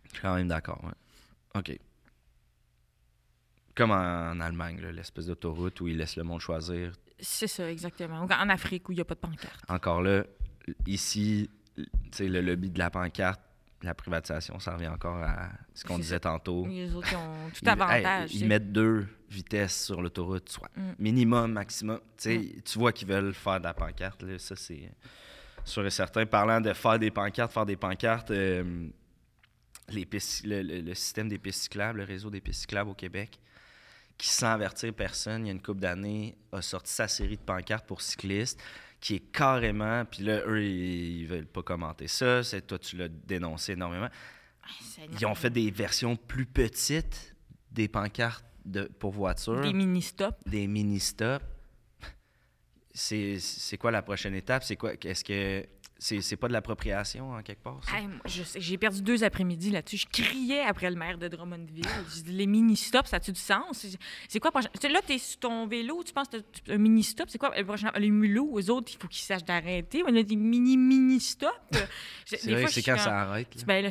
Je 0.06 0.10
suis 0.12 0.22
quand 0.22 0.36
même 0.36 0.48
d'accord, 0.50 0.82
ouais. 0.84 1.60
OK. 1.60 1.78
Comme 3.78 3.92
en, 3.92 4.40
Allemagne, 4.42 4.82
l'espèce 4.92 5.28
d'autoroute 5.28 5.80
où 5.82 5.88
ils 5.88 5.96
laissent 5.98 6.16
le 6.18 6.24
monde 6.24 6.42
choisir. 6.42 6.92
C'est 7.20 7.48
ça, 7.48 7.72
exactement. 7.72 8.24
Ou 8.24 8.28
En 8.32 8.50
Afrique, 8.50 8.90
où 8.90 8.92
il 8.92 8.96
n'y 8.96 9.02
a 9.02 9.06
pas 9.06 9.14
de 9.16 9.20
pancarte. 9.20 9.60
Encore 9.70 10.02
là, 10.02 10.24
ici, 10.88 11.50
le 12.20 12.42
lobby 12.42 12.70
de 12.72 12.80
la 12.80 12.90
pancarte, 12.90 13.40
la 13.84 13.94
privatisation, 13.94 14.60
ça 14.60 14.74
revient 14.74 14.88
encore 14.88 15.18
à 15.18 15.52
ce 15.76 15.84
qu'on 15.86 16.00
disait 16.00 16.20
tantôt. 16.20 16.66
Les 16.66 16.94
autres, 16.96 17.08
ils 17.12 17.16
ont 17.18 17.50
tout 17.54 17.60
Ils- 17.62 17.70
avantage. 17.70 18.34
hey, 18.34 18.42
ils 18.42 18.48
mettent 18.48 18.72
deux 18.72 19.08
vitesses 19.30 19.86
sur 19.86 20.02
l'autoroute, 20.02 20.50
soit 20.50 20.72
Mm. 20.76 20.82
minimum, 20.98 21.52
maximum. 21.52 22.00
Tu 22.18 22.24
sais, 22.24 22.56
Tu 22.66 22.80
vois 22.80 22.92
qu'ils 22.92 23.08
veulent 23.08 23.34
faire 23.34 23.60
de 23.60 23.66
la 23.66 23.76
pancarte. 23.76 24.24
Là, 24.24 24.40
ça, 24.40 24.56
c'est 24.56 24.92
sûr 25.64 25.86
et 25.86 25.92
certain. 25.92 26.26
Parlant 26.26 26.60
de 26.62 26.74
faire 26.74 26.98
des 26.98 27.12
pancartes, 27.12 27.52
faire 27.54 27.66
des 27.68 27.76
pancartes, 27.78 28.32
euh, 28.32 28.88
les 29.90 30.06
pistes- 30.08 30.46
le, 30.46 30.64
le- 30.64 30.82
le 30.82 30.94
système 30.96 31.30
des 31.30 31.38
pistes 31.38 31.62
cyclables, 31.64 32.00
le 32.00 32.06
réseau 32.06 32.32
des 32.32 32.42
pistes 32.42 32.62
cyclables 32.62 32.90
au 32.90 32.96
Québec, 32.96 33.40
qui, 34.18 34.30
sans 34.30 34.48
avertir 34.54 34.94
personne, 34.94 35.46
il 35.46 35.48
y 35.48 35.52
a 35.52 35.54
une 35.54 35.62
couple 35.62 35.82
d'années, 35.82 36.38
a 36.52 36.62
sorti 36.62 36.92
sa 36.92 37.08
série 37.08 37.38
de 37.38 37.42
pancartes 37.42 37.86
pour 37.86 38.02
cyclistes, 38.02 38.60
qui 39.00 39.16
est 39.16 39.32
carrément. 39.32 40.06
Puis 40.06 40.24
là, 40.24 40.42
eux, 40.48 40.64
ils, 40.64 41.22
ils 41.22 41.28
veulent 41.28 41.46
pas 41.46 41.62
commenter 41.62 42.08
ça. 42.08 42.44
C'est 42.44 42.66
toi, 42.66 42.80
tu 42.80 42.98
l'as 42.98 43.10
dénoncé 43.10 43.74
énormément. 43.74 44.10
Ils 45.12 45.26
ont 45.26 45.36
fait 45.36 45.50
des 45.50 45.70
versions 45.72 46.16
plus 46.16 46.46
petites 46.46 47.36
des 47.72 47.88
pancartes 47.88 48.46
de, 48.66 48.84
pour 49.00 49.12
voitures, 49.12 49.62
Des 49.62 49.68
des, 49.68 49.74
mini-stops. 49.74 50.38
mini-stops. 50.52 51.46
C'est 52.94 53.38
c'est 53.40 53.78
quoi 53.78 53.92
la 53.92 54.02
prochaine 54.02 54.34
étape? 54.34 54.64
C'est 54.64 54.76
quoi? 54.76 54.94
Est-ce 54.94 55.24
que 55.24 55.64
c'est 56.00 56.22
c'est 56.22 56.36
pas 56.36 56.48
de 56.48 56.54
l'appropriation 56.54 57.32
en 57.32 57.42
quelque 57.42 57.64
part? 57.64 57.80
Hey, 57.94 58.08
J'ai 58.58 58.78
perdu 58.78 59.02
deux 59.02 59.24
après-midi 59.24 59.70
là-dessus. 59.72 59.98
Je 59.98 60.06
criais 60.08 60.62
après 60.62 60.90
le 60.90 60.96
maire 60.96 61.18
de 61.18 61.28
Drummondville. 61.28 61.86
Les 62.28 62.46
mini-stops, 62.48 63.10
ça 63.10 63.18
a-tu 63.18 63.32
du 63.32 63.40
sens? 63.40 63.86
C'est- 64.28 64.40
quoi 64.40 64.52
prochain? 64.52 64.70
Là, 64.90 65.00
tu 65.06 65.14
es 65.14 65.18
sur 65.18 65.40
ton 65.40 65.68
vélo, 65.68 66.04
tu 66.04 66.14
penses 66.14 66.28
que 66.28 66.38
t'as 66.38 66.74
un 66.74 66.78
mini-stop. 66.78 67.30
C'est 67.30 67.38
quoi 67.38 67.52
le 67.58 67.66
prochain? 67.66 67.92
Les 67.98 68.10
mulots, 68.12 68.60
eux 68.60 68.70
autres, 68.72 68.92
il 68.94 69.02
faut 69.02 69.08
qu'ils 69.08 69.24
sachent 69.26 69.44
d'arrêter. 69.46 70.04
On 70.08 70.16
a 70.16 70.24
des 70.24 70.36
mini-mini-stops. 70.36 71.52
C'est 72.26 72.52
vrai 72.52 72.68
c'est 72.68 72.82
quand 72.84 72.98
ça 72.98 73.22
arrête. 73.22 73.56
là. 73.56 73.62
Ben 73.66 73.84
là, 73.84 73.90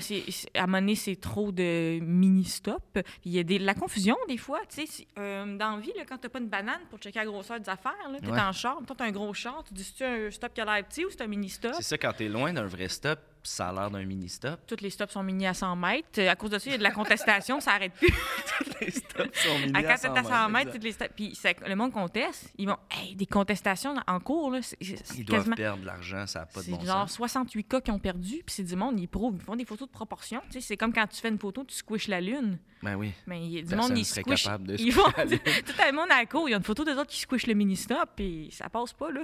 à 0.55 0.62
un 0.62 0.66
moment 0.66 0.79
donné, 0.81 0.95
c'est 0.95 1.16
trop 1.16 1.53
de 1.53 1.99
mini-stop. 2.01 2.83
Puis 2.95 3.03
Il 3.25 3.33
y 3.33 3.38
a 3.38 3.42
des, 3.42 3.59
de 3.59 3.64
la 3.64 3.75
confusion, 3.75 4.16
des 4.29 4.37
fois. 4.37 4.61
Tu 4.69 4.87
sais, 4.87 5.07
euh, 5.19 5.57
dans 5.57 5.77
la 5.77 5.81
vie, 5.81 5.92
là, 5.97 6.05
quand 6.09 6.19
t'as 6.19 6.29
pas 6.29 6.38
une 6.38 6.49
banane 6.49 6.81
pour 6.90 6.99
checker 6.99 7.19
la 7.19 7.25
grosseur 7.27 7.59
des 7.61 7.69
affaires, 7.69 7.92
là, 8.11 8.19
t'es 8.21 8.27
Ouais. 8.31 8.40
en 8.40 8.53
char, 8.53 8.79
toi, 8.87 8.95
t'as 8.97 9.07
un 9.07 9.11
gros 9.12 9.33
char, 9.35 9.64
tu 9.64 9.75
dis, 9.75 9.92
c'est 9.97 10.05
un 10.05 10.31
stop 10.31 10.53
qui 10.55 10.61
a 10.61 10.64
l'air 10.64 10.85
petit 10.87 11.05
ou 11.05 11.11
c'est 11.11 11.23
un 11.23 11.27
mini-stop? 11.27 11.75
Ça, 11.96 11.98
quand 12.09 12.12
t'es 12.12 12.28
loin 12.28 12.52
d'un 12.52 12.66
vrai 12.66 12.88
stop, 12.88 13.18
ça 13.42 13.68
a 13.68 13.72
l'air 13.72 13.90
d'un 13.90 14.04
mini-stop. 14.04 14.61
Tous 14.66 14.80
les 14.80 14.90
stops 14.90 15.12
sont 15.12 15.22
mini 15.22 15.46
à 15.46 15.54
100 15.54 15.76
mètres. 15.76 16.20
À 16.20 16.35
cause 16.35 16.50
de 16.50 16.59
ça, 16.59 16.64
il 16.66 16.72
y 16.72 16.74
a 16.74 16.78
de 16.78 16.82
la 16.82 16.90
contestation, 16.90 17.61
ça 17.61 17.72
n'arrête 17.72 17.92
plus. 17.92 18.09
Les 18.80 18.90
stops 18.90 19.38
sont 19.38 19.59
mini 19.61 19.72
À 19.74 19.78
à 19.78 19.82
quand 19.85 19.96
100 19.96 20.14
c'est 20.14 20.18
à 20.18 20.24
100 20.24 20.48
mètres, 20.48 20.59
exact. 20.59 20.72
toutes 20.74 20.85
les 20.85 20.92
stops. 20.92 21.12
Puis 21.14 21.35
ça- 21.37 21.52
le 21.66 21.76
monde 21.76 21.92
conteste. 21.92 22.50
Ils 22.59 22.66
vont, 22.66 22.76
hey, 22.90 23.14
des 23.14 23.26
contestations 23.26 23.94
en 24.06 24.18
cours, 24.20 24.50
là. 24.50 24.59
Ils 24.80 25.24
doivent 25.24 25.48
perdre 25.50 25.80
de 25.82 25.87
l'argent, 25.87 26.26
ça 26.26 26.40
n'a 26.40 26.46
pas 26.46 26.61
de 26.61 26.64
c'est 26.64 26.70
bon 26.72 26.80
genre 26.85 27.09
sens. 27.09 27.14
68 27.14 27.64
cas 27.68 27.80
qui 27.80 27.90
ont 27.92 27.98
perdu, 28.00 28.42
puis 28.44 28.54
c'est 28.54 28.64
du 28.64 28.74
monde, 28.76 28.98
ils 28.98 29.06
prouvent, 29.06 29.37
ils 29.37 29.42
font 29.44 29.54
des 29.56 29.64
photos 29.64 29.87
de 29.88 29.92
proportion. 29.92 30.42
Tu 30.50 30.61
c'est 30.61 30.76
comme 30.76 30.92
quand 30.92 31.06
tu 31.06 31.20
fais 31.20 31.28
une 31.28 31.38
photo, 31.38 31.62
tu 31.64 31.74
squishes 31.74 32.09
la 32.09 32.20
lune. 32.20 32.59
Ben 32.82 32.96
oui. 32.96 33.12
Mais 33.26 33.40
il 33.46 33.50
y 33.52 33.59
a 33.59 33.62
du 33.62 33.68
Personne 33.68 33.88
monde, 33.90 33.98
ils 33.98 34.04
squishent. 34.04 34.44
capable 34.44 34.66
de 34.66 34.76
ils 34.78 34.92
vont, 34.92 35.04
la 35.16 35.24
lune. 35.24 35.38
tout 35.44 35.72
le 35.78 35.92
monde 35.92 36.11
à 36.11 36.18
la 36.18 36.26
cour, 36.26 36.48
il 36.48 36.52
y 36.52 36.54
a 36.54 36.59
une 36.59 36.64
photo 36.64 36.85
des 36.85 36.92
autres 36.92 37.11
qui 37.11 37.20
squishent 37.20 37.46
le 37.46 37.54
mini-stop, 37.54 38.11
puis 38.16 38.48
ça 38.52 38.68
passe 38.68 38.92
pas, 38.92 39.11
là. 39.12 39.20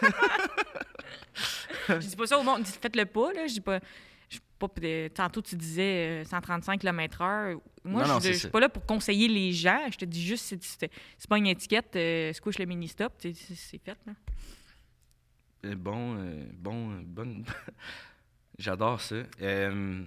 je 1.88 2.06
dis 2.06 2.16
pas 2.16 2.26
ça 2.26 2.38
au 2.38 2.42
monde, 2.42 2.64
faites-le 2.66 3.04
pas, 3.06 3.32
là. 3.32 3.46
Je 3.46 3.54
dis 3.54 3.60
pas. 3.60 3.80
je 4.28 4.38
pas 4.58 4.68
de- 4.80 5.08
tantôt, 5.08 5.40
tu 5.40 5.56
disais 5.56 6.22
euh, 6.22 6.24
135 6.24 6.80
km/h. 6.80 7.58
Moi, 7.84 8.06
Non, 8.06 8.18
je 8.20 8.32
je 8.32 8.38
suis 8.38 8.48
pas 8.48 8.60
là 8.60 8.68
pour 8.68 8.84
conseiller 8.84 9.28
les 9.28 9.52
gens. 9.52 9.80
Je 9.90 9.96
te 9.98 10.04
dis 10.04 10.22
juste, 10.24 10.44
c'est- 10.46 10.62
c'est 10.62 10.90
c'est 11.16 11.28
pas 11.28 11.38
une 11.38 11.46
étiquette, 11.46 11.94
euh, 11.96 12.32
squish 12.32 12.58
le 12.58 12.66
mini-stop, 12.66 13.12
c'est 13.18 13.34
c'est 13.34 13.78
fait, 13.78 13.96
là. 14.06 14.12
Euh, 15.64 15.74
Bon, 15.74 16.16
euh, 16.18 16.44
bon, 16.54 16.90
euh, 16.92 17.00
bonne. 17.04 17.44
J'adore 18.58 19.00
ça. 19.00 19.16
Euh, 19.40 20.04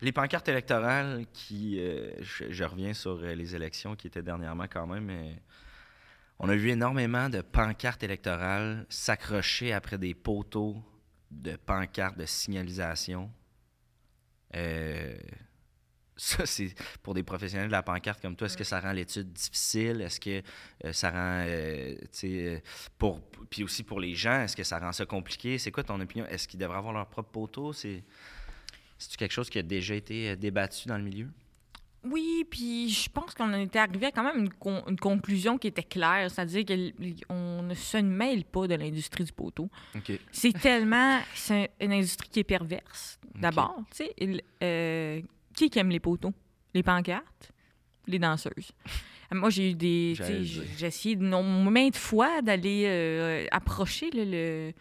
les 0.00 0.12
pancartes 0.12 0.48
électorales 0.48 1.26
qui. 1.32 1.78
euh, 1.80 2.10
je, 2.20 2.44
je 2.50 2.64
reviens 2.64 2.92
sur 2.94 3.12
euh, 3.22 3.34
les 3.34 3.54
élections 3.54 3.94
qui 3.96 4.06
étaient 4.08 4.22
dernièrement 4.22 4.66
quand 4.72 4.86
même. 4.86 5.10
euh, 5.10 5.32
on 6.42 6.48
a 6.48 6.56
vu 6.56 6.70
énormément 6.70 7.30
de 7.30 7.40
pancartes 7.40 8.02
électorales 8.02 8.84
s'accrocher 8.88 9.72
après 9.72 9.96
des 9.96 10.12
poteaux 10.12 10.82
de 11.30 11.54
pancartes 11.54 12.18
de 12.18 12.26
signalisation. 12.26 13.30
Euh, 14.56 15.16
ça, 16.16 16.44
c'est 16.44 16.74
pour 17.00 17.14
des 17.14 17.22
professionnels 17.22 17.68
de 17.68 17.72
la 17.72 17.84
pancarte 17.84 18.20
comme 18.20 18.34
toi. 18.34 18.46
Est-ce 18.46 18.56
que 18.56 18.64
ça 18.64 18.80
rend 18.80 18.92
l'étude 18.92 19.32
difficile? 19.32 20.00
Est-ce 20.00 20.18
que 20.18 20.42
euh, 20.84 20.92
ça 20.92 21.10
rend. 21.10 21.44
euh, 21.46 22.58
pour, 22.98 23.20
puis 23.48 23.62
aussi 23.62 23.84
pour 23.84 24.00
les 24.00 24.16
gens, 24.16 24.42
est-ce 24.42 24.56
que 24.56 24.64
ça 24.64 24.80
rend 24.80 24.92
ça 24.92 25.06
compliqué? 25.06 25.58
C'est 25.58 25.70
quoi 25.70 25.84
ton 25.84 26.00
opinion? 26.00 26.26
Est-ce 26.26 26.48
qu'ils 26.48 26.60
devraient 26.60 26.78
avoir 26.78 26.92
leur 26.92 27.06
propre 27.06 27.30
poteau? 27.30 27.72
C'est. 27.72 28.02
C'est 28.98 29.16
quelque 29.16 29.32
chose 29.32 29.50
qui 29.50 29.58
a 29.58 29.62
déjà 29.62 29.96
été 29.96 30.36
débattu 30.36 30.86
dans 30.86 30.96
le 30.96 31.02
milieu? 31.02 31.28
Oui, 32.04 32.44
puis 32.50 32.88
je 32.88 33.08
pense 33.08 33.32
qu'on 33.34 33.52
était 33.54 33.78
arrivé 33.78 34.06
à 34.06 34.10
quand 34.10 34.24
même 34.24 34.40
une, 34.44 34.52
con- 34.52 34.82
une 34.88 34.98
conclusion 34.98 35.56
qui 35.56 35.68
était 35.68 35.84
claire, 35.84 36.30
c'est-à-dire 36.30 36.64
qu'on 37.28 37.62
ne 37.62 37.74
se 37.74 37.98
mêle 37.98 38.44
pas 38.44 38.66
de 38.66 38.74
l'industrie 38.74 39.24
du 39.24 39.32
poteau. 39.32 39.70
C'est 40.32 40.52
tellement. 40.52 41.20
C'est 41.34 41.70
une 41.80 41.92
industrie 41.92 42.28
qui 42.28 42.40
est 42.40 42.44
perverse, 42.44 43.20
d'abord. 43.36 43.76
Tu 43.94 44.04
sais, 44.04 44.42
euh, 44.62 45.20
qui 45.54 45.70
qui 45.70 45.78
aime 45.78 45.90
les 45.90 46.00
poteaux? 46.00 46.32
Les 46.74 46.82
pancartes? 46.82 47.52
Les 48.08 48.18
danseuses. 48.18 48.72
Moi, 49.30 49.48
j'ai 49.50 49.70
eu 49.70 49.74
des. 49.74 50.14
J'ai 50.76 50.86
essayé 50.86 51.16
de 51.16 51.22
maintes 51.22 51.96
fois 51.96 52.42
d'aller 52.42 52.84
euh, 52.86 53.46
approcher 53.52 54.10
là, 54.10 54.24
le, 54.26 54.72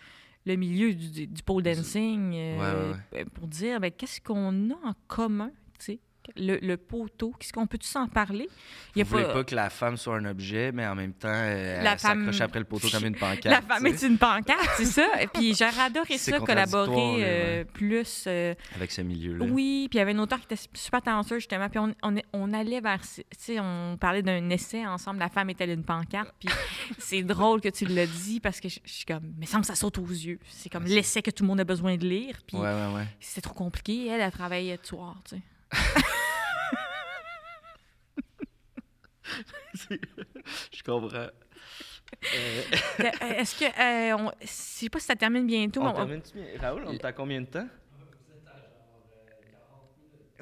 le 0.46 0.56
milieu 0.56 0.94
du, 0.94 1.28
du 1.28 1.44
pole 1.44 1.62
dancing 1.64 2.34
euh, 2.36 2.94
Ouais, 2.94 3.20
ouais, 3.20 3.26
pour 3.26 3.48
dire 3.48 3.80
ben, 3.80 3.92
qu'est-ce 3.92 4.20
qu'on 4.20 4.72
a 4.72 4.76
en 4.84 4.94
commun, 5.08 5.52
tu 5.80 5.86
sais? 5.86 6.00
Le, 6.38 6.58
le 6.62 6.78
poteau, 6.78 7.34
qu'est-ce 7.40 7.52
qu'on 7.52 7.66
peut-tu 7.66 7.88
s'en 7.88 8.08
parler? 8.08 8.48
Il 8.96 9.00
y 9.00 9.02
a 9.02 9.06
Vous 9.06 9.12
voulez 9.12 9.24
pas 9.26 9.44
que 9.44 9.56
la 9.56 9.70
femme 9.72 9.98
soit 9.98 10.16
un 10.18 10.26
objet, 10.26 10.72
mais 10.72 10.86
en 10.86 10.94
même 10.96 11.14
temps, 11.14 11.28
euh, 11.32 11.82
La 11.82 11.94
elle 11.94 12.00
femme- 12.00 12.20
s'accroche 12.26 12.42
après 12.42 12.60
le 12.60 12.66
poteau 12.66 12.90
comme 12.90 13.06
une 13.06 13.16
pancarte. 13.18 13.46
La 13.46 13.62
femme 13.62 13.86
est 13.88 14.02
une 14.04 14.18
pancarte, 14.20 14.70
c'est 14.78 14.86
ça. 14.86 15.08
Et 15.20 15.28
puis 15.28 15.56
j'aurais 15.56 15.80
adoré 15.88 16.18
ça, 16.20 16.40
collaborer 16.40 17.16
euh, 17.24 17.64
plus. 17.66 18.26
euh, 18.28 18.54
Avec 18.76 18.92
ce 18.92 19.02
milieu-là. 19.02 19.46
oui, 19.50 19.88
puis 19.90 19.98
il 19.98 20.00
y 20.00 20.02
avait 20.02 20.12
une 20.12 20.20
auteure 20.20 20.40
qui 20.40 20.54
était 20.54 20.64
super 20.76 21.02
talentueuse, 21.02 21.40
justement. 21.40 21.68
Puis 21.70 21.80
on, 21.80 21.94
on, 22.04 22.16
on 22.34 22.54
allait 22.54 22.82
vers. 22.82 23.02
Tu 23.02 23.24
sais, 23.38 23.60
on 23.60 23.98
parlait 24.00 24.22
d'un 24.22 24.50
essai 24.52 24.86
ensemble. 24.86 25.20
La 25.20 25.30
femme 25.30 25.50
était 25.50 25.72
une 25.74 25.84
pancarte? 25.84 26.34
Puis 26.40 26.50
c'est 27.00 27.24
drôle 27.24 27.62
que 27.62 27.70
tu 27.70 27.86
l'as 27.86 28.06
dit 28.08 28.40
parce 28.40 28.60
que 28.60 28.70
je, 28.70 28.80
je 28.86 28.92
suis 28.92 29.06
comme. 29.06 29.34
Mais 29.40 29.48
semble 29.48 29.62
que 29.62 29.68
ça 29.68 29.76
saute 29.76 29.98
aux 29.98 30.06
yeux. 30.08 30.40
C'est 30.50 30.70
comme 30.70 30.86
l'essai 30.86 31.22
que 31.24 31.32
tout 31.32 31.44
le 31.44 31.48
monde 31.48 31.60
a 31.62 31.66
besoin 31.66 31.98
de 31.98 32.06
lire. 32.08 32.38
Puis 32.48 32.58
Ouais, 32.58 32.64
ouais, 32.72 32.94
ouais. 32.96 33.06
c'est 33.20 33.42
trop 33.42 33.56
compliqué. 33.56 34.08
Elle, 34.08 34.22
elle 34.22 34.32
travaillait 34.32 34.78
de 34.78 34.86
soir, 34.86 35.16
tu 35.28 35.36
sais. 35.36 35.42
Je 40.74 40.84
comprends. 40.84 41.16
Euh, 41.18 41.32
Euh, 43.00 43.12
Est-ce 43.38 43.56
que. 43.58 43.66
euh, 43.66 44.18
on- 44.18 44.32
je 44.42 44.48
sais 44.48 44.90
pas 44.90 45.00
si 45.00 45.06
ça 45.06 45.16
termine 45.16 45.48
bientôt. 45.48 45.82
mais 45.82 45.88
on 45.88 45.92
on- 45.92 45.96
termine-tu 45.96 46.34
bien? 46.38 46.46
Raoul, 46.60 46.84
on 46.88 46.94
est 46.94 47.06
à 47.06 47.14
combien 47.14 47.42
de 47.42 47.46
temps? 47.48 47.68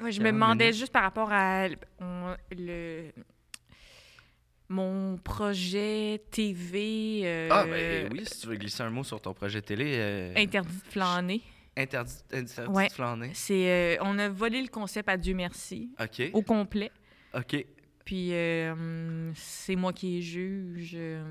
Ouais, 0.00 0.12
je 0.12 0.18
me 0.20 0.24
40 0.26 0.34
demandais 0.34 0.64
minutes. 0.64 0.78
juste 0.78 0.92
par 0.92 1.02
rapport 1.02 1.30
à 1.32 1.66
on- 2.00 2.34
le 2.56 3.10
mon 4.68 5.16
projet 5.18 6.22
TV 6.30 7.22
euh, 7.24 7.48
Ah, 7.50 7.64
ben 7.64 8.08
oui, 8.12 8.24
si 8.24 8.40
tu 8.40 8.46
veux 8.46 8.56
glisser 8.56 8.82
un 8.82 8.90
mot 8.90 9.04
sur 9.04 9.20
ton 9.20 9.34
projet 9.34 9.60
télé. 9.60 9.94
euh, 9.98 10.32
interdit 10.36 10.74
de 10.76 10.90
flâner. 10.92 11.42
Interdit, 11.76 12.14
interdit 12.32 12.72
Ouais. 12.72 12.88
de 12.88 12.92
flâner. 12.92 13.30
C'est, 13.34 13.70
euh, 13.70 13.96
on 14.02 14.18
a 14.18 14.28
volé 14.28 14.60
le 14.60 14.68
concept 14.68 15.08
à 15.08 15.16
Dieu 15.16 15.34
merci, 15.34 15.90
OK. 16.00 16.30
au 16.32 16.42
complet. 16.42 16.90
OK. 17.34 17.64
Puis 18.04 18.30
euh, 18.32 19.30
c'est 19.34 19.76
moi 19.76 19.92
qui 19.92 20.18
est 20.18 20.22
juge. 20.22 20.92
euh, 20.94 21.22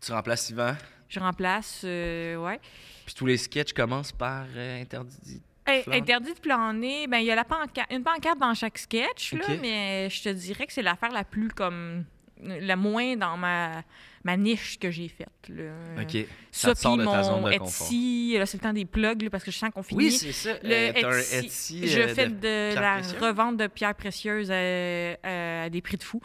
Tu 0.00 0.12
remplaces 0.12 0.50
Yvan? 0.50 0.74
je 1.08 1.18
remplace, 1.20 1.82
euh, 1.84 2.36
ouais. 2.36 2.60
Puis 3.04 3.14
tous 3.14 3.26
les 3.26 3.36
sketchs 3.36 3.72
commencent 3.72 4.12
par 4.12 4.46
interdit. 4.56 5.42
Interdit 5.66 6.34
de 6.34 6.38
planer, 6.40 7.06
ben 7.06 7.18
il 7.18 7.26
y 7.26 7.30
a 7.30 7.34
la 7.36 7.44
une 7.90 8.02
pancarte 8.02 8.38
dans 8.38 8.54
chaque 8.54 8.78
sketch, 8.78 9.34
là, 9.34 9.44
mais 9.60 10.08
je 10.10 10.22
te 10.22 10.28
dirais 10.30 10.66
que 10.66 10.72
c'est 10.72 10.82
l'affaire 10.82 11.12
la 11.12 11.22
plus 11.24 11.48
comme 11.48 12.04
la 12.42 12.76
moins 12.76 13.16
dans 13.16 13.36
ma, 13.36 13.82
ma 14.24 14.36
niche 14.36 14.78
que 14.78 14.90
j'ai 14.90 15.08
faite. 15.08 15.28
là. 15.48 15.72
OK. 16.02 16.26
Ça, 16.50 16.68
Ça 16.68 16.74
te 16.74 16.80
sort 16.80 16.96
de 16.96 17.04
ta 17.04 17.22
zone 17.22 17.40
mon 17.42 17.48
de 17.50 17.56
confort. 17.58 17.86
Etsy, 17.86 18.34
là, 18.38 18.46
c'est 18.46 18.58
le 18.58 18.62
temps 18.62 18.72
des 18.72 18.84
plugs, 18.84 19.22
là, 19.22 19.30
parce 19.30 19.44
que 19.44 19.50
je 19.50 19.58
sens 19.58 19.70
qu'on 19.74 19.82
finit. 19.82 20.04
Oui, 20.04 20.12
c'est 20.12 20.32
ça. 20.32 20.54
le 20.62 20.70
Euh, 21.04 21.18
Etsy, 21.20 21.46
Etsy, 21.46 21.88
je 21.88 22.00
euh, 22.00 22.14
fais 22.14 22.28
de 22.28 22.74
la 22.74 22.94
précieuses? 23.00 23.22
revente 23.22 23.56
de 23.56 23.66
pierres 23.66 23.94
précieuses 23.94 24.48
euh, 24.50 25.14
euh, 25.24 25.66
à 25.66 25.70
des 25.70 25.80
prix 25.80 25.96
de 25.96 26.02
fou. 26.02 26.20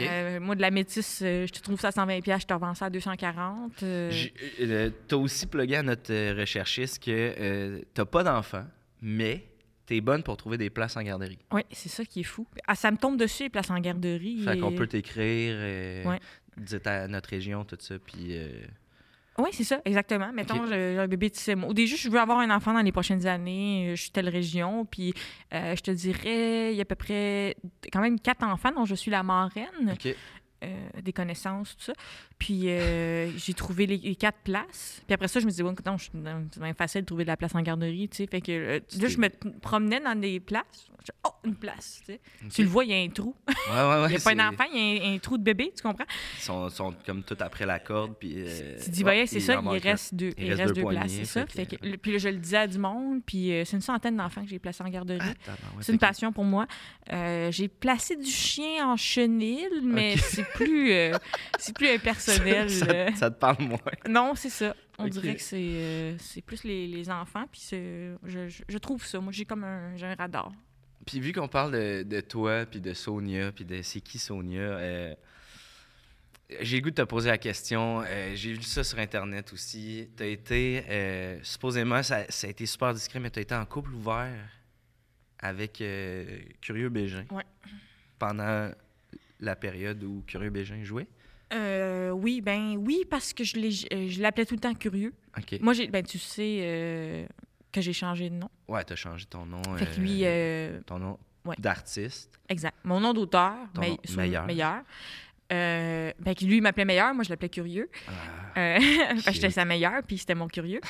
Euh, 0.00 0.40
moi, 0.40 0.54
de 0.56 0.60
la 0.60 0.70
métisse, 0.70 1.20
euh, 1.22 1.46
je 1.46 1.52
te 1.52 1.60
trouve 1.60 1.78
ça 1.80 1.88
à 1.88 1.92
120 1.92 2.20
pièces, 2.20 2.42
je 2.42 2.46
te 2.46 2.54
revends 2.54 2.74
ça 2.74 2.86
à 2.86 2.90
240. 2.90 3.82
euh, 3.82 4.10
euh, 4.60 4.90
T'as 5.06 5.16
aussi 5.16 5.46
plugué 5.46 5.76
à 5.76 5.82
notre 5.82 6.12
euh, 6.12 6.34
recherchiste 6.38 7.02
que 7.04 7.10
euh, 7.10 7.80
t'as 7.94 8.04
pas 8.04 8.24
d'enfant, 8.24 8.64
mais 9.00 9.44
t'es 9.88 10.00
bonne 10.00 10.22
pour 10.22 10.36
trouver 10.36 10.58
des 10.58 10.70
places 10.70 10.96
en 10.96 11.02
garderie. 11.02 11.38
Oui, 11.50 11.62
c'est 11.72 11.88
ça 11.88 12.04
qui 12.04 12.20
est 12.20 12.24
fou. 12.24 12.46
Ah, 12.66 12.74
ça 12.74 12.90
me 12.90 12.96
tombe 12.98 13.16
dessus, 13.16 13.44
les 13.44 13.48
places 13.48 13.70
en 13.70 13.78
garderie. 13.80 14.42
Fait 14.44 14.58
qu'on 14.58 14.70
peut 14.72 14.86
t'écrire, 14.86 15.54
euh, 15.58 16.04
Ouais. 16.04 16.20
dire 16.58 16.80
ta- 16.82 17.08
notre 17.08 17.30
région, 17.30 17.64
tout 17.64 17.76
ça, 17.80 17.98
puis... 17.98 18.36
euh, 18.36 18.60
Oui, 19.38 19.50
c'est 19.52 19.64
ça, 19.64 19.80
exactement. 19.84 20.32
Mettons, 20.32 20.66
j'ai 20.66 20.98
un 20.98 21.06
bébé 21.06 21.30
de 21.30 21.36
six 21.36 21.54
mois. 21.54 21.68
Au 21.70 21.72
début, 21.72 21.96
je 21.96 22.08
veux 22.10 22.18
avoir 22.18 22.40
un 22.40 22.50
enfant 22.50 22.74
dans 22.74 22.80
les 22.82 22.90
prochaines 22.92 23.24
années. 23.26 23.92
Je 23.94 24.02
suis 24.02 24.10
telle 24.10 24.28
région. 24.28 24.84
Puis, 24.84 25.14
euh, 25.54 25.76
je 25.76 25.80
te 25.80 25.90
dirais, 25.92 26.72
il 26.72 26.76
y 26.76 26.80
a 26.80 26.82
à 26.82 26.84
peu 26.84 26.96
près 26.96 27.54
quand 27.92 28.00
même 28.00 28.18
quatre 28.18 28.42
enfants 28.44 28.72
dont 28.72 28.84
je 28.84 28.96
suis 28.96 29.12
la 29.12 29.22
marraine. 29.22 29.94
Euh, 30.64 30.88
des 31.02 31.12
connaissances, 31.12 31.76
tout 31.76 31.84
ça. 31.84 31.92
Puis 32.38 32.68
euh, 32.68 33.30
j'ai 33.36 33.54
trouvé 33.54 33.86
les, 33.86 33.96
les 33.98 34.16
quatre 34.16 34.38
places. 34.44 35.02
Puis 35.06 35.14
après 35.14 35.28
ça, 35.28 35.40
je 35.40 35.44
me 35.46 35.50
disais, 35.50 35.62
bon, 35.62 35.74
non, 35.86 35.96
c'est 35.98 36.60
bien 36.60 36.74
facile 36.74 37.02
de 37.02 37.06
trouver 37.06 37.24
de 37.24 37.28
la 37.28 37.36
place 37.36 37.54
en 37.54 37.62
garderie, 37.62 38.08
tu 38.08 38.16
sais. 38.18 38.26
Fait 38.26 38.40
que 38.40 38.52
euh, 38.52 38.80
là, 39.00 39.08
je 39.08 39.18
me 39.18 39.28
promenais 39.60 40.00
dans 40.00 40.18
des 40.18 40.40
places. 40.40 40.88
Je- 41.06 41.12
oh, 41.26 41.30
une 41.44 41.54
place, 41.54 42.00
tu 42.04 42.12
sais. 42.12 42.20
OK. 42.44 42.50
Tu 42.52 42.62
le 42.64 42.68
vois, 42.68 42.84
il 42.84 42.90
y 42.90 42.94
a 42.94 42.98
un 42.98 43.08
trou. 43.08 43.34
Ouais, 43.46 43.54
ouais, 43.74 44.02
ouais. 44.02 44.06
Il 44.08 44.10
n'y 44.10 44.16
a 44.16 44.20
pas 44.20 44.32
un 44.32 44.48
enfant, 44.52 44.64
il 44.74 44.78
y 44.96 45.00
a 45.00 45.04
un, 45.08 45.14
un 45.14 45.18
trou 45.18 45.38
de 45.38 45.42
bébé, 45.44 45.72
tu 45.74 45.82
comprends? 45.82 46.04
Ils 46.38 46.42
sont, 46.42 46.68
sont 46.68 46.94
comme 47.06 47.22
tout 47.22 47.36
après 47.40 47.64
la 47.64 47.78
corde, 47.78 48.14
puis... 48.18 48.44
tu 48.84 48.90
dis, 48.90 48.98
ouais, 49.00 49.04
voyez, 49.04 49.26
c'est 49.26 49.40
ça, 49.40 49.60
il 49.62 49.78
reste 49.78 50.14
deux, 50.14 50.32
Il 50.36 50.52
reste 50.52 50.74
deux 50.74 50.84
places, 50.84 51.12
c'est 51.12 51.24
ça. 51.24 51.46
fait 51.46 51.66
que- 51.66 51.96
puis 51.96 52.12
là, 52.12 52.18
je 52.18 52.28
le 52.28 52.36
disais 52.38 52.56
à 52.58 52.66
du 52.66 52.78
monde, 52.78 53.20
puis 53.24 53.52
c'est 53.64 53.76
une 53.76 53.80
centaine 53.80 54.16
d'enfants 54.16 54.42
que 54.42 54.48
j'ai 54.50 54.58
placés 54.58 54.82
en 54.82 54.88
garderie. 54.88 55.20
Ah, 55.46 55.52
C'est 55.80 55.92
une 55.92 55.98
passion 55.98 56.32
pour 56.32 56.44
moi. 56.44 56.66
J'ai 57.08 57.68
placé 57.68 58.16
du 58.16 58.30
chien 58.30 58.86
en 58.92 58.96
chenille, 58.96 59.68
mais 59.82 60.16
c'est 60.16 60.44
plus, 60.54 60.90
euh, 60.92 61.12
c'est 61.58 61.74
plus 61.74 61.88
impersonnel. 61.88 62.70
ça, 62.70 62.86
euh. 62.86 63.10
ça- 63.10 63.16
ça 63.16 63.30
te 63.30 63.38
parle 63.38 63.62
moins. 63.62 63.78
Non, 64.08 64.34
c'est 64.34 64.50
ça. 64.50 64.74
On 64.98 65.06
dirait 65.06 65.36
que 65.36 65.42
c'est, 65.42 65.56
euh, 65.60 66.16
c'est 66.18 66.42
plus 66.42 66.64
les, 66.64 66.86
les 66.88 67.08
enfants, 67.10 67.44
puis 67.52 67.60
je, 67.70 68.16
je, 68.24 68.62
je 68.68 68.78
trouve 68.78 69.04
ça. 69.06 69.20
Moi, 69.20 69.32
j'ai 69.32 69.44
comme 69.44 69.62
un, 69.64 69.96
j'ai 69.96 70.06
un 70.06 70.14
radar. 70.14 70.50
Puis 71.06 71.20
vu 71.20 71.32
qu'on 71.32 71.48
parle 71.48 71.72
de, 71.72 72.02
de 72.02 72.20
toi, 72.20 72.66
puis 72.66 72.80
de 72.80 72.92
Sonia, 72.92 73.52
puis 73.52 73.64
de 73.64 73.80
c'est 73.82 74.00
qui 74.00 74.18
Sonia, 74.18 74.60
euh, 74.60 75.14
j'ai 76.60 76.76
le 76.78 76.82
goût 76.82 76.90
de 76.90 76.96
te 76.96 77.02
poser 77.02 77.28
la 77.30 77.38
question. 77.38 78.02
euh, 78.06 78.32
j'ai 78.34 78.54
vu 78.54 78.62
ça 78.62 78.82
sur 78.82 78.98
Internet 78.98 79.52
aussi. 79.52 80.08
Tu 80.16 80.22
as 80.22 80.26
été, 80.26 80.84
euh, 80.88 81.38
supposément, 81.42 82.02
ça, 82.02 82.24
ça 82.28 82.46
a 82.46 82.50
été 82.50 82.66
super 82.66 82.92
discret, 82.92 83.20
mais 83.20 83.30
tu 83.30 83.38
as 83.38 83.42
été 83.42 83.54
en 83.54 83.64
couple 83.64 83.92
ouvert 83.94 84.32
avec 85.38 85.82
Curieux 86.60 86.88
Bégin. 86.88 87.24
Ouais. 87.30 87.44
Pendant 88.18 88.70
la 89.40 89.56
période 89.56 90.02
où 90.04 90.22
Curieux 90.26 90.50
Bégin 90.50 90.82
jouait? 90.82 91.06
Euh, 91.52 92.10
oui, 92.10 92.40
ben 92.40 92.76
oui, 92.76 93.04
parce 93.08 93.32
que 93.32 93.42
je, 93.44 93.56
euh, 93.58 94.08
je 94.08 94.20
l'appelais 94.20 94.44
tout 94.44 94.54
le 94.54 94.60
temps 94.60 94.74
curieux. 94.74 95.14
OK. 95.36 95.58
Moi, 95.60 95.72
j'ai, 95.72 95.86
ben 95.88 96.02
tu 96.04 96.18
sais 96.18 96.58
euh, 96.62 97.26
que 97.72 97.80
j'ai 97.80 97.92
changé 97.94 98.28
de 98.28 98.34
nom. 98.34 98.50
Ouais, 98.68 98.84
tu 98.84 98.92
as 98.92 98.96
changé 98.96 99.24
ton 99.26 99.46
nom. 99.46 99.62
Fait 99.76 99.86
que 99.86 100.00
lui, 100.00 100.20
euh, 100.24 100.80
ton 100.84 100.98
nom 100.98 101.18
ouais. 101.46 101.56
d'artiste. 101.58 102.38
exact. 102.48 102.76
Mon 102.84 103.00
nom 103.00 103.14
d'auteur, 103.14 103.54
nom, 103.74 103.96
sous- 104.04 104.16
Meilleur. 104.18 104.44
meilleur. 104.46 104.82
Euh, 105.50 106.12
ben, 106.20 106.34
lui, 106.42 106.58
il 106.58 106.62
m'appelait 106.62 106.84
meilleur, 106.84 107.14
moi, 107.14 107.24
je 107.24 107.30
l'appelais 107.30 107.48
curieux. 107.48 107.88
Ah, 108.06 108.12
Euh, 108.58 108.78
j'étais 109.32 109.50
sa 109.50 109.64
meilleure, 109.64 110.02
puis 110.06 110.18
c'était 110.18 110.34
mon 110.34 110.48
curieux. 110.48 110.80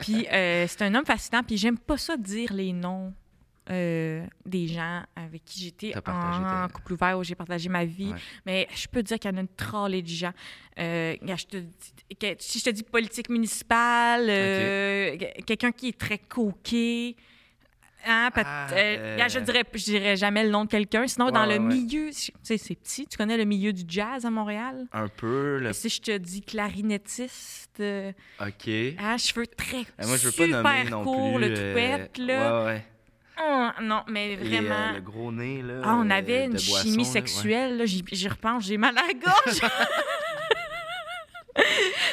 puis 0.00 0.26
euh, 0.32 0.66
c'est 0.66 0.82
un 0.82 0.94
homme 0.96 1.04
fascinant, 1.06 1.42
puis 1.44 1.56
j'aime 1.56 1.78
pas 1.78 1.96
ça 1.98 2.16
dire 2.16 2.52
les 2.52 2.72
noms 2.72 3.12
euh, 3.70 4.24
des 4.46 4.66
gens 4.68 5.02
avec 5.14 5.44
qui 5.44 5.60
j'étais 5.60 5.94
en 5.96 6.68
couple 6.68 6.94
ouvert, 6.94 7.18
où 7.18 7.24
j'ai 7.24 7.34
partagé 7.34 7.68
ma 7.68 7.84
vie. 7.84 8.12
Ouais. 8.12 8.18
Mais 8.46 8.68
je 8.74 8.86
peux 8.88 9.02
dire 9.02 9.18
qu'il 9.18 9.30
y 9.30 9.34
en 9.34 9.36
a 9.36 9.40
une 9.40 9.48
trollée 9.48 10.02
de 10.02 10.08
gens. 10.08 10.32
Euh, 10.78 11.14
regarde, 11.20 11.40
je 11.40 11.46
te 11.46 11.56
dis- 11.58 12.16
que- 12.18 12.36
si 12.38 12.58
je 12.60 12.64
te 12.64 12.70
dis 12.70 12.82
politique 12.82 13.28
municipale, 13.28 14.26
euh, 14.28 15.16
quelqu'un 15.46 15.72
qui 15.72 15.88
est 15.88 15.98
très 15.98 16.18
coquet. 16.18 17.14
Hein, 18.06 18.30
Ah, 18.36 18.68
je 18.70 19.40
dirais, 19.40 19.64
je 19.74 19.84
dirais 19.84 20.16
jamais 20.16 20.44
le 20.44 20.50
nom 20.50 20.64
de 20.64 20.70
quelqu'un. 20.70 21.06
Sinon, 21.08 21.26
Ouais, 21.26 21.32
dans 21.32 21.46
ouais, 21.48 21.58
le 21.58 21.64
milieu, 21.64 22.10
tu 22.10 22.30
sais, 22.42 22.56
c'est 22.56 22.76
petit. 22.76 23.08
Tu 23.08 23.18
connais 23.18 23.36
le 23.36 23.44
milieu 23.44 23.72
du 23.72 23.82
jazz 23.88 24.24
à 24.24 24.30
Montréal? 24.30 24.86
un 24.92 25.08
peu, 25.08 25.58
le... 25.58 25.72
Si 25.72 25.88
je 25.88 26.00
te 26.00 26.16
dis 26.16 26.40
clarinettiste, 26.42 27.82
OK. 28.40 28.70
ah, 28.98 29.18
cheveux 29.18 29.46
très 29.48 29.84
moi, 30.06 30.16
je 30.16 30.28
veux 30.28 30.32
pas 30.32 30.44
super 30.44 30.62
nommer 30.62 30.90
non 30.90 31.02
courts, 31.02 31.38
plus. 31.38 31.48
le 31.48 31.54
toupette, 31.54 32.18
là. 32.18 32.78
Ouais, 33.40 33.46
ouais. 33.46 33.70
Oh, 33.78 33.82
non, 33.82 34.02
mais 34.08 34.36
euh, 34.36 34.44
vraiment. 34.44 34.92
le 34.94 35.00
gros 35.00 35.32
nez, 35.32 35.62
là. 35.62 35.80
Ah, 35.84 35.96
on 35.96 36.10
euh, 36.10 36.14
avait 36.14 36.44
une 36.44 36.52
boisson, 36.52 36.82
chimie 36.82 36.96
là, 36.96 37.02
ouais. 37.02 37.04
sexuelle, 37.04 37.76
là, 37.76 37.86
j'y, 37.86 38.04
j'y 38.10 38.28
repense, 38.28 38.64
j'ai 38.64 38.76
mal 38.76 38.96
à 38.96 39.02
la 39.06 39.14
gorge. 39.14 39.60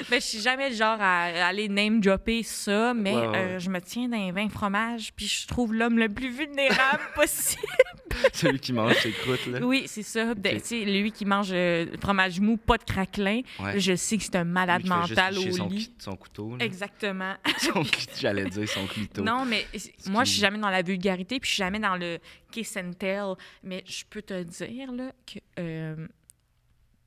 mais 0.10 0.20
je 0.22 0.26
suis 0.26 0.40
jamais 0.42 0.70
le 0.70 0.76
genre 0.76 0.98
à, 1.00 1.24
à 1.26 1.48
aller 1.48 1.70
name-dropper 1.70 2.44
ça, 2.44 2.94
mais 2.94 3.16
Ouais, 3.16 3.28
ouais, 3.28 3.38
euh, 3.38 3.60
je 3.60 3.70
me 3.70 3.80
tiens 3.82 4.08
dans 4.10 4.18
les 4.18 4.32
vins 4.32 4.50
fromages, 4.50 5.12
puis 5.16 5.28
je 5.28 5.48
trouve 5.48 5.74
l'homme 5.74 5.98
le 6.00 6.10
plus 6.10 6.30
vulnérable 6.30 7.04
possible. 7.16 7.62
Celui 8.34 8.60
qui 8.60 8.72
mange 8.72 8.94
ses 8.96 9.12
croûtes, 9.12 9.46
là. 9.48 9.60
oui, 9.66 9.84
c'est 9.88 10.02
ça. 10.04 10.34
Tu 10.36 10.60
sais, 10.60 10.86
lui 10.86 11.12
qui 11.12 11.26
mange 11.26 11.50
euh, 11.52 11.86
fromage 12.02 12.40
mou, 12.40 12.56
pas 12.56 12.78
de 12.78 12.84
craquelin, 12.84 13.42
Ouais. 13.60 13.78
je 13.80 13.96
sais 13.96 14.18
que 14.18 14.24
c'est 14.24 14.36
un 14.38 14.46
malade 14.46 14.84
Lui 14.84 14.90
juste 15.06 15.10
mental 15.10 15.38
au 15.38 15.52
son, 15.52 15.68
lit. 15.68 15.78
cli- 15.98 16.02
son 16.04 16.16
couteau, 16.16 16.56
là. 16.56 16.64
Exactement. 16.66 17.34
Son 17.58 17.84
J'allais 18.20 18.46
dire 18.46 18.70
son 18.70 18.86
clito. 18.88 19.22
Non, 19.22 19.44
mais 19.46 19.66
moi, 20.08 20.24
je 20.24 20.32
suis 20.32 20.40
jamais 20.40 20.60
dans 20.60 20.70
la 20.70 20.82
vulgarité, 20.82 21.40
puis 21.42 21.50
je 21.50 21.56
suis 21.56 21.62
jamais 21.64 21.80
dans 21.80 21.98
le 21.98 22.20
kiss 22.52 22.78
and 22.78 22.92
tell. 22.98 23.34
Mais 23.64 23.84
je 23.86 24.04
peux 24.10 24.22
te 24.22 24.44
dire 24.44 24.92
là, 24.94 25.12
que 25.26 25.40
euh, 25.60 26.08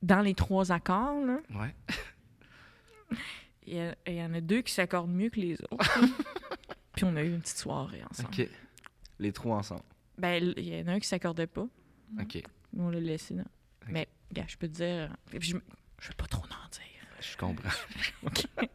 dans 0.03 0.21
les 0.21 0.35
trois 0.35 0.71
accords, 0.71 1.21
là, 1.25 1.37
Ouais. 1.59 1.73
Il 3.65 3.75
y, 3.75 3.79
a- 3.79 3.95
il 4.07 4.13
y 4.15 4.21
en 4.23 4.33
a 4.33 4.41
deux 4.41 4.61
qui 4.61 4.73
s'accordent 4.73 5.11
mieux 5.11 5.29
que 5.29 5.39
les 5.39 5.53
autres. 5.71 5.99
puis 6.95 7.05
on 7.05 7.15
a 7.15 7.21
eu 7.23 7.29
une 7.33 7.41
petite 7.41 7.57
soirée 7.57 8.01
ensemble. 8.09 8.29
OK. 8.39 8.47
Les 9.19 9.31
trois 9.33 9.57
ensemble. 9.57 9.83
Ben, 10.17 10.53
il 10.57 10.67
y 10.67 10.81
en 10.81 10.87
a 10.87 10.91
un 10.93 10.99
qui 10.99 11.07
s'accordait 11.07 11.47
pas. 11.47 11.67
OK. 12.19 12.41
Nous, 12.73 12.83
on 12.83 12.89
l'a 12.89 12.99
laissé 12.99 13.33
là. 13.35 13.43
Mais, 13.87 14.07
gars, 14.31 14.45
je 14.47 14.57
peux 14.57 14.67
te 14.67 14.73
dire. 14.73 15.15
puis 15.29 15.39
Je, 15.41 15.57
je 16.01 16.07
veux 16.09 16.13
pas 16.15 16.27
trop 16.27 16.43
en 16.43 16.69
dire. 16.69 16.83
Je 17.21 17.35
comprends. 17.37 17.69
OK. 18.25 18.45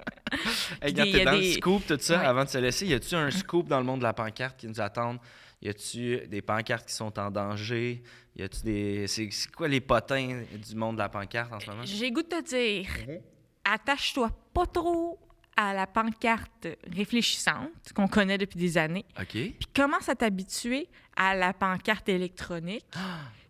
Hey, 0.82 0.90
y 0.90 0.94
t'es 1.12 1.24
dans 1.24 1.32
le 1.32 1.38
des- 1.40 1.52
scoop, 1.52 1.86
tout 1.86 1.96
ça, 2.00 2.18
Ouais. 2.18 2.24
avant 2.26 2.44
de 2.44 2.48
se 2.48 2.58
laisser. 2.58 2.86
Y 2.86 2.94
a-tu 2.94 3.14
un 3.14 3.30
scoop 3.30 3.68
dans 3.68 3.78
le 3.78 3.84
monde 3.84 4.00
de 4.00 4.04
la 4.04 4.12
pancarte 4.12 4.58
qui 4.58 4.66
nous 4.66 4.80
attendent? 4.80 5.20
Y 5.62 5.68
a-tu 5.68 6.26
des 6.26 6.42
pancartes 6.42 6.88
qui 6.88 6.92
sont 6.94 7.16
en 7.20 7.30
danger? 7.30 8.02
Y 8.34 8.42
a-tu 8.42 8.62
des. 8.64 9.06
C'est 9.06 9.28
quoi 9.54 9.68
les 9.68 9.80
potins 9.80 10.42
du 10.52 10.74
monde 10.74 10.96
de 10.96 11.00
la 11.02 11.08
pancarte 11.08 11.52
en 11.52 11.60
ce 11.60 11.70
moment? 11.70 11.84
J'ai 11.84 12.08
le 12.08 12.14
goût 12.14 12.22
de 12.22 12.28
te 12.28 12.42
dire, 12.42 12.88
Mhm. 13.06 13.20
Attache-toi 13.64 14.30
pas 14.52 14.66
trop 14.66 15.18
à 15.56 15.72
la 15.72 15.86
pancarte 15.86 16.66
réfléchissante 16.92 17.70
qu'on 17.94 18.08
connaît 18.08 18.38
depuis 18.38 18.58
des 18.58 18.76
années. 18.76 19.04
OK. 19.20 19.28
Puis 19.30 19.58
commence 19.74 20.08
à 20.08 20.14
t'habituer 20.16 20.88
à 21.16 21.34
la 21.36 21.52
pancarte 21.52 22.08
électronique. 22.08 22.84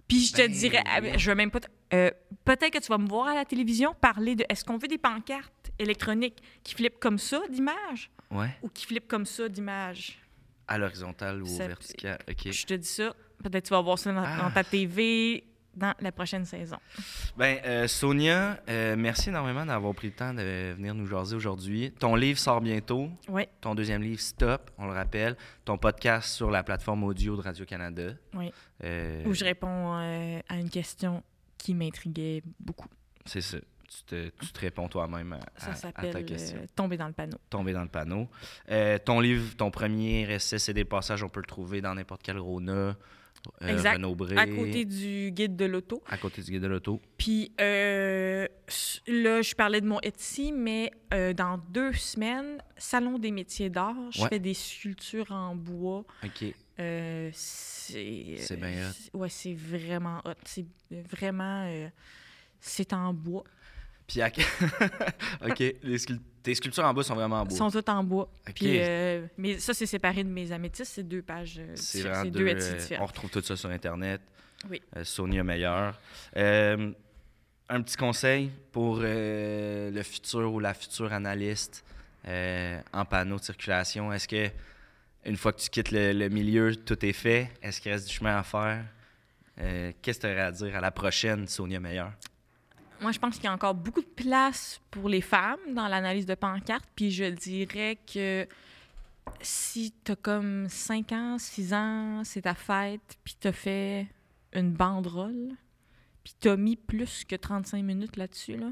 Puis 0.06 0.26
je 0.26 0.32
te 0.32 0.38
Ben 0.42 0.52
dirais, 0.52 0.82
ah, 0.86 1.00
je 1.16 1.30
veux 1.30 1.34
même 1.34 1.50
pas. 1.50 1.60
euh, 1.94 2.10
Peut-être 2.44 2.70
que 2.74 2.78
tu 2.78 2.88
vas 2.88 2.98
me 2.98 3.08
voir 3.08 3.28
à 3.28 3.34
la 3.34 3.44
télévision 3.46 3.94
parler 3.94 4.34
de. 4.36 4.44
Est-ce 4.50 4.64
qu'on 4.64 4.76
veut 4.76 4.86
des 4.88 4.98
pancartes 4.98 5.70
électroniques 5.78 6.42
qui 6.62 6.74
flippent 6.74 7.00
comme 7.00 7.18
ça 7.18 7.40
d'image 7.48 8.10
Ouais. 8.30 8.50
ou 8.62 8.68
qui 8.68 8.84
flippent 8.84 9.08
comme 9.08 9.24
ça 9.24 9.48
d'image? 9.48 10.18
À 10.68 10.76
l'horizontale 10.76 11.42
ou 11.42 11.46
au 11.46 11.56
vertical. 11.58 12.18
OK. 12.28 12.50
Je 12.50 12.66
te 12.66 12.74
dis 12.74 12.88
ça. 12.88 13.14
Peut-être 13.42 13.62
que 13.64 13.68
tu 13.68 13.74
vas 13.74 13.80
voir 13.80 13.98
ça 13.98 14.12
dans, 14.12 14.22
Ah. 14.24 14.42
dans 14.42 14.50
ta 14.50 14.62
TV 14.64 15.44
dans 15.76 15.94
la 16.00 16.12
prochaine 16.12 16.44
saison. 16.44 16.76
Ben, 17.36 17.58
euh, 17.64 17.86
Sonia, 17.88 18.60
euh, 18.68 18.94
merci 18.96 19.28
énormément 19.30 19.64
d'avoir 19.66 19.94
pris 19.94 20.08
le 20.08 20.12
temps 20.14 20.32
de 20.34 20.72
venir 20.74 20.94
nous 20.94 21.06
jaser 21.06 21.34
aujourd'hui. 21.36 21.92
Ton 21.98 22.14
livre 22.14 22.38
sort 22.38 22.60
bientôt. 22.60 23.08
Oui, 23.28 23.44
Ton 23.60 23.74
deuxième 23.74 24.02
livre, 24.02 24.20
Stop, 24.20 24.70
on 24.78 24.86
le 24.86 24.92
rappelle. 24.92 25.36
Ton 25.64 25.78
podcast 25.78 26.28
sur 26.28 26.50
la 26.50 26.62
plateforme 26.62 27.04
audio 27.04 27.36
de 27.36 27.42
Radio-Canada. 27.42 28.12
oui. 28.34 28.52
Euh, 28.82 29.24
Où 29.24 29.32
je 29.34 29.44
réponds 29.44 29.92
à 29.94 30.56
une 30.56 30.68
question 30.70 31.22
qui 31.56 31.74
m'intriguait 31.74 32.42
beaucoup. 32.60 32.88
C'est 33.24 33.40
ça. 33.40 33.56
tu 33.88 34.02
te, 34.04 34.28
tu 34.44 34.52
te 34.52 34.60
réponds 34.60 34.88
toi-même 34.88 35.34
à, 35.34 35.40
Ça 35.74 35.88
à- 35.94 36.06
ta 36.08 36.22
question. 36.22 36.58
euh, 36.58 36.66
Tomber 36.74 36.96
dans 36.96 37.06
le 37.06 37.12
panneau. 37.12 37.38
Tomber 37.48 37.72
dans 37.72 37.82
le 37.82 37.88
panneau. 37.88 38.28
Euh, 38.70 38.98
ton 38.98 39.20
livre, 39.20 39.56
ton 39.56 39.70
premier 39.70 40.22
essai, 40.30 40.58
c'est 40.58 40.74
des 40.74 40.84
passages, 40.84 41.22
on 41.22 41.28
peut 41.28 41.40
le 41.40 41.46
trouver 41.46 41.80
dans 41.80 41.94
n'importe 41.94 42.22
quel 42.24 42.38
Rona, 42.38 42.96
euh, 43.62 43.68
Exact. 43.68 44.00
À 44.36 44.46
côté 44.46 44.84
du 44.84 45.30
guide 45.32 45.56
de 45.56 45.64
l'auto. 45.64 46.02
à 46.06 46.16
côté 46.18 46.42
du 46.42 46.50
guide 46.52 46.62
de 46.62 46.66
l'auto. 46.66 47.00
Puis 47.18 47.52
euh, 47.60 48.46
là, 49.06 49.42
je 49.42 49.54
parlais 49.54 49.80
de 49.80 49.86
mon 49.86 50.00
Etsy, 50.00 50.52
mais 50.52 50.90
euh, 51.12 51.32
dans 51.32 51.58
deux 51.58 51.92
semaines, 51.92 52.58
Salon 52.76 53.18
des 53.18 53.30
métiers 53.30 53.70
d'art, 53.70 53.94
je 54.10 54.22
Ouais. 54.22 54.28
fais 54.28 54.38
des 54.38 54.54
sculptures 54.54 55.30
en 55.32 55.54
bois. 55.56 56.04
OK. 56.24 56.44
Euh, 56.80 57.30
c'est 57.32 58.36
C'est 58.38 58.56
bien 58.56 58.88
hot. 58.88 58.92
c'est- 58.94 59.14
Ouais, 59.16 59.28
c'est 59.28 59.54
vraiment 59.54 60.20
hot. 60.24 60.32
C'est 60.44 60.66
vraiment. 60.90 61.66
c'est 62.60 62.92
en 62.92 63.12
bois. 63.12 63.44
Puis 64.06 64.20
à... 64.20 64.26
OK. 65.46 65.58
Les 65.82 65.96
Tes 66.42 66.54
sculptures 66.54 66.84
en 66.84 66.92
bas 66.92 67.02
sont 67.02 67.14
vraiment 67.14 67.40
en 67.40 67.44
bois. 67.46 67.56
sont 67.56 67.70
toutes 67.70 67.88
en 67.88 68.04
bois. 68.04 68.28
Puis, 68.54 68.78
euh, 68.78 69.26
mais 69.38 69.58
ça, 69.58 69.72
c'est 69.72 69.86
séparé 69.86 70.22
de 70.24 70.28
mes 70.28 70.52
améthystes. 70.52 70.92
C'est 70.94 71.02
deux 71.08 71.22
pages. 71.22 71.56
euh, 71.58 71.72
C'est 71.74 72.02
vraiment 72.02 72.24
deux. 72.30 72.46
euh, 72.46 72.96
on 73.00 73.06
retrouve 73.06 73.30
tout 73.30 73.40
ça 73.40 73.56
sur 73.56 73.70
Internet. 73.70 74.20
Oui. 74.68 74.82
Euh, 74.96 75.04
Sonia 75.04 75.42
Meilleur. 75.42 75.98
Euh, 76.36 76.92
un 77.70 77.80
petit 77.82 77.96
conseil 77.96 78.50
pour 78.72 78.98
le 79.00 80.02
futur 80.02 80.52
ou 80.52 80.60
la 80.60 80.74
future 80.74 81.12
analyste 81.14 81.82
en 82.26 83.04
panneau 83.08 83.38
de 83.38 83.42
circulation. 83.42 84.12
Est-ce 84.12 84.28
que 84.28 84.50
une 85.24 85.36
fois 85.38 85.54
que 85.54 85.60
tu 85.60 85.70
quittes 85.70 85.90
le, 85.90 86.12
le 86.12 86.28
milieu, 86.28 86.76
tout 86.76 87.02
est 87.06 87.14
fait? 87.14 87.50
Est-ce 87.62 87.80
qu'il 87.80 87.90
reste 87.90 88.06
du 88.08 88.12
chemin 88.14 88.36
à 88.36 88.42
faire? 88.42 88.84
Qu'est-ce 89.56 90.18
que 90.18 90.26
tu 90.26 90.32
aurais 90.32 90.40
à 90.42 90.52
dire 90.52 90.76
à 90.76 90.80
la 90.82 90.90
prochaine 90.90 91.48
Sonia 91.48 91.80
Meilleur? 91.80 92.12
Moi, 93.00 93.12
je 93.12 93.18
pense 93.18 93.34
qu'il 93.36 93.44
y 93.44 93.48
a 93.48 93.52
encore 93.52 93.74
beaucoup 93.74 94.00
de 94.00 94.06
place 94.06 94.80
pour 94.90 95.08
les 95.08 95.20
femmes 95.20 95.74
dans 95.74 95.88
l'analyse 95.88 96.26
de 96.26 96.34
pancarte. 96.34 96.84
Puis 96.96 97.10
je 97.10 97.24
dirais 97.24 97.98
que 98.12 98.46
si 99.40 99.92
tu 100.04 100.12
as 100.12 100.16
comme 100.16 100.68
5 100.68 101.12
ans, 101.12 101.38
6 101.38 101.74
ans, 101.74 102.22
c'est 102.24 102.42
ta 102.42 102.54
fête, 102.54 103.18
puis 103.24 103.36
tu 103.38 103.48
as 103.48 103.52
fait 103.52 104.06
une 104.52 104.72
banderole, 104.72 105.50
puis 106.22 106.34
tu 106.40 106.48
as 106.48 106.56
mis 106.56 106.76
plus 106.76 107.24
que 107.24 107.36
35 107.36 107.82
minutes 107.82 108.16
là-dessus, 108.16 108.56
là, 108.56 108.70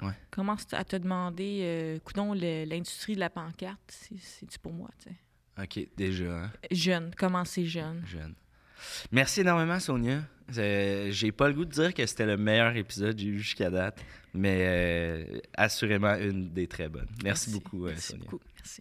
Ouais. 0.00 0.12
commence 0.30 0.64
à 0.72 0.84
te 0.84 0.94
demander, 0.96 1.60
euh, 1.62 2.64
l'industrie 2.66 3.14
de 3.16 3.20
la 3.20 3.30
pancarte, 3.30 3.80
c'est- 3.88 4.18
c'est-tu 4.20 4.58
pour 4.60 4.72
moi, 4.72 4.88
tu 5.02 5.10
sais? 5.10 5.16
OK, 5.60 5.88
déjà, 5.96 6.44
hein? 6.44 6.52
Jeune, 6.70 7.12
commencer 7.16 7.66
jeune. 7.66 8.04
jeune. 8.06 8.34
Merci 9.10 9.40
énormément, 9.40 9.80
Sonia. 9.80 10.22
Euh, 10.56 11.08
j'ai 11.10 11.30
pas 11.32 11.48
le 11.48 11.54
goût 11.54 11.64
de 11.64 11.70
dire 11.70 11.92
que 11.92 12.06
c'était 12.06 12.24
le 12.26 12.36
meilleur 12.36 12.74
épisode 12.76 13.16
que 13.16 13.20
j'ai 13.20 13.28
eu 13.28 13.38
jusqu'à 13.38 13.70
date, 13.70 14.02
mais 14.32 14.58
euh, 14.62 15.40
assurément 15.54 16.14
une 16.14 16.50
des 16.52 16.66
très 16.66 16.88
bonnes. 16.88 17.08
Merci, 17.22 17.50
beaucoup, 17.50 17.84
euh, 17.84 17.90
Merci 17.90 18.12
Sonia. 18.12 18.24
beaucoup. 18.24 18.40
Merci. 18.56 18.80